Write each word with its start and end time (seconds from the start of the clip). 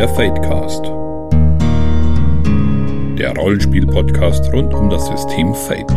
Der 0.00 0.08
Fadecast. 0.08 0.84
Der 3.18 3.34
Rollenspiel-Podcast 3.36 4.50
rund 4.50 4.72
um 4.72 4.88
das 4.88 5.06
System 5.08 5.54
Fate. 5.54 5.92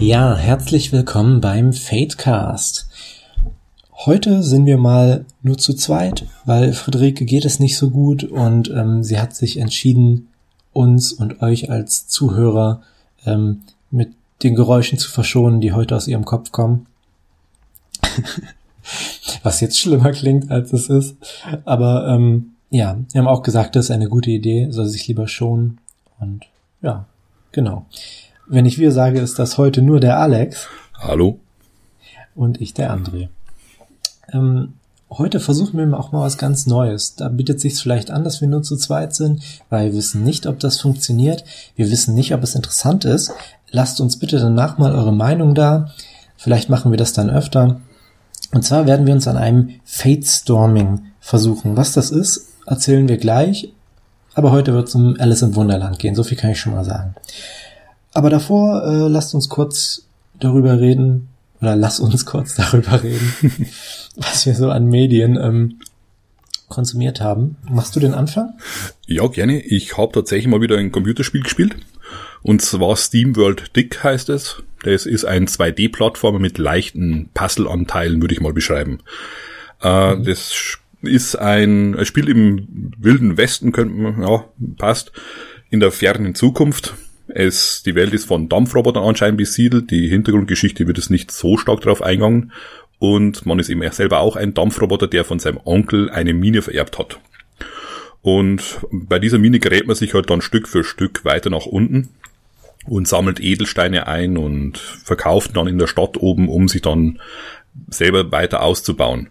Ja, 0.00 0.38
herzlich 0.38 0.90
willkommen 0.90 1.42
beim 1.42 1.74
Fadecast. 1.74 2.88
Heute 3.92 4.42
sind 4.42 4.64
wir 4.64 4.78
mal 4.78 5.26
nur 5.42 5.58
zu 5.58 5.74
zweit, 5.74 6.24
weil 6.46 6.72
Friederike 6.72 7.26
geht 7.26 7.44
es 7.44 7.60
nicht 7.60 7.76
so 7.76 7.90
gut 7.90 8.24
und 8.24 8.70
ähm, 8.70 9.02
sie 9.02 9.20
hat 9.20 9.36
sich 9.36 9.58
entschieden, 9.58 10.28
uns 10.72 11.12
und 11.12 11.42
euch 11.42 11.70
als 11.70 12.08
Zuhörer 12.08 12.80
ähm, 13.26 13.60
mit 13.90 14.12
den 14.42 14.54
Geräuschen 14.54 14.98
zu 14.98 15.10
verschonen, 15.10 15.60
die 15.60 15.72
heute 15.72 15.96
aus 15.96 16.08
ihrem 16.08 16.24
Kopf 16.24 16.52
kommen. 16.52 16.86
Was 19.42 19.60
jetzt 19.60 19.78
schlimmer 19.78 20.12
klingt, 20.12 20.50
als 20.50 20.72
es 20.72 20.88
ist. 20.88 21.16
Aber 21.64 22.08
ähm, 22.08 22.52
ja, 22.70 22.98
wir 23.12 23.20
haben 23.20 23.28
auch 23.28 23.42
gesagt, 23.42 23.76
das 23.76 23.86
ist 23.86 23.90
eine 23.90 24.08
gute 24.08 24.30
Idee, 24.30 24.68
soll 24.70 24.86
sich 24.86 25.06
lieber 25.08 25.28
schonen. 25.28 25.78
Und 26.20 26.46
ja, 26.82 27.06
genau. 27.52 27.86
Wenn 28.46 28.66
ich 28.66 28.78
wir 28.78 28.92
sage, 28.92 29.20
ist 29.20 29.38
das 29.38 29.58
heute 29.58 29.82
nur 29.82 30.00
der 30.00 30.18
Alex. 30.18 30.68
Hallo. 30.94 31.38
Und 32.34 32.60
ich 32.60 32.74
der 32.74 32.94
André. 32.94 33.28
Ähm, 34.32 34.74
heute 35.10 35.40
versuchen 35.40 35.78
wir 35.78 35.98
auch 35.98 36.12
mal 36.12 36.22
was 36.22 36.38
ganz 36.38 36.66
Neues. 36.66 37.14
Da 37.14 37.28
bietet 37.28 37.60
sich 37.60 37.74
vielleicht 37.74 38.10
an, 38.10 38.24
dass 38.24 38.40
wir 38.40 38.48
nur 38.48 38.62
zu 38.62 38.76
zweit 38.76 39.14
sind, 39.14 39.42
weil 39.68 39.86
wir 39.86 39.98
wissen 39.98 40.22
nicht, 40.24 40.46
ob 40.46 40.58
das 40.60 40.80
funktioniert. 40.80 41.44
Wir 41.76 41.90
wissen 41.90 42.14
nicht, 42.14 42.34
ob 42.34 42.42
es 42.42 42.54
interessant 42.54 43.04
ist. 43.04 43.32
Lasst 43.70 44.00
uns 44.00 44.18
bitte 44.18 44.38
danach 44.38 44.78
mal 44.78 44.94
eure 44.94 45.12
Meinung 45.12 45.54
da. 45.54 45.90
Vielleicht 46.36 46.70
machen 46.70 46.90
wir 46.90 46.98
das 46.98 47.12
dann 47.12 47.30
öfter. 47.30 47.80
Und 48.52 48.64
zwar 48.64 48.86
werden 48.86 49.06
wir 49.06 49.14
uns 49.14 49.28
an 49.28 49.36
einem 49.36 49.70
Fate 49.84 50.26
Storming 50.26 51.00
versuchen. 51.20 51.76
Was 51.76 51.92
das 51.92 52.10
ist, 52.10 52.48
erzählen 52.66 53.08
wir 53.08 53.18
gleich. 53.18 53.72
Aber 54.34 54.52
heute 54.52 54.72
wird 54.72 54.88
es 54.88 54.94
um 54.94 55.16
Alice 55.18 55.42
im 55.42 55.56
Wunderland 55.56 55.98
gehen. 55.98 56.14
So 56.14 56.22
viel 56.22 56.38
kann 56.38 56.52
ich 56.52 56.60
schon 56.60 56.72
mal 56.72 56.84
sagen. 56.84 57.14
Aber 58.14 58.30
davor 58.30 58.84
äh, 58.84 59.08
lasst 59.08 59.34
uns 59.34 59.48
kurz 59.48 60.06
darüber 60.40 60.80
reden, 60.80 61.28
oder 61.60 61.76
lass 61.76 62.00
uns 62.00 62.24
kurz 62.24 62.54
darüber 62.56 63.02
reden, 63.02 63.32
was 64.16 64.46
wir 64.46 64.54
so 64.54 64.70
an 64.70 64.86
Medien 64.86 65.36
ähm, 65.36 65.80
konsumiert 66.68 67.20
haben. 67.20 67.56
Machst 67.68 67.96
du 67.96 68.00
den 68.00 68.14
Anfang? 68.14 68.54
Ja, 69.06 69.26
gerne. 69.26 69.60
Ich 69.60 69.96
habe 69.96 70.12
tatsächlich 70.12 70.48
mal 70.48 70.60
wieder 70.60 70.76
ein 70.76 70.92
Computerspiel 70.92 71.42
gespielt. 71.42 71.76
Und 72.42 72.62
zwar 72.62 72.96
SteamWorld 72.96 73.76
Dick 73.76 74.02
heißt 74.02 74.28
es. 74.28 74.62
Das 74.82 75.06
ist 75.06 75.24
ein 75.24 75.46
2D-Plattformer 75.46 76.38
mit 76.38 76.58
leichten 76.58 77.30
Puzzle-Anteilen, 77.34 78.20
würde 78.20 78.34
ich 78.34 78.40
mal 78.40 78.52
beschreiben. 78.52 79.00
Äh, 79.82 80.14
mhm. 80.14 80.24
Das 80.24 80.78
ist 81.02 81.36
ein, 81.36 81.96
ein 81.96 82.04
Spiel 82.04 82.28
im 82.28 82.92
wilden 82.98 83.36
Westen, 83.36 83.72
könnte 83.72 83.94
man, 83.94 84.22
ja, 84.22 84.44
passt, 84.76 85.12
in 85.70 85.80
der 85.80 85.92
fernen 85.92 86.34
Zukunft. 86.34 86.94
Es, 87.28 87.82
die 87.82 87.94
Welt 87.94 88.14
ist 88.14 88.26
von 88.26 88.48
Dampfrobotern 88.48 89.04
anscheinend 89.04 89.36
besiedelt. 89.36 89.90
Die 89.90 90.08
Hintergrundgeschichte 90.08 90.86
wird 90.86 90.98
es 90.98 91.10
nicht 91.10 91.30
so 91.30 91.58
stark 91.58 91.82
darauf 91.82 92.02
eingegangen. 92.02 92.52
Und 92.98 93.46
man 93.46 93.58
ist 93.58 93.68
eben 93.68 93.88
selber 93.92 94.20
auch 94.20 94.36
ein 94.36 94.54
Dampfroboter, 94.54 95.06
der 95.06 95.24
von 95.24 95.38
seinem 95.38 95.60
Onkel 95.64 96.10
eine 96.10 96.34
Mine 96.34 96.62
vererbt 96.62 96.98
hat. 96.98 97.20
Und 98.22 98.80
bei 98.90 99.18
dieser 99.18 99.38
Mine 99.38 99.58
gerät 99.58 99.86
man 99.86 99.96
sich 99.96 100.14
halt 100.14 100.28
dann 100.30 100.40
Stück 100.40 100.68
für 100.68 100.84
Stück 100.84 101.24
weiter 101.24 101.50
nach 101.50 101.66
unten 101.66 102.08
und 102.86 103.06
sammelt 103.06 103.40
Edelsteine 103.40 104.06
ein 104.06 104.36
und 104.36 104.78
verkauft 104.78 105.56
dann 105.56 105.68
in 105.68 105.78
der 105.78 105.86
Stadt 105.86 106.16
oben, 106.16 106.48
um 106.48 106.68
sich 106.68 106.82
dann 106.82 107.20
selber 107.88 108.30
weiter 108.32 108.62
auszubauen. 108.62 109.30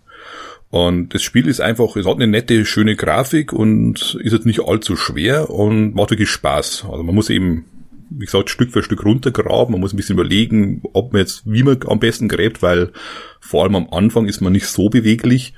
Und 0.69 1.13
das 1.13 1.23
Spiel 1.23 1.47
ist 1.47 1.61
einfach, 1.61 1.95
es 1.95 2.05
hat 2.05 2.15
eine 2.15 2.27
nette, 2.27 2.65
schöne 2.65 2.95
Grafik 2.95 3.53
und 3.53 4.17
ist 4.21 4.33
jetzt 4.33 4.45
nicht 4.45 4.61
allzu 4.61 4.95
schwer 4.95 5.49
und 5.49 5.95
macht 5.95 6.11
wirklich 6.11 6.29
Spaß. 6.29 6.85
Also 6.89 7.03
man 7.03 7.15
muss 7.15 7.29
eben 7.29 7.65
wie 8.09 8.25
gesagt, 8.25 8.49
Stück 8.49 8.71
für 8.71 8.83
Stück 8.83 9.03
runtergraben. 9.03 9.73
Man 9.73 9.81
muss 9.81 9.93
ein 9.93 9.97
bisschen 9.97 10.15
überlegen, 10.15 10.81
ob 10.93 11.13
man 11.13 11.21
jetzt, 11.21 11.43
wie 11.45 11.63
man 11.63 11.79
am 11.87 11.99
besten 11.99 12.27
gräbt, 12.27 12.61
weil 12.61 12.91
vor 13.39 13.63
allem 13.63 13.75
am 13.75 13.89
Anfang 13.91 14.27
ist 14.27 14.41
man 14.41 14.53
nicht 14.53 14.67
so 14.67 14.89
beweglich. 14.89 15.53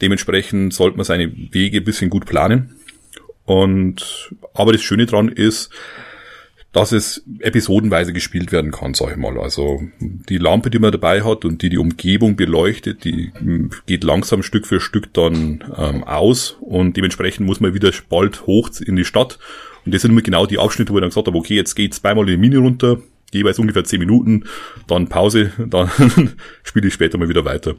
Dementsprechend 0.00 0.74
sollte 0.74 0.96
man 0.96 1.04
seine 1.04 1.32
Wege 1.52 1.78
ein 1.78 1.84
bisschen 1.84 2.10
gut 2.10 2.26
planen. 2.26 2.76
Und, 3.44 4.30
aber 4.54 4.72
das 4.72 4.82
Schöne 4.82 5.06
dran 5.06 5.28
ist, 5.28 5.70
dass 6.72 6.92
es 6.92 7.22
episodenweise 7.40 8.14
gespielt 8.14 8.50
werden 8.50 8.70
kann, 8.70 8.94
sag 8.94 9.10
ich 9.10 9.16
mal. 9.18 9.38
Also 9.38 9.82
die 10.00 10.38
Lampe, 10.38 10.70
die 10.70 10.78
man 10.78 10.90
dabei 10.90 11.22
hat 11.22 11.44
und 11.44 11.60
die 11.60 11.68
die 11.68 11.78
Umgebung 11.78 12.34
beleuchtet, 12.34 13.04
die 13.04 13.30
geht 13.84 14.04
langsam 14.04 14.42
Stück 14.42 14.66
für 14.66 14.80
Stück 14.80 15.12
dann 15.12 15.62
ähm, 15.76 16.02
aus 16.04 16.56
und 16.60 16.96
dementsprechend 16.96 17.46
muss 17.46 17.60
man 17.60 17.74
wieder 17.74 17.92
bald 18.08 18.46
hoch 18.46 18.70
in 18.80 18.96
die 18.96 19.04
Stadt 19.04 19.38
und 19.84 19.94
das 19.94 20.02
sind 20.02 20.12
immer 20.12 20.22
genau 20.22 20.46
die 20.46 20.58
Abschnitte, 20.58 20.92
wo 20.92 20.96
ich 20.96 21.02
dann 21.02 21.10
gesagt 21.10 21.26
habe, 21.26 21.36
okay, 21.36 21.54
jetzt 21.54 21.74
geht's 21.74 22.00
zweimal 22.00 22.28
in 22.28 22.30
die 22.30 22.48
Mini 22.48 22.56
runter, 22.56 22.98
jeweils 23.32 23.58
ungefähr 23.58 23.84
zehn 23.84 23.98
Minuten, 23.98 24.44
dann 24.86 25.08
Pause, 25.08 25.52
dann 25.66 25.90
spiele 26.62 26.88
ich 26.88 26.94
später 26.94 27.18
mal 27.18 27.28
wieder 27.28 27.44
weiter. 27.44 27.74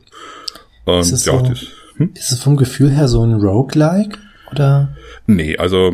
Es 0.85 1.25
ja, 1.25 1.39
so, 1.39 1.47
das, 1.47 1.65
hm? 1.97 2.11
ist 2.13 2.31
es 2.31 2.41
vom 2.41 2.57
Gefühl 2.57 2.91
her 2.91 3.07
so 3.07 3.23
ein 3.23 3.33
Roguelike? 3.33 4.17
Oder? 4.51 4.95
Nee, 5.25 5.57
also 5.57 5.93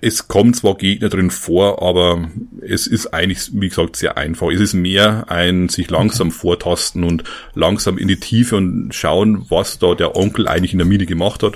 es 0.00 0.28
kommen 0.28 0.54
zwar 0.54 0.76
Gegner 0.76 1.08
drin 1.08 1.30
vor, 1.30 1.82
aber 1.82 2.28
es 2.60 2.86
ist 2.86 3.08
eigentlich, 3.08 3.50
wie 3.52 3.68
gesagt, 3.68 3.96
sehr 3.96 4.16
einfach. 4.16 4.48
Es 4.50 4.60
ist 4.60 4.74
mehr 4.74 5.26
ein 5.28 5.68
sich 5.68 5.90
langsam 5.90 6.28
okay. 6.28 6.36
vortasten 6.36 7.04
und 7.04 7.24
langsam 7.54 7.98
in 7.98 8.08
die 8.08 8.18
Tiefe 8.18 8.56
und 8.56 8.94
schauen, 8.94 9.46
was 9.48 9.78
da 9.78 9.94
der 9.94 10.16
Onkel 10.16 10.48
eigentlich 10.48 10.72
in 10.72 10.78
der 10.78 10.86
Mine 10.86 11.06
gemacht 11.06 11.42
hat. 11.42 11.54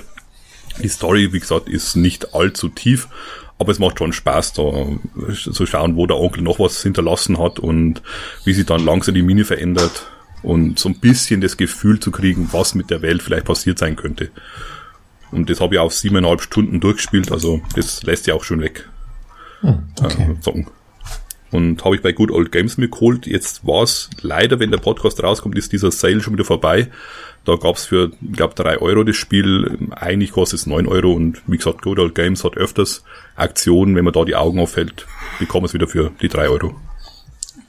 Die 0.81 0.87
Story, 0.87 1.33
wie 1.33 1.39
gesagt, 1.39 1.69
ist 1.69 1.95
nicht 1.95 2.33
allzu 2.33 2.69
tief, 2.69 3.07
aber 3.59 3.71
es 3.71 3.79
macht 3.79 3.99
schon 3.99 4.13
Spaß, 4.13 4.53
da 4.53 4.87
zu 5.35 5.65
schauen, 5.65 5.95
wo 5.95 6.07
der 6.07 6.17
Onkel 6.17 6.41
noch 6.41 6.59
was 6.59 6.81
hinterlassen 6.81 7.37
hat 7.37 7.59
und 7.59 8.01
wie 8.45 8.53
sich 8.53 8.65
dann 8.65 8.83
langsam 8.83 9.13
die 9.13 9.21
Mine 9.21 9.45
verändert 9.45 10.07
und 10.43 10.77
so 10.77 10.89
ein 10.89 10.99
bisschen 10.99 11.41
das 11.41 11.57
Gefühl 11.57 11.99
zu 11.99 12.11
kriegen, 12.11 12.49
was 12.51 12.75
mit 12.75 12.89
der 12.89 13.01
Welt 13.01 13.23
vielleicht 13.23 13.45
passiert 13.45 13.79
sein 13.79 13.95
könnte. 13.95 14.29
Und 15.31 15.49
das 15.49 15.59
habe 15.59 15.75
ich 15.75 15.79
auf 15.79 15.93
siebeneinhalb 15.93 16.41
Stunden 16.41 16.79
durchgespielt, 16.79 17.31
also 17.31 17.61
das 17.75 18.03
lässt 18.03 18.27
ja 18.27 18.35
auch 18.35 18.43
schon 18.43 18.61
weg. 18.61 18.87
Hm, 19.61 19.83
okay. 20.01 20.37
Äh, 20.45 20.63
und 21.53 21.85
habe 21.85 21.95
ich 21.95 22.01
bei 22.01 22.11
Good 22.11 22.31
Old 22.31 22.51
Games 22.51 22.77
mir 22.77 22.89
geholt. 22.89 23.27
Jetzt 23.27 23.65
war 23.65 23.83
es 23.83 24.09
leider, 24.21 24.59
wenn 24.59 24.71
der 24.71 24.79
Podcast 24.79 25.21
rauskommt, 25.21 25.55
ist 25.55 25.71
dieser 25.71 25.91
Sale 25.91 26.19
schon 26.19 26.33
wieder 26.33 26.45
vorbei. 26.45 26.89
Da 27.45 27.55
gab's 27.57 27.85
für, 27.85 28.11
ich 28.21 28.33
glaube, 28.33 28.55
drei 28.55 28.79
Euro 28.79 29.03
das 29.03 29.15
Spiel. 29.15 29.77
Eigentlich 29.91 30.31
kostet 30.31 30.61
es 30.61 30.65
neun 30.65 30.87
Euro 30.87 31.13
und 31.13 31.41
wie 31.45 31.57
gesagt, 31.57 31.83
Good 31.83 31.99
Old 31.99 32.15
Games 32.15 32.43
hat 32.43 32.57
öfters 32.57 33.03
Aktionen. 33.35 33.95
Wenn 33.95 34.05
man 34.05 34.13
da 34.13 34.25
die 34.25 34.35
Augen 34.35 34.59
aufhält, 34.59 35.05
bekommt 35.39 35.67
es 35.67 35.73
wieder 35.73 35.87
für 35.87 36.11
die 36.21 36.27
drei 36.27 36.49
Euro. 36.49 36.75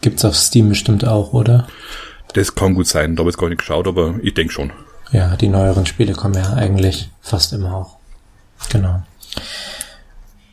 Gibt's 0.00 0.24
auf 0.24 0.36
Steam 0.36 0.70
bestimmt 0.70 1.06
auch, 1.06 1.32
oder? 1.32 1.66
Das 2.34 2.54
kann 2.54 2.74
gut 2.74 2.86
sein. 2.86 3.16
Da 3.16 3.20
habe 3.20 3.30
ich 3.30 3.36
gar 3.36 3.48
nicht 3.48 3.58
geschaut, 3.58 3.88
aber 3.88 4.16
ich 4.22 4.34
denke 4.34 4.52
schon. 4.52 4.72
Ja, 5.12 5.36
die 5.36 5.48
neueren 5.48 5.86
Spiele 5.86 6.12
kommen 6.12 6.34
ja 6.34 6.52
eigentlich 6.54 7.10
fast 7.20 7.52
immer 7.52 7.74
auch. 7.74 7.96
Genau. 8.70 9.02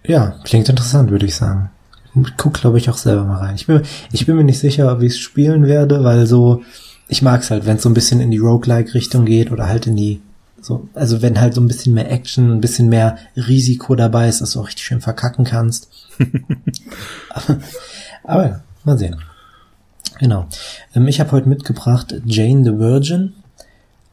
Ja, 0.03 0.35
klingt 0.43 0.69
interessant, 0.69 1.11
würde 1.11 1.25
ich 1.25 1.35
sagen. 1.35 1.69
Ich 2.15 2.37
guck, 2.37 2.53
glaube 2.53 2.77
ich, 2.77 2.89
auch 2.89 2.97
selber 2.97 3.23
mal 3.23 3.37
rein. 3.37 3.55
Ich 3.55 3.67
bin, 3.67 3.81
ich 4.11 4.25
bin 4.25 4.35
mir 4.35 4.43
nicht 4.43 4.59
sicher, 4.59 4.99
wie 5.01 5.07
ich 5.07 5.13
es 5.13 5.19
spielen 5.19 5.65
werde, 5.65 6.03
weil 6.03 6.27
so, 6.27 6.61
ich 7.07 7.21
mag 7.21 7.41
es 7.41 7.49
halt, 7.49 7.65
wenn 7.65 7.77
es 7.77 7.83
so 7.83 7.89
ein 7.89 7.93
bisschen 7.93 8.19
in 8.19 8.31
die 8.31 8.37
Roguelike-Richtung 8.37 9.25
geht 9.25 9.51
oder 9.51 9.67
halt 9.67 9.87
in 9.87 9.95
die, 9.95 10.21
so, 10.61 10.87
also 10.93 11.21
wenn 11.21 11.39
halt 11.39 11.55
so 11.55 11.61
ein 11.61 11.67
bisschen 11.67 11.93
mehr 11.93 12.11
Action, 12.11 12.51
ein 12.51 12.61
bisschen 12.61 12.89
mehr 12.89 13.17
Risiko 13.35 13.95
dabei 13.95 14.27
ist, 14.27 14.41
dass 14.41 14.51
du 14.51 14.59
auch 14.59 14.67
richtig 14.67 14.85
schön 14.85 15.01
verkacken 15.01 15.45
kannst. 15.45 15.89
aber, 17.29 17.59
aber 18.23 18.45
ja, 18.45 18.63
mal 18.83 18.97
sehen. 18.97 19.15
Genau. 20.21 20.45
Ähm, 20.95 21.07
ich 21.07 21.19
habe 21.19 21.31
heute 21.31 21.49
mitgebracht 21.49 22.13
Jane 22.25 22.63
the 22.63 22.77
Virgin, 22.77 23.33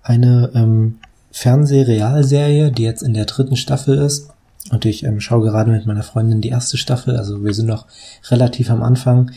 eine 0.03 0.51
ähm, 0.55 1.01
Fernsehrealserie, 1.31 2.73
die 2.73 2.83
jetzt 2.83 3.03
in 3.03 3.13
der 3.13 3.27
dritten 3.27 3.57
Staffel 3.57 3.99
ist. 3.99 4.31
Und 4.71 4.87
ich 4.87 5.05
ähm, 5.05 5.21
schaue 5.21 5.43
gerade 5.43 5.71
mit 5.71 5.85
meiner 5.85 6.03
Freundin 6.03 6.41
die 6.41 6.49
erste 6.49 6.79
Staffel, 6.79 7.17
also 7.17 7.45
wir 7.45 7.53
sind 7.53 7.67
noch 7.67 7.87
relativ 8.31 8.71
am 8.71 8.83
Anfang. 8.83 9.33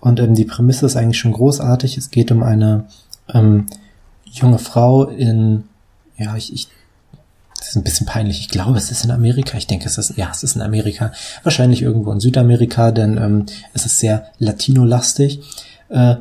Und 0.00 0.18
ähm, 0.18 0.34
die 0.34 0.44
Prämisse 0.44 0.86
ist 0.86 0.96
eigentlich 0.96 1.18
schon 1.18 1.32
großartig. 1.32 1.96
Es 1.96 2.10
geht 2.10 2.32
um 2.32 2.42
eine 2.42 2.86
ähm, 3.32 3.66
junge 4.24 4.58
Frau 4.58 5.04
in, 5.04 5.64
ja, 6.16 6.34
ich, 6.36 6.52
ich, 6.52 6.66
das 7.56 7.68
ist 7.68 7.76
ein 7.76 7.84
bisschen 7.84 8.06
peinlich. 8.06 8.40
Ich 8.40 8.48
glaube, 8.48 8.76
es 8.76 8.90
ist 8.90 9.04
in 9.04 9.12
Amerika. 9.12 9.56
Ich 9.56 9.68
denke, 9.68 9.86
es 9.86 9.98
ist, 9.98 10.16
ja, 10.16 10.30
es 10.32 10.42
ist 10.42 10.56
in 10.56 10.62
Amerika. 10.62 11.12
Wahrscheinlich 11.44 11.82
irgendwo 11.82 12.10
in 12.10 12.18
Südamerika, 12.18 12.90
denn 12.90 13.18
ähm, 13.18 13.46
es 13.72 13.86
ist 13.86 14.00
sehr 14.00 14.26
Latino-lastig. 14.40 15.42
Äh, 15.88 16.16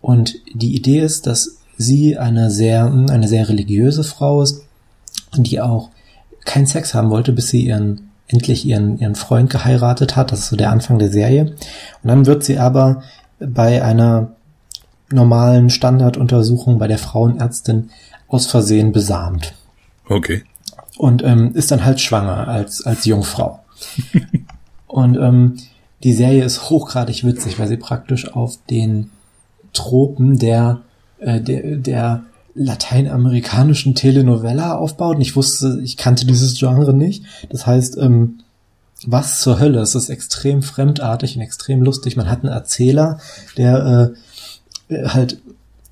und 0.00 0.34
die 0.54 0.74
Idee 0.74 1.00
ist, 1.00 1.26
dass 1.26 1.58
sie 1.78 2.18
eine 2.18 2.50
sehr, 2.50 2.86
eine 2.86 3.28
sehr 3.28 3.48
religiöse 3.48 4.04
Frau 4.04 4.42
ist, 4.42 4.62
die 5.34 5.60
auch 5.60 5.90
keinen 6.44 6.66
Sex 6.66 6.94
haben 6.94 7.10
wollte, 7.10 7.32
bis 7.32 7.48
sie 7.48 7.66
ihren 7.66 8.12
endlich 8.32 8.64
ihren, 8.64 8.98
ihren 8.98 9.14
Freund 9.14 9.50
geheiratet 9.50 10.16
hat. 10.16 10.32
Das 10.32 10.40
ist 10.40 10.48
so 10.48 10.56
der 10.56 10.70
Anfang 10.70 10.98
der 10.98 11.10
Serie. 11.10 11.46
Und 12.02 12.08
dann 12.08 12.26
wird 12.26 12.44
sie 12.44 12.58
aber 12.58 13.02
bei 13.38 13.82
einer 13.84 14.32
normalen 15.10 15.70
Standarduntersuchung 15.70 16.78
bei 16.78 16.88
der 16.88 16.98
Frauenärztin 16.98 17.90
aus 18.28 18.46
Versehen 18.46 18.92
besamt. 18.92 19.54
Okay. 20.08 20.44
Und 20.96 21.22
ähm, 21.22 21.54
ist 21.54 21.70
dann 21.70 21.84
halt 21.84 22.00
schwanger 22.00 22.48
als, 22.48 22.84
als 22.86 23.04
Jungfrau. 23.04 23.60
und 24.86 25.16
ähm, 25.16 25.56
die 26.02 26.12
Serie 26.12 26.44
ist 26.44 26.70
hochgradig 26.70 27.24
witzig, 27.24 27.58
weil 27.58 27.68
sie 27.68 27.76
praktisch 27.76 28.32
auf 28.32 28.58
den 28.68 29.10
Tropen 29.72 30.38
der, 30.38 30.80
äh, 31.18 31.40
der, 31.40 31.76
der 31.76 32.22
lateinamerikanischen 32.54 33.94
Telenovela 33.94 34.76
aufbaut. 34.76 35.16
Und 35.16 35.22
ich 35.22 35.36
wusste, 35.36 35.80
ich 35.82 35.96
kannte 35.96 36.26
dieses 36.26 36.58
Genre 36.58 36.92
nicht. 36.92 37.24
Das 37.50 37.66
heißt, 37.66 37.96
ähm, 37.98 38.40
was 39.06 39.40
zur 39.40 39.58
Hölle? 39.58 39.80
Es 39.80 39.94
ist 39.94 40.10
extrem 40.10 40.62
fremdartig 40.62 41.36
und 41.36 41.42
extrem 41.42 41.82
lustig. 41.82 42.16
Man 42.16 42.28
hat 42.28 42.44
einen 42.44 42.52
Erzähler, 42.52 43.18
der 43.56 44.12
äh, 44.90 45.08
halt 45.08 45.38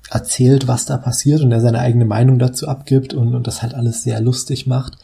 erzählt, 0.09 0.67
was 0.67 0.85
da 0.85 0.97
passiert 0.97 1.41
und 1.41 1.49
der 1.49 1.61
seine 1.61 1.79
eigene 1.79 2.05
Meinung 2.05 2.37
dazu 2.37 2.67
abgibt 2.67 3.13
und, 3.13 3.33
und 3.33 3.47
das 3.47 3.61
halt 3.61 3.73
alles 3.73 4.03
sehr 4.03 4.19
lustig 4.19 4.67
macht. 4.67 4.97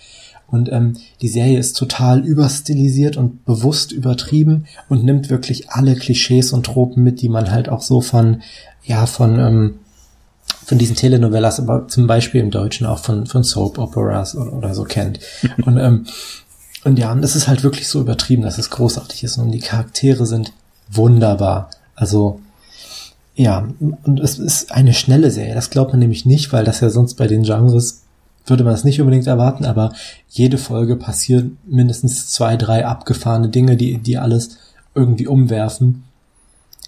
Und 0.47 0.71
ähm, 0.71 0.93
die 1.21 1.27
Serie 1.27 1.59
ist 1.59 1.73
total 1.73 2.25
überstilisiert 2.25 3.17
und 3.17 3.43
bewusst 3.45 3.91
übertrieben 3.91 4.65
und 4.87 5.03
nimmt 5.03 5.29
wirklich 5.29 5.69
alle 5.69 5.95
Klischees 5.95 6.53
und 6.53 6.65
Tropen 6.65 7.03
mit, 7.03 7.21
die 7.21 7.29
man 7.29 7.51
halt 7.51 7.67
auch 7.67 7.81
so 7.81 7.99
von, 7.99 8.41
ja, 8.83 9.05
von, 9.05 9.39
ähm, 9.39 9.79
von 10.65 10.77
diesen 10.77 10.95
Telenovelas, 10.95 11.59
aber 11.59 11.89
zum 11.89 12.07
Beispiel 12.07 12.39
im 12.39 12.51
Deutschen 12.51 12.87
auch 12.87 12.99
von, 12.99 13.25
von 13.25 13.43
Soap 13.43 13.77
Operas 13.77 14.35
oder, 14.35 14.53
oder 14.53 14.73
so 14.73 14.85
kennt. 14.85 15.19
und, 15.65 15.77
ähm, 15.77 16.05
und 16.85 16.97
ja, 16.97 17.11
und 17.11 17.21
das 17.21 17.35
ist 17.35 17.49
halt 17.49 17.63
wirklich 17.63 17.89
so 17.89 17.99
übertrieben, 17.99 18.43
dass 18.43 18.57
es 18.57 18.69
großartig 18.69 19.25
ist 19.25 19.37
und 19.37 19.51
die 19.51 19.59
Charaktere 19.59 20.25
sind 20.25 20.53
wunderbar. 20.89 21.69
Also, 21.95 22.39
ja, 23.35 23.67
und 23.79 24.19
es 24.21 24.39
ist 24.39 24.71
eine 24.71 24.93
schnelle 24.93 25.29
Serie. 25.29 25.55
Das 25.55 25.69
glaubt 25.69 25.91
man 25.91 25.99
nämlich 25.99 26.25
nicht, 26.25 26.53
weil 26.53 26.63
das 26.63 26.79
ja 26.79 26.89
sonst 26.89 27.15
bei 27.15 27.27
den 27.27 27.43
Genres 27.43 28.03
würde 28.47 28.63
man 28.63 28.73
es 28.73 28.83
nicht 28.83 28.99
unbedingt 28.99 29.27
erwarten, 29.27 29.65
aber 29.65 29.93
jede 30.29 30.57
Folge 30.57 30.95
passieren 30.95 31.57
mindestens 31.67 32.29
zwei, 32.29 32.57
drei 32.57 32.85
abgefahrene 32.85 33.49
Dinge, 33.49 33.77
die, 33.77 33.97
die 33.97 34.17
alles 34.17 34.57
irgendwie 34.95 35.27
umwerfen. 35.27 36.03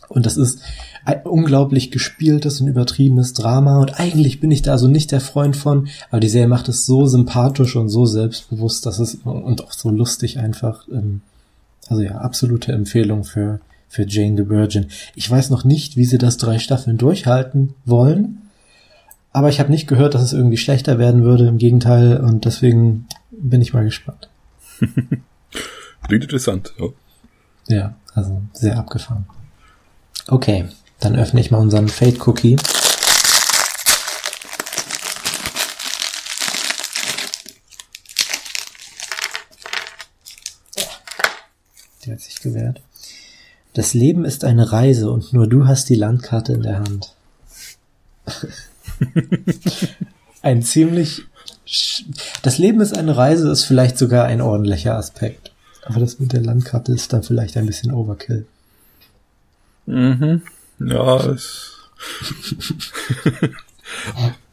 Und 0.07 0.25
das 0.25 0.37
ist 0.37 0.61
ein 1.05 1.21
unglaublich 1.23 1.91
gespieltes 1.91 2.61
und 2.61 2.67
übertriebenes 2.67 3.33
Drama. 3.33 3.79
Und 3.79 3.99
eigentlich 3.99 4.39
bin 4.39 4.51
ich 4.51 4.63
da 4.63 4.71
also 4.71 4.87
nicht 4.87 5.11
der 5.11 5.21
Freund 5.21 5.55
von, 5.55 5.87
aber 6.09 6.19
die 6.19 6.29
Serie 6.29 6.47
macht 6.47 6.67
es 6.67 6.85
so 6.85 7.05
sympathisch 7.05 7.75
und 7.75 7.89
so 7.89 8.05
selbstbewusst, 8.05 8.85
dass 8.85 8.99
es 8.99 9.15
und 9.23 9.63
auch 9.63 9.71
so 9.71 9.89
lustig 9.89 10.39
einfach. 10.39 10.87
Ähm, 10.91 11.21
also 11.87 12.03
ja, 12.03 12.17
absolute 12.19 12.71
Empfehlung 12.71 13.23
für, 13.23 13.59
für 13.87 14.05
Jane 14.07 14.37
the 14.37 14.49
Virgin. 14.49 14.87
Ich 15.15 15.29
weiß 15.29 15.49
noch 15.49 15.63
nicht, 15.63 15.97
wie 15.97 16.05
sie 16.05 16.17
das 16.17 16.37
drei 16.37 16.59
Staffeln 16.59 16.97
durchhalten 16.97 17.73
wollen. 17.85 18.48
Aber 19.39 19.47
ich 19.47 19.61
habe 19.61 19.71
nicht 19.71 19.87
gehört, 19.87 20.15
dass 20.15 20.21
es 20.21 20.33
irgendwie 20.33 20.57
schlechter 20.57 20.99
werden 20.99 21.23
würde. 21.23 21.47
Im 21.47 21.59
Gegenteil. 21.59 22.19
Und 22.19 22.43
deswegen 22.43 23.07
bin 23.31 23.61
ich 23.61 23.73
mal 23.73 23.85
gespannt. 23.85 24.27
Klingt 24.81 26.23
interessant, 26.25 26.73
ja. 26.77 26.87
Ja, 27.69 27.95
also 28.13 28.41
sehr 28.51 28.77
abgefahren. 28.77 29.27
Okay, 30.27 30.65
dann 30.99 31.15
öffne 31.15 31.39
ich 31.39 31.51
mal 31.51 31.59
unseren 31.59 31.87
Fade 31.87 32.17
Cookie. 32.25 32.57
Der 42.05 42.13
hat 42.13 42.19
sich 42.19 42.41
gewehrt. 42.41 42.81
Das 43.71 43.93
Leben 43.93 44.25
ist 44.25 44.43
eine 44.43 44.73
Reise 44.73 45.09
und 45.09 45.31
nur 45.31 45.47
du 45.47 45.65
hast 45.65 45.87
die 45.87 45.95
Landkarte 45.95 46.51
in 46.51 46.63
der 46.63 46.79
Hand. 46.79 47.15
ein 50.41 50.63
ziemlich. 50.63 51.23
Das 52.41 52.57
Leben 52.57 52.81
ist 52.81 52.97
eine 52.97 53.15
Reise 53.15 53.51
ist 53.51 53.65
vielleicht 53.65 53.97
sogar 53.97 54.25
ein 54.25 54.41
ordentlicher 54.41 54.95
Aspekt. 54.95 55.51
Aber 55.83 55.99
das 55.99 56.19
mit 56.19 56.33
der 56.33 56.41
Landkarte 56.41 56.91
ist 56.91 57.13
dann 57.13 57.23
vielleicht 57.23 57.57
ein 57.57 57.65
bisschen 57.65 57.91
Overkill. 57.91 58.45
Mhm. 59.85 60.41
Ja, 60.79 61.17
es. 61.27 61.77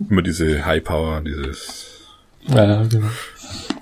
Immer 0.08 0.22
diese 0.22 0.64
High 0.64 0.82
Power, 0.82 1.20
dieses. 1.20 2.00
Ja, 2.48 2.82
genau. 2.84 3.08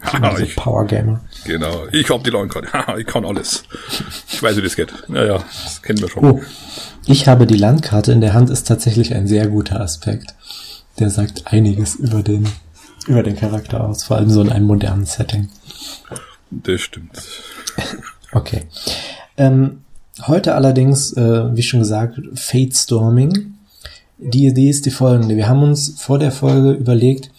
Ah, 0.04 0.36
so 0.36 0.42
ich, 0.42 0.56
Power 0.56 0.86
Gamer. 0.86 1.20
genau. 1.44 1.86
Ich 1.92 2.08
hab 2.10 2.22
die 2.24 2.30
Landkarte. 2.30 2.72
Haha, 2.72 2.96
ich 2.98 3.06
kann 3.06 3.24
alles. 3.24 3.64
Ich 4.28 4.42
weiß, 4.42 4.56
wie 4.56 4.62
das 4.62 4.76
geht. 4.76 4.92
Naja, 5.08 5.42
das 5.64 5.82
kennen 5.82 6.00
wir 6.00 6.08
schon. 6.08 6.24
Oh, 6.24 6.42
ich 7.06 7.26
habe 7.28 7.46
die 7.46 7.56
Landkarte 7.56 8.12
in 8.12 8.20
der 8.20 8.34
Hand 8.34 8.50
ist 8.50 8.68
tatsächlich 8.68 9.14
ein 9.14 9.26
sehr 9.26 9.48
guter 9.48 9.80
Aspekt. 9.80 10.34
Der 10.98 11.10
sagt 11.10 11.52
einiges 11.52 11.96
über 11.96 12.22
den, 12.22 12.48
über 13.06 13.22
den 13.22 13.36
Charakter 13.36 13.82
aus, 13.84 14.04
vor 14.04 14.16
allem 14.16 14.30
so 14.30 14.40
in 14.42 14.50
einem 14.50 14.66
modernen 14.66 15.04
Setting. 15.06 15.48
Das 16.50 16.80
stimmt. 16.80 17.10
Okay. 18.36 18.62
Ähm, 19.36 19.82
heute 20.26 20.56
allerdings, 20.56 21.12
äh, 21.12 21.56
wie 21.56 21.62
schon 21.62 21.78
gesagt, 21.78 22.18
Fate 22.34 22.74
Storming. 22.74 23.54
Die 24.18 24.46
Idee 24.46 24.70
ist 24.70 24.86
die 24.86 24.90
folgende. 24.90 25.36
Wir 25.36 25.46
haben 25.48 25.62
uns 25.62 25.94
vor 25.98 26.18
der 26.18 26.32
Folge 26.32 26.72
überlegt, 26.72 27.30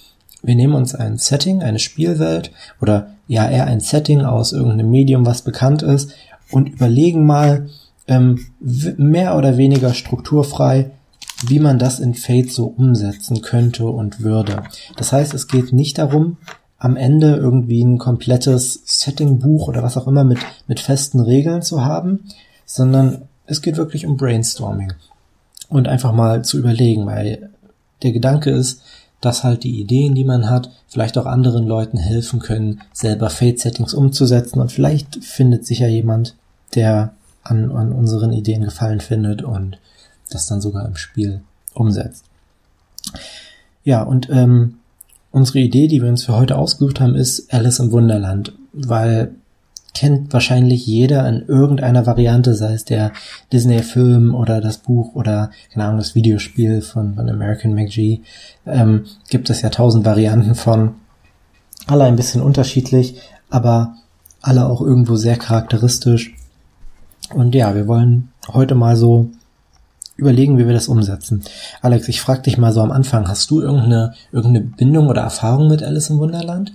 wir 0.46 0.56
nehmen 0.56 0.74
uns 0.74 0.94
ein 0.96 1.18
Setting, 1.18 1.64
eine 1.64 1.80
Spielwelt 1.80 2.52
oder 2.82 3.08
ja 3.28 3.50
eher 3.50 3.66
ein 3.66 3.80
Setting 3.80 4.22
aus 4.22 4.54
irgendeinem 4.54 4.92
Medium, 4.92 5.26
was 5.26 5.42
bekannt 5.42 5.82
ist 5.82 6.14
und 6.52 6.70
überlegen 6.70 7.26
mal 7.26 7.68
ähm, 8.08 8.46
mehr 8.60 9.36
oder 9.38 9.58
weniger 9.58 9.94
strukturfrei, 9.94 10.92
wie 11.48 11.60
man 11.60 11.80
das 11.80 12.00
in 12.00 12.14
Fate 12.14 12.52
so 12.52 12.68
umsetzen 12.68 13.42
könnte 13.42 13.88
und 13.88 14.22
würde. 14.22 14.64
Das 14.96 15.12
heißt, 15.12 15.34
es 15.34 15.48
geht 15.48 15.74
nicht 15.74 15.98
darum, 15.98 16.38
am 16.78 16.96
Ende 16.96 17.36
irgendwie 17.36 17.84
ein 17.84 17.98
komplettes 17.98 18.82
Setting-Buch 18.86 19.68
oder 19.68 19.82
was 19.82 19.98
auch 19.98 20.08
immer 20.08 20.24
mit, 20.24 20.40
mit 20.68 20.80
festen 20.80 21.20
Regeln 21.20 21.62
zu 21.62 21.84
haben, 21.84 22.26
sondern 22.66 23.24
es 23.48 23.62
geht 23.62 23.78
wirklich 23.78 24.06
um 24.06 24.18
Brainstorming 24.18 24.94
und 25.70 25.88
einfach 25.88 26.14
mal 26.14 26.44
zu 26.44 26.60
überlegen, 26.60 27.06
weil 27.06 27.50
der 28.04 28.12
Gedanke 28.12 28.52
ist, 28.52 28.82
dass 29.26 29.44
halt 29.44 29.64
die 29.64 29.80
Ideen, 29.80 30.14
die 30.14 30.24
man 30.24 30.50
hat, 30.50 30.70
vielleicht 30.88 31.18
auch 31.18 31.26
anderen 31.26 31.66
Leuten 31.66 31.98
helfen 31.98 32.40
können, 32.40 32.82
selber 32.94 33.32
Fate-Settings 33.32 33.94
umzusetzen 33.94 34.60
und 34.60 34.72
vielleicht 34.72 35.24
findet 35.24 35.66
sich 35.66 35.80
ja 35.80 35.88
jemand, 35.88 36.36
der 36.76 37.14
an, 37.42 37.72
an 37.72 37.92
unseren 37.92 38.32
Ideen 38.34 38.64
gefallen 38.64 39.00
findet 39.00 39.42
und 39.42 39.80
das 40.30 40.46
dann 40.46 40.62
sogar 40.62 40.86
im 40.86 40.96
Spiel 40.96 41.42
umsetzt. 41.74 42.26
Ja, 43.84 44.04
und 44.04 44.30
ähm, 44.30 44.76
unsere 45.32 45.60
Idee, 45.60 45.88
die 45.88 46.02
wir 46.02 46.10
uns 46.10 46.24
für 46.24 46.36
heute 46.36 46.58
ausgesucht 46.58 47.00
haben, 47.00 47.16
ist 47.16 47.52
Alice 47.52 47.80
im 47.80 47.92
Wunderland, 47.92 48.54
weil 48.74 49.34
kennt 49.96 50.32
wahrscheinlich 50.34 50.86
jeder 50.86 51.28
in 51.28 51.48
irgendeiner 51.48 52.06
Variante, 52.06 52.54
sei 52.54 52.74
es 52.74 52.86
der 52.86 53.12
Disney-Film 53.52 54.36
oder 54.36 54.62
das 54.62 54.78
Buch 54.78 55.16
oder, 55.16 55.50
keine 55.74 55.86
Ahnung, 55.86 55.98
das 55.98 56.14
Videospiel 56.14 56.82
von, 56.82 57.16
von 57.16 57.30
American 57.30 57.74
McGee, 57.74 58.22
ähm, 58.68 59.06
gibt 59.30 59.50
es 59.50 59.62
ja 59.62 59.70
tausend 59.70 60.06
Varianten 60.06 60.54
von. 60.54 60.96
Alle 61.88 62.04
ein 62.04 62.16
bisschen 62.16 62.42
unterschiedlich, 62.42 63.20
aber 63.50 63.96
alle 64.42 64.68
auch 64.68 64.82
irgendwo 64.82 65.16
sehr 65.16 65.38
charakteristisch. 65.38 66.36
Und 67.34 67.56
ja, 67.56 67.74
wir 67.74 67.88
wollen 67.88 68.30
heute 68.54 68.76
mal 68.76 68.96
so 68.96 69.30
überlegen, 70.18 70.58
wie 70.58 70.68
wir 70.68 70.74
das 70.74 70.88
umsetzen. 70.88 71.44
Alex, 71.82 72.08
ich 72.08 72.22
frage 72.22 72.44
dich 72.44 72.58
mal 72.58 72.72
so 72.72 72.82
am 72.82 72.92
Anfang, 72.92 73.28
hast 73.28 73.50
du 73.50 73.62
irgendeine, 73.62 74.14
irgendeine 74.32 74.66
Bindung 74.66 75.08
oder 75.08 75.22
Erfahrung 75.22 75.68
mit 75.68 75.84
Alice 75.84 76.10
im 76.10 76.20
Wunderland? 76.20 76.74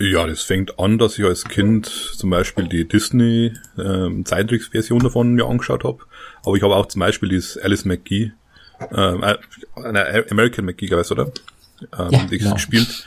Ja, 0.00 0.26
das 0.26 0.42
fängt 0.42 0.78
an, 0.78 0.98
dass 0.98 1.18
ich 1.18 1.24
als 1.24 1.44
Kind 1.44 1.86
zum 1.86 2.30
Beispiel 2.30 2.68
die 2.68 2.86
Disney 2.86 3.52
ähm, 3.76 4.24
Zeichentricksversion 4.24 5.00
davon 5.00 5.34
mir 5.34 5.46
angeschaut 5.46 5.82
habe. 5.82 5.98
Aber 6.44 6.54
ich 6.56 6.62
habe 6.62 6.76
auch 6.76 6.86
zum 6.86 7.00
Beispiel 7.00 7.28
dieses 7.28 7.58
Alice 7.58 7.84
McGee, 7.84 8.32
ähm, 8.92 9.24
äh, 9.24 9.36
äh, 9.76 10.24
American 10.30 10.66
McGee, 10.66 10.90
weißt 10.90 11.10
du, 11.10 11.14
oder? 11.14 11.32
Ähm, 11.98 12.10
Ja, 12.10 12.20
das 12.22 12.30
genau. 12.30 12.54
gespielt. 12.54 13.06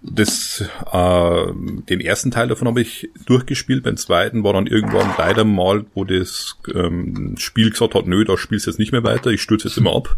Das, 0.00 0.64
äh, 0.92 1.46
den 1.88 2.00
ersten 2.00 2.30
Teil 2.30 2.48
davon 2.48 2.68
habe 2.68 2.80
ich 2.80 3.10
durchgespielt. 3.26 3.84
Beim 3.84 3.96
zweiten 3.96 4.42
war 4.42 4.52
dann 4.52 4.66
irgendwann 4.66 5.12
leider 5.18 5.44
mal, 5.44 5.86
wo 5.94 6.04
das 6.04 6.56
ähm, 6.72 7.34
Spiel 7.38 7.70
gesagt 7.70 7.94
hat, 7.94 8.06
nö, 8.06 8.24
da 8.24 8.36
spielst 8.36 8.66
du 8.66 8.70
jetzt 8.70 8.78
nicht 8.78 8.92
mehr 8.92 9.02
weiter, 9.04 9.30
ich 9.30 9.42
stürze 9.42 9.68
jetzt 9.68 9.76
immer 9.76 9.94
ab. 9.94 10.16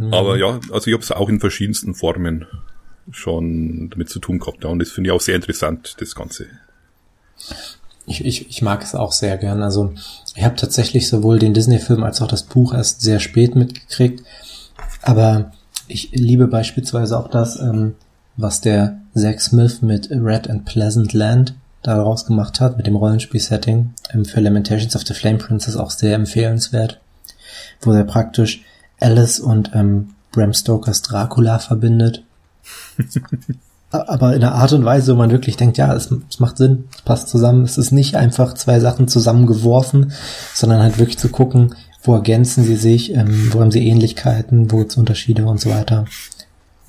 Aber 0.10 0.36
ja, 0.36 0.60
also 0.70 0.86
ich 0.88 0.94
habe 0.94 1.02
es 1.02 1.12
auch 1.12 1.28
in 1.28 1.40
verschiedensten 1.40 1.94
Formen 1.94 2.46
schon 3.10 3.90
damit 3.90 4.08
zu 4.08 4.18
tun. 4.18 4.42
Ja, 4.62 4.68
und 4.68 4.78
das 4.78 4.90
finde 4.90 5.08
ich 5.08 5.12
auch 5.12 5.20
sehr 5.20 5.36
interessant, 5.36 5.96
das 6.00 6.14
Ganze. 6.14 6.46
Ich, 8.06 8.24
ich, 8.24 8.48
ich 8.48 8.62
mag 8.62 8.82
es 8.82 8.94
auch 8.94 9.12
sehr 9.12 9.36
gern. 9.36 9.62
Also 9.62 9.92
ich 10.34 10.44
habe 10.44 10.56
tatsächlich 10.56 11.08
sowohl 11.08 11.38
den 11.38 11.54
Disney-Film 11.54 12.02
als 12.02 12.22
auch 12.22 12.28
das 12.28 12.42
Buch 12.42 12.72
erst 12.72 13.02
sehr 13.02 13.20
spät 13.20 13.54
mitgekriegt. 13.54 14.24
Aber 15.02 15.52
ich 15.88 16.10
liebe 16.12 16.46
beispielsweise 16.46 17.18
auch 17.18 17.28
das, 17.28 17.60
ähm, 17.60 17.94
was 18.36 18.60
der 18.60 19.00
Zack 19.14 19.40
Smith 19.40 19.82
mit 19.82 20.10
Red 20.10 20.48
and 20.48 20.64
Pleasant 20.64 21.12
Land 21.12 21.54
daraus 21.82 22.26
gemacht 22.26 22.60
hat 22.60 22.76
mit 22.76 22.86
dem 22.86 22.96
Rollenspiel-Setting 22.96 23.94
ähm, 24.12 24.24
für 24.24 24.40
Lamentations 24.40 24.96
of 24.96 25.06
the 25.06 25.14
Flame 25.14 25.38
Princess 25.38 25.76
auch 25.76 25.90
sehr 25.90 26.14
empfehlenswert, 26.14 27.00
wo 27.80 27.92
er 27.92 28.04
praktisch 28.04 28.62
Alice 29.00 29.40
und 29.40 29.70
ähm, 29.74 30.14
Bram 30.32 30.52
Stokers 30.52 31.02
Dracula 31.02 31.58
verbindet. 31.58 32.24
Aber 33.90 34.34
in 34.34 34.42
einer 34.42 34.54
Art 34.54 34.72
und 34.72 34.84
Weise, 34.84 35.14
wo 35.14 35.18
man 35.18 35.30
wirklich 35.30 35.56
denkt, 35.56 35.78
ja, 35.78 35.94
es, 35.94 36.10
es 36.28 36.40
macht 36.40 36.58
Sinn, 36.58 36.84
es 36.94 37.02
passt 37.02 37.28
zusammen. 37.28 37.64
Es 37.64 37.78
ist 37.78 37.90
nicht 37.90 38.16
einfach 38.16 38.52
zwei 38.54 38.80
Sachen 38.80 39.08
zusammengeworfen, 39.08 40.12
sondern 40.54 40.82
halt 40.82 40.98
wirklich 40.98 41.18
zu 41.18 41.30
gucken, 41.30 41.74
wo 42.02 42.14
ergänzen 42.14 42.64
sie 42.64 42.76
sich, 42.76 43.14
ähm, 43.14 43.50
wo 43.52 43.60
haben 43.60 43.70
sie 43.70 43.88
Ähnlichkeiten, 43.88 44.70
wo 44.70 44.82
es 44.82 44.96
Unterschiede 44.96 45.44
und 45.46 45.60
so 45.60 45.70
weiter. 45.70 46.04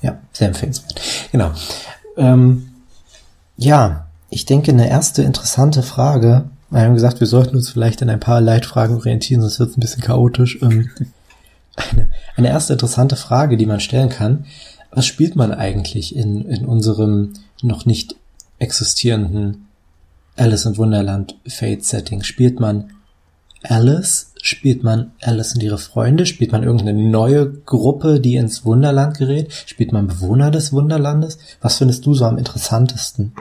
Ja, 0.02 0.18
sehr 0.32 0.48
empfehlenswert. 0.48 1.00
Genau. 1.32 1.52
Ähm, 2.16 2.68
ja, 3.56 4.06
ich 4.28 4.44
denke, 4.44 4.70
eine 4.70 4.88
erste 4.88 5.22
interessante 5.22 5.82
Frage, 5.82 6.44
wir 6.70 6.82
haben 6.82 6.94
gesagt, 6.94 7.20
wir 7.20 7.26
sollten 7.26 7.56
uns 7.56 7.68
vielleicht 7.68 8.00
in 8.00 8.10
ein 8.10 8.20
paar 8.20 8.40
Leitfragen 8.40 8.96
orientieren, 8.96 9.40
sonst 9.40 9.58
wird 9.58 9.70
es 9.70 9.76
ein 9.76 9.80
bisschen 9.80 10.02
chaotisch. 10.02 10.58
Ähm, 10.62 10.90
eine, 11.76 12.10
eine 12.36 12.48
erste 12.48 12.74
interessante 12.74 13.16
Frage, 13.16 13.56
die 13.56 13.66
man 13.66 13.80
stellen 13.80 14.08
kann, 14.08 14.44
was 14.92 15.06
spielt 15.06 15.36
man 15.36 15.52
eigentlich 15.52 16.16
in, 16.16 16.42
in 16.42 16.64
unserem 16.66 17.34
noch 17.62 17.86
nicht 17.86 18.16
existierenden 18.58 19.68
Alice 20.36 20.64
in 20.64 20.76
Wunderland 20.76 21.36
Fate 21.46 21.84
Setting? 21.84 22.22
Spielt 22.22 22.60
man 22.60 22.92
Alice? 23.62 24.32
Spielt 24.42 24.82
man 24.82 25.12
Alice 25.20 25.54
und 25.54 25.62
ihre 25.62 25.78
Freunde? 25.78 26.24
Spielt 26.24 26.52
man 26.52 26.62
irgendeine 26.62 26.94
neue 26.94 27.50
Gruppe, 27.50 28.20
die 28.20 28.36
ins 28.36 28.64
Wunderland 28.64 29.18
gerät? 29.18 29.52
Spielt 29.66 29.92
man 29.92 30.06
Bewohner 30.06 30.50
des 30.50 30.72
Wunderlandes? 30.72 31.38
Was 31.60 31.76
findest 31.76 32.06
du 32.06 32.14
so 32.14 32.24
am 32.24 32.38
interessantesten? 32.38 33.32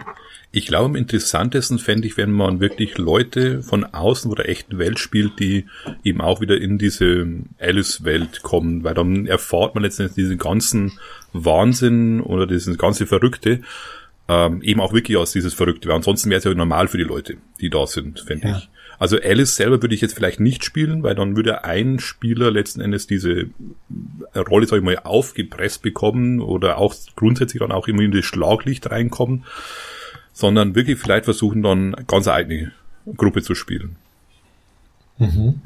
Ich 0.52 0.66
glaube, 0.66 0.86
am 0.86 0.96
interessantesten 0.96 1.78
fände 1.78 2.08
ich, 2.08 2.18
wenn 2.18 2.32
man 2.32 2.60
wirklich 2.60 2.98
Leute 2.98 3.62
von 3.62 3.86
außen 3.86 4.32
oder 4.32 4.50
echten 4.50 4.80
Welt 4.80 4.98
spielt, 4.98 5.40
die 5.40 5.66
eben 6.04 6.22
auch 6.22 6.42
wieder 6.42 6.60
in 6.60 6.80
diese 6.80 7.28
Alice-Welt 7.60 8.42
kommen, 8.42 8.84
weil 8.84 8.96
dann 8.96 9.28
erfahrt 9.28 9.76
man 9.76 9.84
letztendlich 9.84 10.16
diesen 10.16 10.40
ganzen 10.40 10.94
Wahnsinn 11.34 12.20
oder 12.22 12.48
dieses 12.48 12.80
ganze 12.80 13.06
Verrückte, 13.06 13.62
ähm, 14.28 14.64
eben 14.64 14.80
auch 14.80 14.92
wirklich 14.92 15.18
aus 15.18 15.32
dieses 15.32 15.54
Verrückte, 15.54 15.88
weil 15.88 15.98
ansonsten 15.98 16.32
wäre 16.32 16.40
es 16.40 16.46
ja 16.46 16.54
normal 16.54 16.88
für 16.88 16.98
die 16.98 17.04
Leute, 17.04 17.38
die 17.62 17.70
da 17.70 17.86
sind, 17.86 18.20
fände 18.20 18.48
ja. 18.48 18.58
ich. 18.58 18.70
Also 18.98 19.18
Alice 19.22 19.56
selber 19.56 19.82
würde 19.82 19.96
ich 19.96 20.02
jetzt 20.02 20.16
vielleicht 20.16 20.40
nicht 20.40 20.66
spielen, 20.66 21.04
weil 21.04 21.16
dann 21.16 21.36
würde 21.36 21.64
ein 21.64 22.00
Spieler 22.00 22.52
letzten 22.52 22.82
Endes 22.82 23.08
diese 23.08 23.50
Rolle, 24.36 24.68
sag 24.68 24.78
ich 24.78 24.84
mal, 24.84 25.00
aufgepresst 25.00 25.82
bekommen 25.82 26.42
oder 26.42 26.78
auch 26.80 26.94
grundsätzlich 27.16 27.62
dann 27.62 27.72
auch 27.72 27.88
immer 27.88 28.02
in 28.02 28.12
das 28.12 28.26
Schlaglicht 28.26 28.90
reinkommen 28.90 29.46
sondern 30.40 30.74
wirklich 30.74 30.98
vielleicht 30.98 31.26
versuchen 31.26 31.62
dann 31.64 31.96
ganz 32.08 32.30
eigene 32.30 32.72
Gruppe 33.18 33.44
zu 33.44 33.56
spielen. 33.56 33.98
Mhm. 35.18 35.62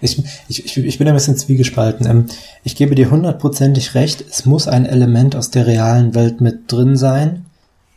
Ich, 0.00 0.20
ich, 0.48 0.76
ich 0.76 0.98
bin 0.98 1.06
ein 1.06 1.14
bisschen 1.14 1.36
zwiegespalten. 1.36 2.06
Ähm, 2.06 2.26
ich 2.64 2.74
gebe 2.74 2.96
dir 2.96 3.10
hundertprozentig 3.10 3.94
recht, 3.94 4.24
es 4.28 4.44
muss 4.44 4.66
ein 4.66 4.84
Element 4.84 5.36
aus 5.36 5.50
der 5.50 5.66
realen 5.66 6.14
Welt 6.14 6.40
mit 6.40 6.72
drin 6.72 6.96
sein. 6.96 7.44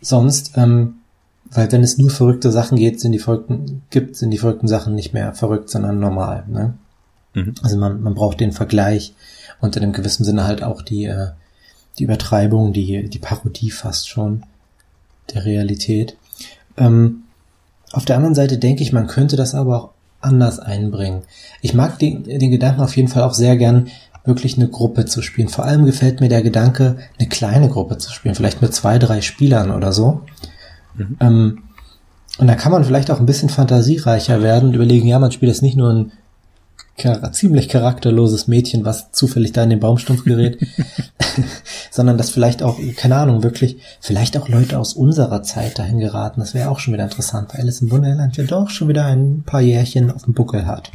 Sonst, 0.02 0.52
ähm, 0.56 0.96
weil 1.50 1.72
wenn 1.72 1.82
es 1.82 1.98
nur 1.98 2.12
verrückte 2.12 2.52
Sachen 2.52 2.78
geht, 2.78 3.00
sind 3.00 3.14
die 3.14 3.20
verrückten, 3.20 3.82
gibt, 3.90 4.16
sind 4.16 4.30
die 4.30 4.38
verrückten 4.38 4.68
Sachen 4.68 4.94
nicht 4.94 5.14
mehr 5.14 5.34
verrückt, 5.34 5.70
sondern 5.70 6.00
normal. 6.00 6.44
Ne? 6.48 6.74
Mhm. 7.34 7.56
Also 7.64 7.78
man, 7.78 8.04
man 8.04 8.14
braucht 8.14 8.40
den 8.40 8.52
Vergleich 8.52 9.16
und 9.62 9.76
in 9.76 9.84
einem 9.84 9.94
gewissen 9.94 10.26
Sinne 10.26 10.44
halt 10.44 10.62
auch 10.62 10.84
die, 10.84 11.06
äh, 11.06 11.30
die 11.98 12.04
Übertreibung, 12.04 12.72
die, 12.72 13.10
die 13.10 13.20
Parodie 13.20 13.72
fast 13.72 14.10
schon 14.10 14.44
der 15.34 15.46
Realität. 15.46 16.16
Ähm, 16.78 17.24
auf 17.92 18.06
der 18.06 18.16
anderen 18.16 18.36
Seite 18.36 18.58
denke 18.58 18.84
ich, 18.84 18.94
man 18.94 19.08
könnte 19.08 19.36
das 19.36 19.56
aber 19.56 19.78
auch 19.78 19.90
anders 20.22 20.60
einbringen. 20.60 21.24
Ich 21.62 21.74
mag 21.74 21.98
den, 22.00 22.24
den 22.24 22.52
Gedanken 22.52 22.82
auf 22.82 22.96
jeden 22.96 23.08
Fall 23.08 23.24
auch 23.24 23.34
sehr 23.34 23.58
gern, 23.58 23.88
wirklich 24.26 24.58
eine 24.58 24.68
Gruppe 24.68 25.06
zu 25.06 25.22
spielen. 25.22 25.50
Vor 25.50 25.66
allem 25.66 25.86
gefällt 25.86 26.20
mir 26.22 26.30
der 26.30 26.42
Gedanke, 26.42 26.98
eine 27.18 27.30
kleine 27.30 27.70
Gruppe 27.70 27.98
zu 27.98 28.12
spielen, 28.12 28.36
vielleicht 28.36 28.62
mit 28.62 28.74
zwei, 28.74 29.00
drei 29.00 29.22
Spielern 29.22 29.72
oder 29.72 29.92
so. 29.92 30.22
Mhm. 30.96 31.18
Ähm, 31.20 31.58
und 32.38 32.48
da 32.48 32.56
kann 32.56 32.72
man 32.72 32.84
vielleicht 32.84 33.12
auch 33.12 33.20
ein 33.20 33.26
bisschen 33.26 33.50
fantasiereicher 33.50 34.42
werden 34.42 34.70
und 34.70 34.76
überlegen, 34.76 35.08
ja, 35.08 35.20
man 35.20 35.32
spielt 35.32 35.52
jetzt 35.52 35.62
nicht 35.62 35.76
nur 35.76 35.92
ein 35.92 36.12
ziemlich 37.32 37.70
charakterloses 37.70 38.48
Mädchen, 38.48 38.86
was 38.86 39.12
zufällig 39.12 39.52
da 39.52 39.64
in 39.64 39.70
den 39.70 39.80
Baumstumpf 39.80 40.24
gerät, 40.24 40.58
sondern 41.92 42.18
dass 42.18 42.30
vielleicht 42.30 42.64
auch, 42.64 42.80
keine 42.96 43.16
Ahnung, 43.16 43.44
wirklich, 43.44 43.78
vielleicht 44.00 44.38
auch 44.38 44.50
Leute 44.50 44.80
aus 44.80 44.94
unserer 44.94 45.44
Zeit 45.44 45.80
dahin 45.80 46.00
geraten. 46.00 46.40
Das 46.40 46.54
wäre 46.54 46.70
auch 46.70 46.80
schon 46.80 46.94
wieder 46.94 47.04
interessant, 47.04 47.54
weil 47.54 47.62
Alice 47.62 47.82
im 47.82 47.92
Wunderland 47.92 48.38
ja 48.38 48.44
doch 48.44 48.70
schon 48.70 48.88
wieder 48.88 49.06
ein 49.06 49.44
paar 49.46 49.62
Jährchen 49.62 50.12
auf 50.12 50.24
dem 50.24 50.34
Buckel 50.34 50.66
hat. 50.66 50.92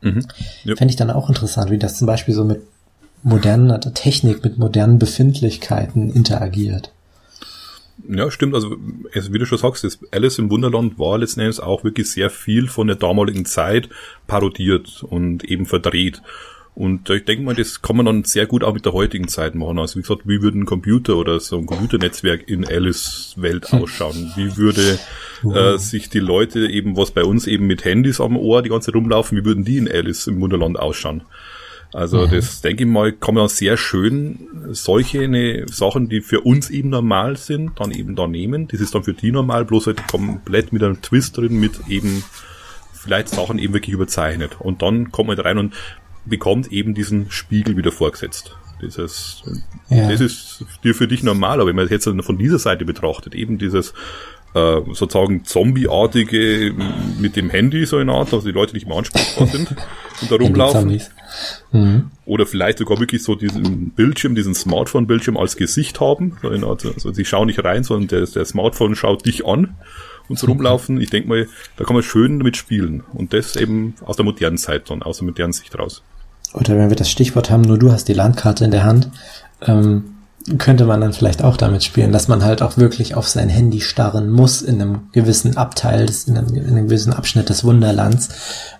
Mhm. 0.00 0.26
Yep. 0.66 0.78
Fände 0.78 0.92
ich 0.92 0.96
dann 0.96 1.10
auch 1.10 1.28
interessant, 1.28 1.70
wie 1.70 1.78
das 1.78 1.96
zum 1.96 2.06
Beispiel 2.06 2.34
so 2.34 2.44
mit 2.44 2.60
moderner 3.22 3.80
Technik, 3.80 4.44
mit 4.44 4.58
modernen 4.58 4.98
Befindlichkeiten 4.98 6.12
interagiert. 6.12 6.92
Ja, 8.08 8.30
stimmt. 8.30 8.54
Also, 8.54 8.76
wie 8.78 9.38
du 9.38 9.46
schon 9.46 9.58
sagst, 9.58 9.84
das 9.84 10.00
Alice 10.10 10.38
im 10.38 10.50
Wunderland 10.50 10.98
war 10.98 11.18
letzten 11.18 11.40
Endes 11.40 11.60
auch 11.60 11.84
wirklich 11.84 12.10
sehr 12.10 12.28
viel 12.28 12.66
von 12.66 12.86
der 12.86 12.96
damaligen 12.96 13.44
Zeit 13.44 13.88
parodiert 14.26 15.04
und 15.08 15.44
eben 15.44 15.66
verdreht. 15.66 16.20
Und 16.74 17.08
ich 17.08 17.24
denke 17.24 17.44
mal, 17.44 17.54
das 17.54 17.82
kann 17.82 17.96
man 17.96 18.06
dann 18.06 18.24
sehr 18.24 18.46
gut 18.46 18.64
auch 18.64 18.74
mit 18.74 18.84
der 18.84 18.94
heutigen 18.94 19.28
Zeit 19.28 19.54
machen. 19.54 19.78
Also 19.78 19.96
wie 19.96 20.02
gesagt, 20.02 20.22
wie 20.24 20.42
würde 20.42 20.58
ein 20.58 20.66
Computer 20.66 21.16
oder 21.16 21.38
so 21.38 21.56
ein 21.56 21.66
Computernetzwerk 21.66 22.48
in 22.48 22.66
Alice 22.66 23.34
Welt 23.36 23.70
hm. 23.70 23.82
ausschauen? 23.82 24.32
Wie 24.34 24.56
würde 24.56 24.98
äh, 25.54 25.78
sich 25.78 26.08
die 26.08 26.18
Leute 26.18 26.66
eben, 26.66 26.96
was 26.96 27.12
bei 27.12 27.22
uns 27.22 27.46
eben 27.46 27.68
mit 27.68 27.84
Handys 27.84 28.20
am 28.20 28.36
Ohr 28.36 28.60
die 28.62 28.70
ganze 28.70 28.86
Zeit 28.86 28.96
rumlaufen, 28.96 29.38
wie 29.38 29.44
würden 29.44 29.64
die 29.64 29.76
in 29.76 29.88
Alice 29.88 30.26
im 30.26 30.40
Wunderland 30.40 30.76
ausschauen? 30.76 31.22
Also 31.94 32.26
mhm. 32.26 32.30
das 32.32 32.60
denke 32.60 32.82
ich 32.82 32.90
mal, 32.90 33.12
kann 33.12 33.36
man 33.36 33.46
sehr 33.46 33.76
schön 33.76 34.48
solche 34.72 35.28
ne, 35.28 35.64
Sachen, 35.70 36.08
die 36.08 36.22
für 36.22 36.40
uns 36.40 36.68
eben 36.68 36.88
normal 36.88 37.36
sind, 37.36 37.78
dann 37.78 37.92
eben 37.92 38.16
da 38.16 38.26
nehmen. 38.26 38.66
Das 38.66 38.80
ist 38.80 38.96
dann 38.96 39.04
für 39.04 39.14
die 39.14 39.30
normal, 39.30 39.64
bloß 39.64 39.86
halt 39.86 40.08
komplett 40.08 40.72
mit 40.72 40.82
einem 40.82 41.00
Twist 41.02 41.36
drin, 41.36 41.60
mit 41.60 41.86
eben 41.88 42.24
vielleicht 42.92 43.28
Sachen 43.28 43.60
eben 43.60 43.74
wirklich 43.74 43.94
überzeichnet. 43.94 44.56
Und 44.58 44.82
dann 44.82 45.12
kommt 45.12 45.28
man 45.28 45.38
rein 45.38 45.56
und 45.56 45.74
bekommt 46.24 46.72
eben 46.72 46.94
diesen 46.94 47.30
Spiegel 47.30 47.76
wieder 47.76 47.92
vorgesetzt. 47.92 48.56
Dieses, 48.82 49.44
ja. 49.88 50.10
das 50.10 50.20
ist 50.20 50.64
dir 50.82 50.96
für 50.96 51.06
dich 51.06 51.22
normal, 51.22 51.60
aber 51.60 51.68
wenn 51.68 51.76
man 51.76 51.84
es 51.84 51.92
jetzt 51.92 52.08
von 52.08 52.38
dieser 52.38 52.58
Seite 52.58 52.84
betrachtet, 52.84 53.36
eben 53.36 53.56
dieses 53.56 53.94
äh, 54.54 54.80
sozusagen 54.92 55.44
Zombie-artige 55.44 56.74
mit 57.18 57.36
dem 57.36 57.50
Handy 57.50 57.86
so 57.86 57.98
in 57.98 58.08
Art, 58.08 58.32
dass 58.32 58.44
die 58.44 58.52
Leute 58.52 58.74
nicht 58.74 58.86
mehr 58.86 58.96
ansprechbar 58.96 59.46
sind 59.48 59.74
und 60.22 60.30
da 60.30 60.36
rumlaufen. 60.36 61.02
Mhm. 61.72 62.10
Oder 62.24 62.46
vielleicht 62.46 62.78
sogar 62.78 63.00
wirklich 63.00 63.22
so 63.22 63.34
diesen 63.34 63.90
Bildschirm, 63.90 64.34
diesen 64.34 64.54
Smartphone-Bildschirm 64.54 65.36
als 65.36 65.56
Gesicht 65.56 66.00
haben. 66.00 66.38
So 66.40 66.50
in 66.50 66.64
Art, 66.64 66.86
also 66.86 67.12
sie 67.12 67.24
schauen 67.24 67.48
nicht 67.48 67.62
rein, 67.64 67.82
sondern 67.82 68.08
der, 68.08 68.26
der 68.26 68.44
Smartphone 68.44 68.94
schaut 68.94 69.26
dich 69.26 69.44
an 69.44 69.74
und 70.28 70.38
so 70.38 70.46
rumlaufen. 70.46 71.00
Ich 71.00 71.10
denke 71.10 71.28
mal, 71.28 71.48
da 71.76 71.84
kann 71.84 71.94
man 71.94 72.02
schön 72.02 72.38
damit 72.38 72.56
spielen. 72.56 73.02
Und 73.12 73.32
das 73.32 73.56
eben 73.56 73.94
aus 74.04 74.16
der 74.16 74.24
modernen 74.24 74.58
Zeit 74.58 74.88
dann, 74.90 75.02
aus 75.02 75.18
der 75.18 75.26
modernen 75.26 75.52
Sicht 75.52 75.76
raus. 75.78 76.02
Oder 76.52 76.78
wenn 76.78 76.88
wir 76.88 76.96
das 76.96 77.10
Stichwort 77.10 77.50
haben, 77.50 77.62
nur 77.62 77.78
du 77.78 77.90
hast 77.90 78.06
die 78.06 78.14
Landkarte 78.14 78.64
in 78.64 78.70
der 78.70 78.84
Hand, 78.84 79.10
ähm, 79.62 80.13
könnte 80.58 80.84
man 80.84 81.00
dann 81.00 81.14
vielleicht 81.14 81.42
auch 81.42 81.56
damit 81.56 81.84
spielen, 81.84 82.12
dass 82.12 82.28
man 82.28 82.44
halt 82.44 82.60
auch 82.60 82.76
wirklich 82.76 83.14
auf 83.14 83.28
sein 83.28 83.48
Handy 83.48 83.80
starren 83.80 84.30
muss 84.30 84.60
in 84.60 84.80
einem 84.80 85.08
gewissen 85.12 85.56
Abteil, 85.56 86.06
des, 86.06 86.24
in, 86.24 86.36
einem, 86.36 86.54
in 86.54 86.66
einem 86.66 86.88
gewissen 86.88 87.14
Abschnitt 87.14 87.48
des 87.48 87.64
Wunderlands, 87.64 88.28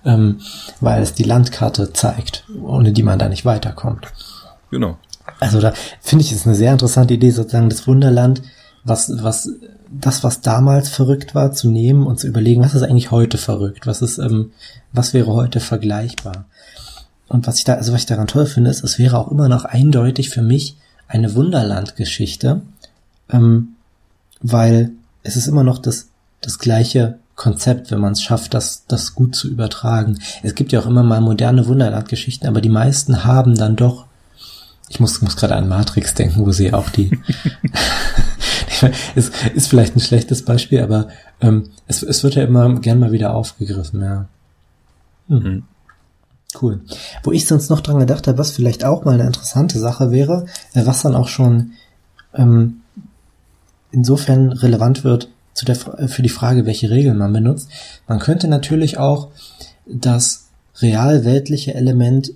ähm, 0.04 0.40
weil 0.80 1.02
es 1.02 1.14
die 1.14 1.22
Landkarte 1.22 1.92
zeigt, 1.92 2.44
ohne 2.62 2.92
die 2.92 3.02
man 3.02 3.18
da 3.18 3.28
nicht 3.28 3.46
weiterkommt. 3.46 4.08
Genau. 4.70 4.98
Also 5.40 5.60
da 5.60 5.72
finde 6.00 6.24
ich 6.24 6.32
es 6.32 6.46
eine 6.46 6.54
sehr 6.54 6.72
interessante 6.72 7.14
Idee, 7.14 7.30
sozusagen 7.30 7.70
das 7.70 7.86
Wunderland, 7.86 8.42
was, 8.84 9.10
was, 9.22 9.48
das, 9.90 10.22
was 10.22 10.42
damals 10.42 10.90
verrückt 10.90 11.34
war, 11.34 11.52
zu 11.52 11.70
nehmen 11.70 12.06
und 12.06 12.20
zu 12.20 12.26
überlegen, 12.26 12.62
was 12.62 12.74
ist 12.74 12.82
eigentlich 12.82 13.10
heute 13.10 13.38
verrückt? 13.38 13.86
Was 13.86 14.02
ist, 14.02 14.18
ähm, 14.18 14.52
was 14.92 15.14
wäre 15.14 15.32
heute 15.32 15.60
vergleichbar? 15.60 16.44
Und 17.26 17.46
was 17.46 17.56
ich 17.56 17.64
da, 17.64 17.74
also 17.74 17.94
was 17.94 18.00
ich 18.00 18.06
daran 18.06 18.26
toll 18.26 18.44
finde, 18.44 18.70
ist, 18.70 18.84
es 18.84 18.98
wäre 18.98 19.18
auch 19.18 19.30
immer 19.30 19.48
noch 19.48 19.64
eindeutig 19.64 20.28
für 20.28 20.42
mich, 20.42 20.76
eine 21.08 21.34
Wunderland-Geschichte, 21.34 22.62
ähm, 23.30 23.76
weil 24.40 24.92
es 25.22 25.36
ist 25.36 25.46
immer 25.46 25.64
noch 25.64 25.78
das, 25.78 26.08
das 26.40 26.58
gleiche 26.58 27.18
Konzept, 27.34 27.90
wenn 27.90 28.00
man 28.00 28.12
es 28.12 28.22
schafft, 28.22 28.54
das, 28.54 28.84
das 28.86 29.14
gut 29.14 29.34
zu 29.34 29.48
übertragen. 29.48 30.18
Es 30.42 30.54
gibt 30.54 30.72
ja 30.72 30.80
auch 30.80 30.86
immer 30.86 31.02
mal 31.02 31.20
moderne 31.20 31.66
Wunderland-Geschichten, 31.66 32.46
aber 32.46 32.60
die 32.60 32.68
meisten 32.68 33.24
haben 33.24 33.56
dann 33.56 33.76
doch, 33.76 34.06
ich 34.88 35.00
muss, 35.00 35.20
muss 35.20 35.36
gerade 35.36 35.56
an 35.56 35.68
Matrix 35.68 36.14
denken, 36.14 36.44
wo 36.44 36.52
sie 36.52 36.72
auch 36.72 36.90
die, 36.90 37.18
ist, 39.14 39.32
ist 39.54 39.68
vielleicht 39.68 39.96
ein 39.96 40.00
schlechtes 40.00 40.44
Beispiel, 40.44 40.80
aber 40.80 41.08
ähm, 41.40 41.70
es, 41.86 42.02
es 42.02 42.22
wird 42.22 42.36
ja 42.36 42.44
immer 42.44 42.72
gern 42.80 43.00
mal 43.00 43.12
wieder 43.12 43.34
aufgegriffen, 43.34 44.02
ja. 44.02 44.26
Hm. 45.28 45.38
Mhm. 45.38 45.62
Cool. 46.60 46.80
Wo 47.22 47.32
ich 47.32 47.46
sonst 47.46 47.70
noch 47.70 47.80
dran 47.80 47.98
gedacht 47.98 48.26
habe, 48.26 48.38
was 48.38 48.50
vielleicht 48.50 48.84
auch 48.84 49.04
mal 49.04 49.14
eine 49.14 49.26
interessante 49.26 49.78
Sache 49.78 50.10
wäre, 50.10 50.46
äh, 50.74 50.86
was 50.86 51.02
dann 51.02 51.14
auch 51.14 51.28
schon 51.28 51.72
ähm, 52.34 52.82
insofern 53.90 54.52
relevant 54.52 55.04
wird, 55.04 55.28
zu 55.54 55.64
der, 55.64 55.76
für 55.76 56.22
die 56.22 56.28
Frage, 56.28 56.66
welche 56.66 56.90
Regeln 56.90 57.16
man 57.16 57.32
benutzt. 57.32 57.68
Man 58.08 58.18
könnte 58.18 58.48
natürlich 58.48 58.98
auch 58.98 59.28
das 59.86 60.48
real-weltliche 60.80 61.74
Element 61.74 62.32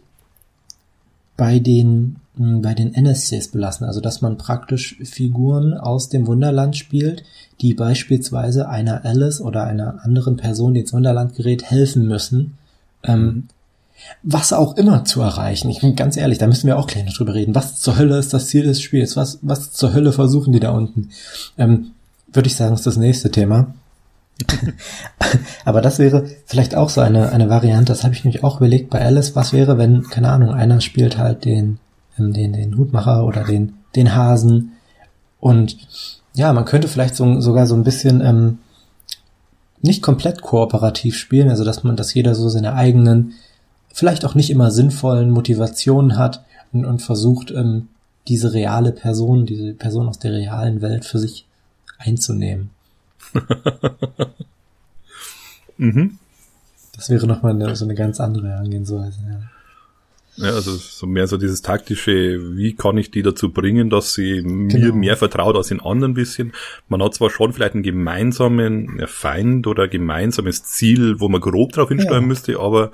bei 1.37 1.59
den, 1.59 2.17
hm, 2.37 2.63
bei 2.63 2.75
den 2.75 2.95
NSCs 2.95 3.49
belassen. 3.49 3.87
Also, 3.87 4.01
dass 4.01 4.23
man 4.23 4.39
praktisch 4.39 4.97
Figuren 5.03 5.75
aus 5.75 6.09
dem 6.09 6.27
Wunderland 6.27 6.77
spielt, 6.77 7.25
die 7.61 7.75
beispielsweise 7.75 8.69
einer 8.69 9.05
Alice 9.05 9.41
oder 9.41 9.65
einer 9.65 10.05
anderen 10.05 10.37
Person, 10.37 10.75
die 10.75 10.81
ins 10.81 10.93
Wunderland 10.93 11.35
gerät, 11.35 11.65
helfen 11.65 12.07
müssen, 12.07 12.57
ähm, 13.03 13.49
was 14.23 14.53
auch 14.53 14.77
immer 14.77 15.05
zu 15.05 15.21
erreichen. 15.21 15.71
Ich 15.71 15.81
bin 15.81 15.97
ganz 15.97 16.17
ehrlich, 16.17 16.39
da 16.39 16.47
müssen 16.47 16.67
wir 16.67 16.79
auch 16.79 16.87
gleich 16.87 17.05
noch 17.05 17.15
drüber 17.15 17.35
reden. 17.35 17.55
Was 17.55 17.79
zur 17.81 17.99
Hölle 17.99 18.19
ist 18.19 18.33
das 18.33 18.49
Ziel 18.49 18.65
des 18.65 18.81
Spiels? 18.81 19.17
Was, 19.17 19.39
was 19.43 19.73
zur 19.73 19.93
Hölle 19.93 20.13
versuchen 20.13 20.53
die 20.53 20.61
da 20.61 20.71
unten? 20.71 21.11
Ähm, 21.57 21.93
Würde 22.33 22.49
ich 22.49 22.57
sagen, 22.57 22.75
ist 22.75 22.87
das 22.87 22.97
nächste 22.97 23.31
Thema. 23.31 23.75
Aber 25.65 25.81
das 25.81 25.99
wäre 25.99 26.27
vielleicht 26.47 26.75
auch 26.75 26.91
so 26.91 27.01
eine, 27.01 27.33
eine 27.33 27.49
Variante, 27.49 27.93
das 27.93 28.05
habe 28.05 28.15
ich 28.15 28.25
nämlich 28.25 28.45
auch 28.45 28.59
überlegt 28.59 28.91
bei 28.91 29.05
Alice, 29.05 29.35
was 29.35 29.53
wäre, 29.53 29.79
wenn, 29.79 30.05
keine 30.05 30.31
Ahnung, 30.31 30.51
einer 30.51 30.81
spielt 30.81 31.19
halt 31.19 31.45
den, 31.45 31.79
ähm, 32.19 32.33
den, 32.33 32.53
den 32.53 32.77
Hutmacher 32.77 33.25
oder 33.25 33.45
den, 33.45 33.75
den 33.97 34.15
Hasen 34.15 34.73
und 35.41 35.77
ja, 36.35 36.53
man 36.53 36.65
könnte 36.65 36.89
vielleicht 36.89 37.17
so, 37.17 37.41
sogar 37.41 37.67
so 37.67 37.75
ein 37.75 37.85
bisschen 37.85 38.21
ähm, 38.21 38.59
nicht 39.81 40.03
komplett 40.03 40.43
kooperativ 40.43 41.17
spielen, 41.17 41.49
also 41.49 41.65
dass 41.65 41.85
man, 41.85 41.97
dass 41.97 42.15
jeder 42.15 42.35
so 42.35 42.49
seine 42.49 42.75
eigenen 42.75 43.35
vielleicht 43.99 44.25
auch 44.25 44.35
nicht 44.37 44.51
immer 44.51 44.71
sinnvollen 44.71 45.31
Motivationen 45.31 46.17
hat 46.17 46.45
und, 46.73 46.85
und 46.85 47.03
versucht, 47.03 47.51
ähm, 47.51 47.89
diese 48.29 48.53
reale 48.53 48.93
Person, 48.93 49.45
diese 49.45 49.73
Person 49.73 50.09
aus 50.09 50.19
der 50.19 50.33
realen 50.33 50.81
Welt 50.83 51.05
für 51.05 51.19
sich 51.19 51.47
einzunehmen. 51.99 52.71
mhm. 55.79 56.19
Das 56.95 57.11
wäre 57.11 57.27
nochmal 57.27 57.55
eine, 57.55 57.75
so 57.75 57.85
eine 57.85 57.95
ganz 57.95 58.21
andere 58.21 58.49
Herangehensweise, 58.49 59.19
ja. 59.29 59.41
Ja, 60.37 60.51
also 60.51 60.77
so 60.77 61.09
mehr 61.09 61.27
so 61.27 61.37
dieses 61.37 61.63
taktische, 61.63 62.57
wie 62.57 62.77
kann 62.77 62.97
ich 62.97 63.11
die 63.11 63.23
dazu 63.23 63.53
bringen, 63.53 63.91
dass 63.91 64.15
sie 64.15 64.43
mir 64.43 64.69
genau. 64.69 64.95
mehr 64.95 65.17
vertraut 65.17 65.57
als 65.57 65.73
in 65.73 65.81
anderen 65.81 66.15
bisschen. 66.15 66.53
Man 66.89 67.03
hat 67.03 67.15
zwar 67.15 67.31
schon 67.31 67.53
vielleicht 67.53 67.75
einen 67.75 67.83
gemeinsamen 67.83 69.03
Feind 69.09 69.67
oder 69.67 69.89
gemeinsames 69.89 70.63
Ziel, 70.63 71.19
wo 71.19 71.29
man 71.29 71.41
grob 71.41 71.73
drauf 71.73 71.89
hinsteuern 71.89 72.23
ja. 72.23 72.29
müsste, 72.29 72.61
aber 72.61 72.93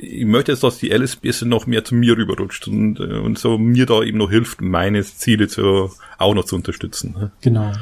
ich 0.00 0.24
möchte 0.24 0.52
jetzt, 0.52 0.62
dass 0.62 0.78
die 0.78 0.92
Alice 0.92 1.16
bisschen 1.16 1.48
noch 1.48 1.66
mehr 1.66 1.84
zu 1.84 1.94
mir 1.94 2.16
rüberrutscht 2.16 2.68
und, 2.68 3.00
äh, 3.00 3.18
und 3.18 3.38
so 3.38 3.58
mir 3.58 3.86
da 3.86 4.02
eben 4.02 4.18
noch 4.18 4.30
hilft, 4.30 4.60
meine 4.60 5.02
Ziele 5.02 5.48
zu, 5.48 5.90
auch 6.18 6.34
noch 6.34 6.44
zu 6.44 6.56
unterstützen. 6.56 7.14
Ne? 7.18 7.30
Genau. 7.40 7.72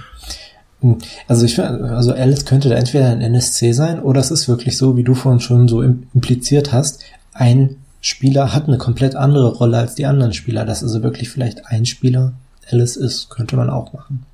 Hm. 0.80 0.99
Also 1.28 1.44
ich 1.44 1.54
finde, 1.54 1.85
also 1.90 2.12
Alice 2.12 2.46
könnte 2.46 2.68
da 2.68 2.76
entweder 2.76 3.11
ein 3.11 3.20
NSC 3.20 3.73
sein 3.73 4.00
oder 4.00 4.20
es 4.20 4.30
ist 4.30 4.49
wirklich 4.49 4.76
so, 4.76 4.96
wie 4.96 5.04
du 5.04 5.14
vorhin 5.14 5.40
schon 5.40 5.68
so 5.68 5.82
impliziert 5.82 6.73
hast, 6.73 7.04
ein 7.35 7.76
Spieler 8.00 8.54
hat 8.54 8.68
eine 8.68 8.78
komplett 8.78 9.14
andere 9.14 9.52
Rolle 9.52 9.78
als 9.78 9.94
die 9.94 10.06
anderen 10.06 10.32
Spieler. 10.32 10.64
Dass 10.64 10.82
also 10.82 11.02
wirklich 11.02 11.28
vielleicht 11.28 11.66
ein 11.66 11.87
Spieler 11.87 12.32
Alice 12.70 12.96
ist, 12.96 13.30
könnte 13.30 13.56
man 13.56 13.68
auch 13.68 13.92
machen. 13.92 14.25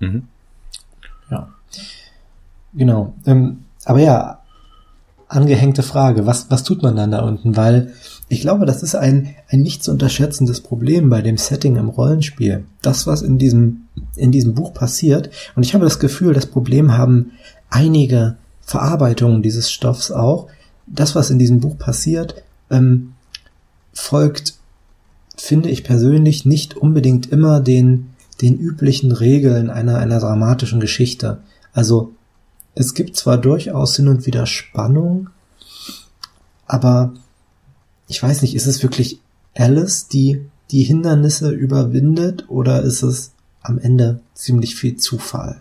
Mhm. 0.00 0.24
Ja. 1.30 1.48
Genau. 2.74 3.14
Ähm, 3.26 3.64
aber 3.84 4.00
ja, 4.00 4.39
angehängte 5.30 5.82
Frage. 5.82 6.26
Was, 6.26 6.50
was 6.50 6.64
tut 6.64 6.82
man 6.82 6.96
dann 6.96 7.12
da 7.12 7.20
unten? 7.20 7.56
Weil 7.56 7.92
ich 8.28 8.40
glaube, 8.40 8.66
das 8.66 8.82
ist 8.82 8.96
ein, 8.96 9.34
ein 9.48 9.62
nicht 9.62 9.82
zu 9.82 9.92
unterschätzendes 9.92 10.60
Problem 10.60 11.08
bei 11.08 11.22
dem 11.22 11.36
Setting 11.36 11.76
im 11.76 11.88
Rollenspiel. 11.88 12.64
Das, 12.82 13.06
was 13.06 13.22
in 13.22 13.38
diesem, 13.38 13.82
in 14.16 14.32
diesem 14.32 14.54
Buch 14.54 14.74
passiert. 14.74 15.30
Und 15.54 15.64
ich 15.64 15.72
habe 15.74 15.84
das 15.84 16.00
Gefühl, 16.00 16.34
das 16.34 16.46
Problem 16.46 16.96
haben 16.98 17.32
einige 17.70 18.36
Verarbeitungen 18.60 19.42
dieses 19.42 19.70
Stoffs 19.70 20.10
auch. 20.10 20.48
Das, 20.86 21.14
was 21.14 21.30
in 21.30 21.38
diesem 21.38 21.60
Buch 21.60 21.78
passiert, 21.78 22.42
ähm, 22.68 23.12
folgt, 23.92 24.54
finde 25.36 25.70
ich 25.70 25.84
persönlich, 25.84 26.44
nicht 26.44 26.76
unbedingt 26.76 27.30
immer 27.30 27.60
den, 27.60 28.10
den 28.42 28.58
üblichen 28.58 29.12
Regeln 29.12 29.70
einer, 29.70 29.98
einer 29.98 30.18
dramatischen 30.18 30.80
Geschichte. 30.80 31.38
Also 31.72 32.14
es 32.80 32.94
gibt 32.94 33.14
zwar 33.14 33.36
durchaus 33.36 33.94
hin 33.96 34.08
und 34.08 34.24
wieder 34.26 34.46
Spannung, 34.46 35.28
aber 36.66 37.12
ich 38.08 38.22
weiß 38.22 38.40
nicht, 38.40 38.54
ist 38.54 38.66
es 38.66 38.82
wirklich 38.82 39.20
Alice, 39.54 40.08
die 40.08 40.46
die 40.70 40.82
Hindernisse 40.82 41.50
überwindet 41.50 42.46
oder 42.48 42.82
ist 42.82 43.02
es 43.02 43.32
am 43.60 43.78
Ende 43.78 44.20
ziemlich 44.34 44.76
viel 44.76 44.96
Zufall? 44.96 45.60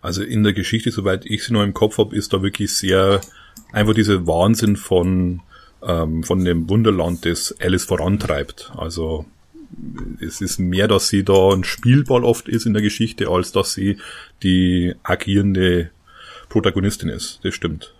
Also 0.00 0.22
in 0.22 0.44
der 0.44 0.52
Geschichte, 0.52 0.92
soweit 0.92 1.26
ich 1.26 1.42
sie 1.42 1.52
noch 1.52 1.64
im 1.64 1.74
Kopf 1.74 1.98
habe, 1.98 2.14
ist 2.14 2.32
da 2.32 2.42
wirklich 2.42 2.72
sehr 2.72 3.20
einfach 3.72 3.94
dieser 3.94 4.26
Wahnsinn 4.26 4.76
von, 4.76 5.40
ähm, 5.82 6.22
von 6.22 6.44
dem 6.44 6.68
Wunderland, 6.70 7.26
das 7.26 7.56
Alice 7.60 7.84
vorantreibt. 7.84 8.70
Also 8.76 9.24
es 10.20 10.40
ist 10.40 10.60
mehr, 10.60 10.86
dass 10.86 11.08
sie 11.08 11.24
da 11.24 11.50
ein 11.50 11.64
Spielball 11.64 12.24
oft 12.24 12.48
ist 12.48 12.66
in 12.66 12.72
der 12.72 12.82
Geschichte, 12.82 13.28
als 13.28 13.50
dass 13.50 13.72
sie 13.72 13.98
die 14.44 14.94
agierende 15.02 15.90
Protagonistin 16.48 17.08
ist. 17.08 17.40
Das 17.42 17.54
stimmt. 17.54 17.92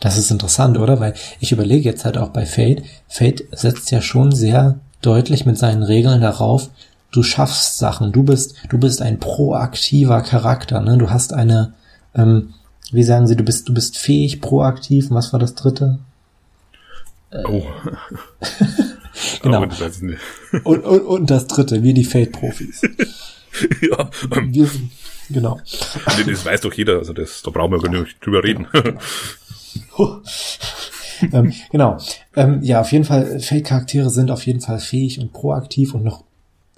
Das 0.00 0.16
ist 0.16 0.30
interessant, 0.30 0.78
oder? 0.78 0.98
Weil 0.98 1.14
ich 1.40 1.52
überlege 1.52 1.88
jetzt 1.88 2.04
halt 2.04 2.16
auch 2.16 2.30
bei 2.30 2.46
Fate. 2.46 2.82
Fate 3.08 3.44
setzt 3.52 3.90
ja 3.90 4.00
schon 4.00 4.32
sehr 4.32 4.80
deutlich 5.02 5.46
mit 5.46 5.58
seinen 5.58 5.82
Regeln 5.82 6.20
darauf, 6.20 6.70
du 7.12 7.22
schaffst 7.22 7.78
Sachen, 7.78 8.12
du 8.12 8.22
bist, 8.22 8.54
du 8.68 8.78
bist 8.78 9.02
ein 9.02 9.18
proaktiver 9.18 10.22
Charakter, 10.22 10.80
ne? 10.80 10.98
Du 10.98 11.10
hast 11.10 11.32
eine, 11.32 11.74
ähm, 12.14 12.54
wie 12.92 13.02
sagen 13.02 13.26
sie, 13.26 13.36
du 13.36 13.44
bist, 13.44 13.68
du 13.68 13.74
bist 13.74 13.98
fähig, 13.98 14.40
proaktiv. 14.40 15.10
Und 15.10 15.16
was 15.16 15.32
war 15.32 15.40
das 15.40 15.54
dritte? 15.54 15.98
Oh. 17.32 17.62
genau. 19.42 19.62
Oh, 19.62 20.70
und, 20.70 20.84
und, 20.84 21.00
und 21.02 21.30
das 21.30 21.46
dritte, 21.46 21.82
wir 21.82 21.94
die 21.94 22.04
Fate-Profis. 22.04 22.82
ja. 23.82 24.10
Wir 24.42 24.66
sind, 24.66 24.90
Genau. 25.30 25.60
Das 26.26 26.44
weiß 26.44 26.62
doch 26.62 26.72
jeder, 26.72 26.98
also 26.98 27.12
das, 27.12 27.42
da 27.42 27.50
brauchen 27.50 27.72
wir 27.72 27.80
gar 27.80 27.90
nicht 27.90 28.24
drüber 28.24 28.42
reden. 28.42 28.66
ähm, 31.32 31.52
genau. 31.70 31.98
Ähm, 32.36 32.62
ja, 32.62 32.80
auf 32.80 32.92
jeden 32.92 33.04
Fall, 33.04 33.40
Fake-Charaktere 33.40 34.10
sind 34.10 34.30
auf 34.30 34.46
jeden 34.46 34.60
Fall 34.60 34.80
fähig 34.80 35.20
und 35.20 35.32
proaktiv 35.32 35.94
und 35.94 36.04
noch 36.04 36.24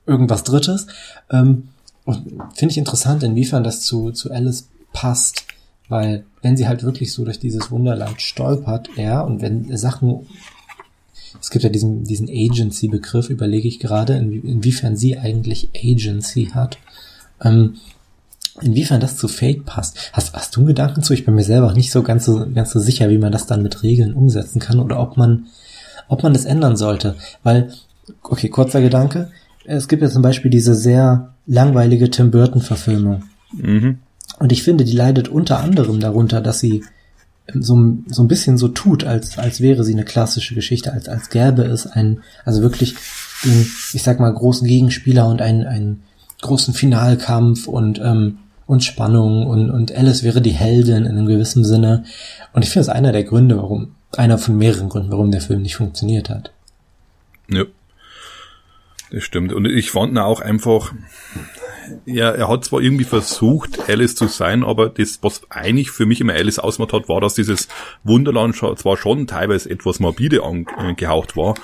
irgendwas 0.06 0.44
Drittes. 0.44 0.86
Ähm, 1.30 1.68
und 2.04 2.42
finde 2.54 2.72
ich 2.72 2.78
interessant, 2.78 3.22
inwiefern 3.22 3.64
das 3.64 3.82
zu, 3.82 4.10
zu 4.10 4.30
Alice 4.30 4.68
passt, 4.92 5.44
weil 5.88 6.24
wenn 6.42 6.56
sie 6.56 6.66
halt 6.66 6.82
wirklich 6.82 7.12
so 7.12 7.24
durch 7.24 7.38
dieses 7.38 7.70
Wunderland 7.70 8.20
stolpert, 8.20 8.88
ja, 8.96 9.20
und 9.20 9.40
wenn 9.40 9.76
Sachen, 9.76 10.26
es 11.40 11.50
gibt 11.50 11.64
ja 11.64 11.70
diesen, 11.70 12.04
diesen 12.04 12.28
Agency-Begriff, 12.28 13.30
überlege 13.30 13.68
ich 13.68 13.78
gerade, 13.78 14.14
in, 14.14 14.42
inwiefern 14.42 14.96
sie 14.96 15.18
eigentlich 15.18 15.70
Agency 15.76 16.46
hat. 16.46 16.78
Ähm, 17.40 17.76
Inwiefern 18.60 19.00
das 19.00 19.16
zu 19.16 19.28
Fate 19.28 19.64
passt. 19.64 20.12
Hast, 20.12 20.34
hast 20.34 20.54
du 20.54 20.60
einen 20.60 20.68
Gedanken 20.68 21.02
zu? 21.02 21.14
Ich 21.14 21.24
bin 21.24 21.34
mir 21.34 21.44
selber 21.44 21.72
nicht 21.72 21.90
so 21.90 22.02
ganz 22.02 22.26
so, 22.26 22.46
ganz 22.52 22.70
so 22.70 22.80
sicher, 22.80 23.08
wie 23.08 23.18
man 23.18 23.32
das 23.32 23.46
dann 23.46 23.62
mit 23.62 23.82
Regeln 23.82 24.12
umsetzen 24.12 24.60
kann 24.60 24.78
oder 24.78 25.00
ob 25.00 25.16
man, 25.16 25.46
ob 26.08 26.22
man 26.22 26.34
das 26.34 26.44
ändern 26.44 26.76
sollte. 26.76 27.16
Weil, 27.42 27.72
okay, 28.22 28.48
kurzer 28.48 28.82
Gedanke. 28.82 29.30
Es 29.64 29.88
gibt 29.88 30.02
ja 30.02 30.10
zum 30.10 30.22
Beispiel 30.22 30.50
diese 30.50 30.74
sehr 30.74 31.34
langweilige 31.46 32.10
Tim 32.10 32.30
Burton 32.30 32.60
Verfilmung. 32.60 33.24
Mhm. 33.52 33.98
Und 34.38 34.52
ich 34.52 34.62
finde, 34.62 34.84
die 34.84 34.96
leidet 34.96 35.28
unter 35.28 35.60
anderem 35.60 36.00
darunter, 36.00 36.40
dass 36.40 36.60
sie 36.60 36.84
so, 37.54 37.96
so 38.06 38.22
ein 38.22 38.28
bisschen 38.28 38.58
so 38.58 38.68
tut, 38.68 39.04
als, 39.04 39.38
als 39.38 39.60
wäre 39.60 39.84
sie 39.84 39.92
eine 39.92 40.04
klassische 40.04 40.54
Geschichte, 40.54 40.92
als, 40.92 41.08
als 41.08 41.30
gäbe 41.30 41.62
es 41.62 41.86
einen, 41.86 42.22
also 42.44 42.62
wirklich 42.62 42.94
den, 43.44 43.66
ich 43.92 44.02
sag 44.02 44.20
mal, 44.20 44.32
großen 44.32 44.66
Gegenspieler 44.66 45.26
und 45.28 45.42
einen, 45.42 45.66
einen 45.66 46.02
großen 46.40 46.74
Finalkampf 46.74 47.66
und 47.66 48.00
ähm, 48.00 48.38
und 48.66 48.84
Spannung 48.84 49.46
und, 49.46 49.70
und 49.70 49.92
Alice 49.94 50.22
wäre 50.22 50.40
die 50.40 50.50
Heldin 50.50 51.04
in 51.04 51.12
einem 51.12 51.26
gewissen 51.26 51.64
Sinne. 51.64 52.04
Und 52.52 52.62
ich 52.62 52.70
finde, 52.70 52.86
das 52.86 52.94
einer 52.94 53.12
der 53.12 53.24
Gründe, 53.24 53.56
warum, 53.56 53.94
einer 54.16 54.38
von 54.38 54.56
mehreren 54.56 54.88
Gründen, 54.88 55.10
warum 55.10 55.30
der 55.30 55.40
Film 55.40 55.62
nicht 55.62 55.76
funktioniert 55.76 56.30
hat. 56.30 56.52
Ja. 57.48 57.64
Das 59.10 59.24
stimmt. 59.24 59.52
Und 59.52 59.66
ich 59.66 59.90
fand 59.90 60.12
ihn 60.12 60.18
auch 60.18 60.40
einfach, 60.40 60.94
ja, 62.06 62.30
er 62.30 62.48
hat 62.48 62.64
zwar 62.64 62.80
irgendwie 62.80 63.04
versucht, 63.04 63.90
Alice 63.90 64.14
zu 64.14 64.26
sein, 64.26 64.64
aber 64.64 64.88
das, 64.88 65.18
was 65.20 65.42
eigentlich 65.50 65.90
für 65.90 66.06
mich 66.06 66.22
immer 66.22 66.32
Alice 66.32 66.58
ausgemacht 66.58 66.94
hat, 66.94 67.10
war, 67.10 67.20
dass 67.20 67.34
dieses 67.34 67.68
Wunderland 68.04 68.56
zwar 68.56 68.96
schon 68.96 69.26
teilweise 69.26 69.68
etwas 69.68 70.00
morbide 70.00 70.42
angehaucht 70.42 71.36
war, 71.36 71.56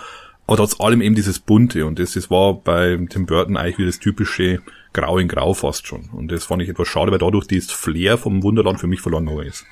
aber 0.47 0.59
trotz 0.59 0.79
allem 0.79 1.01
eben 1.01 1.15
dieses 1.15 1.39
Bunte. 1.39 1.87
Und 1.87 1.99
das, 1.99 2.13
das 2.13 2.31
war 2.31 2.53
bei 2.53 2.99
Tim 3.09 3.25
Burton 3.25 3.57
eigentlich 3.57 3.79
wie 3.79 3.87
das 3.87 3.99
typische 3.99 4.61
Grau 4.93 5.19
in 5.19 5.29
Grau 5.29 5.55
fast 5.55 5.87
schon. 5.87 6.09
Und 6.13 6.33
das 6.33 6.45
fand 6.45 6.63
ich 6.63 6.69
etwas 6.69 6.89
schade, 6.89 7.11
weil 7.11 7.19
dadurch 7.19 7.47
dieses 7.47 7.71
Flair 7.71 8.19
vom 8.19 8.43
Wunderland 8.43 8.81
für 8.81 8.87
mich 8.87 9.01
verloren 9.01 9.27
gegangen 9.27 9.49
ist. 9.49 9.65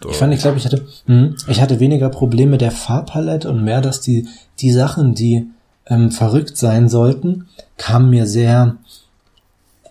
Da. 0.00 0.10
Ich 0.10 0.16
fand, 0.16 0.34
ich 0.34 0.40
glaube, 0.40 0.58
ich 0.58 0.64
hatte, 0.66 0.86
mh, 1.06 1.34
ich 1.48 1.60
hatte 1.60 1.80
weniger 1.80 2.10
Probleme 2.10 2.58
der 2.58 2.70
Farbpalette 2.70 3.48
und 3.48 3.64
mehr, 3.64 3.80
dass 3.80 4.00
die, 4.00 4.28
die 4.60 4.70
Sachen, 4.70 5.14
die 5.14 5.46
ähm, 5.86 6.10
verrückt 6.10 6.56
sein 6.56 6.88
sollten, 6.88 7.48
kamen 7.78 8.10
mir 8.10 8.26
sehr, 8.26 8.76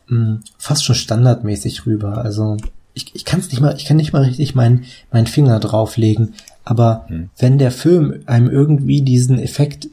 mh, 0.07 0.39
fast 0.57 0.85
schon 0.85 0.95
standardmäßig 0.95 1.85
rüber. 1.85 2.19
Also 2.19 2.57
ich, 2.93 3.15
ich 3.15 3.25
kann 3.25 3.39
es 3.39 3.49
nicht 3.49 3.61
mal, 3.61 3.75
ich 3.75 3.85
kann 3.85 3.97
nicht 3.97 4.13
mal 4.13 4.23
richtig 4.23 4.55
meinen 4.55 4.85
mein 5.11 5.27
Finger 5.27 5.59
drauflegen. 5.59 6.35
Aber 6.63 7.05
hm. 7.07 7.29
wenn 7.37 7.57
der 7.57 7.71
Film 7.71 8.21
einem 8.25 8.49
irgendwie 8.49 9.01
diesen 9.01 9.39
Effekt 9.39 9.89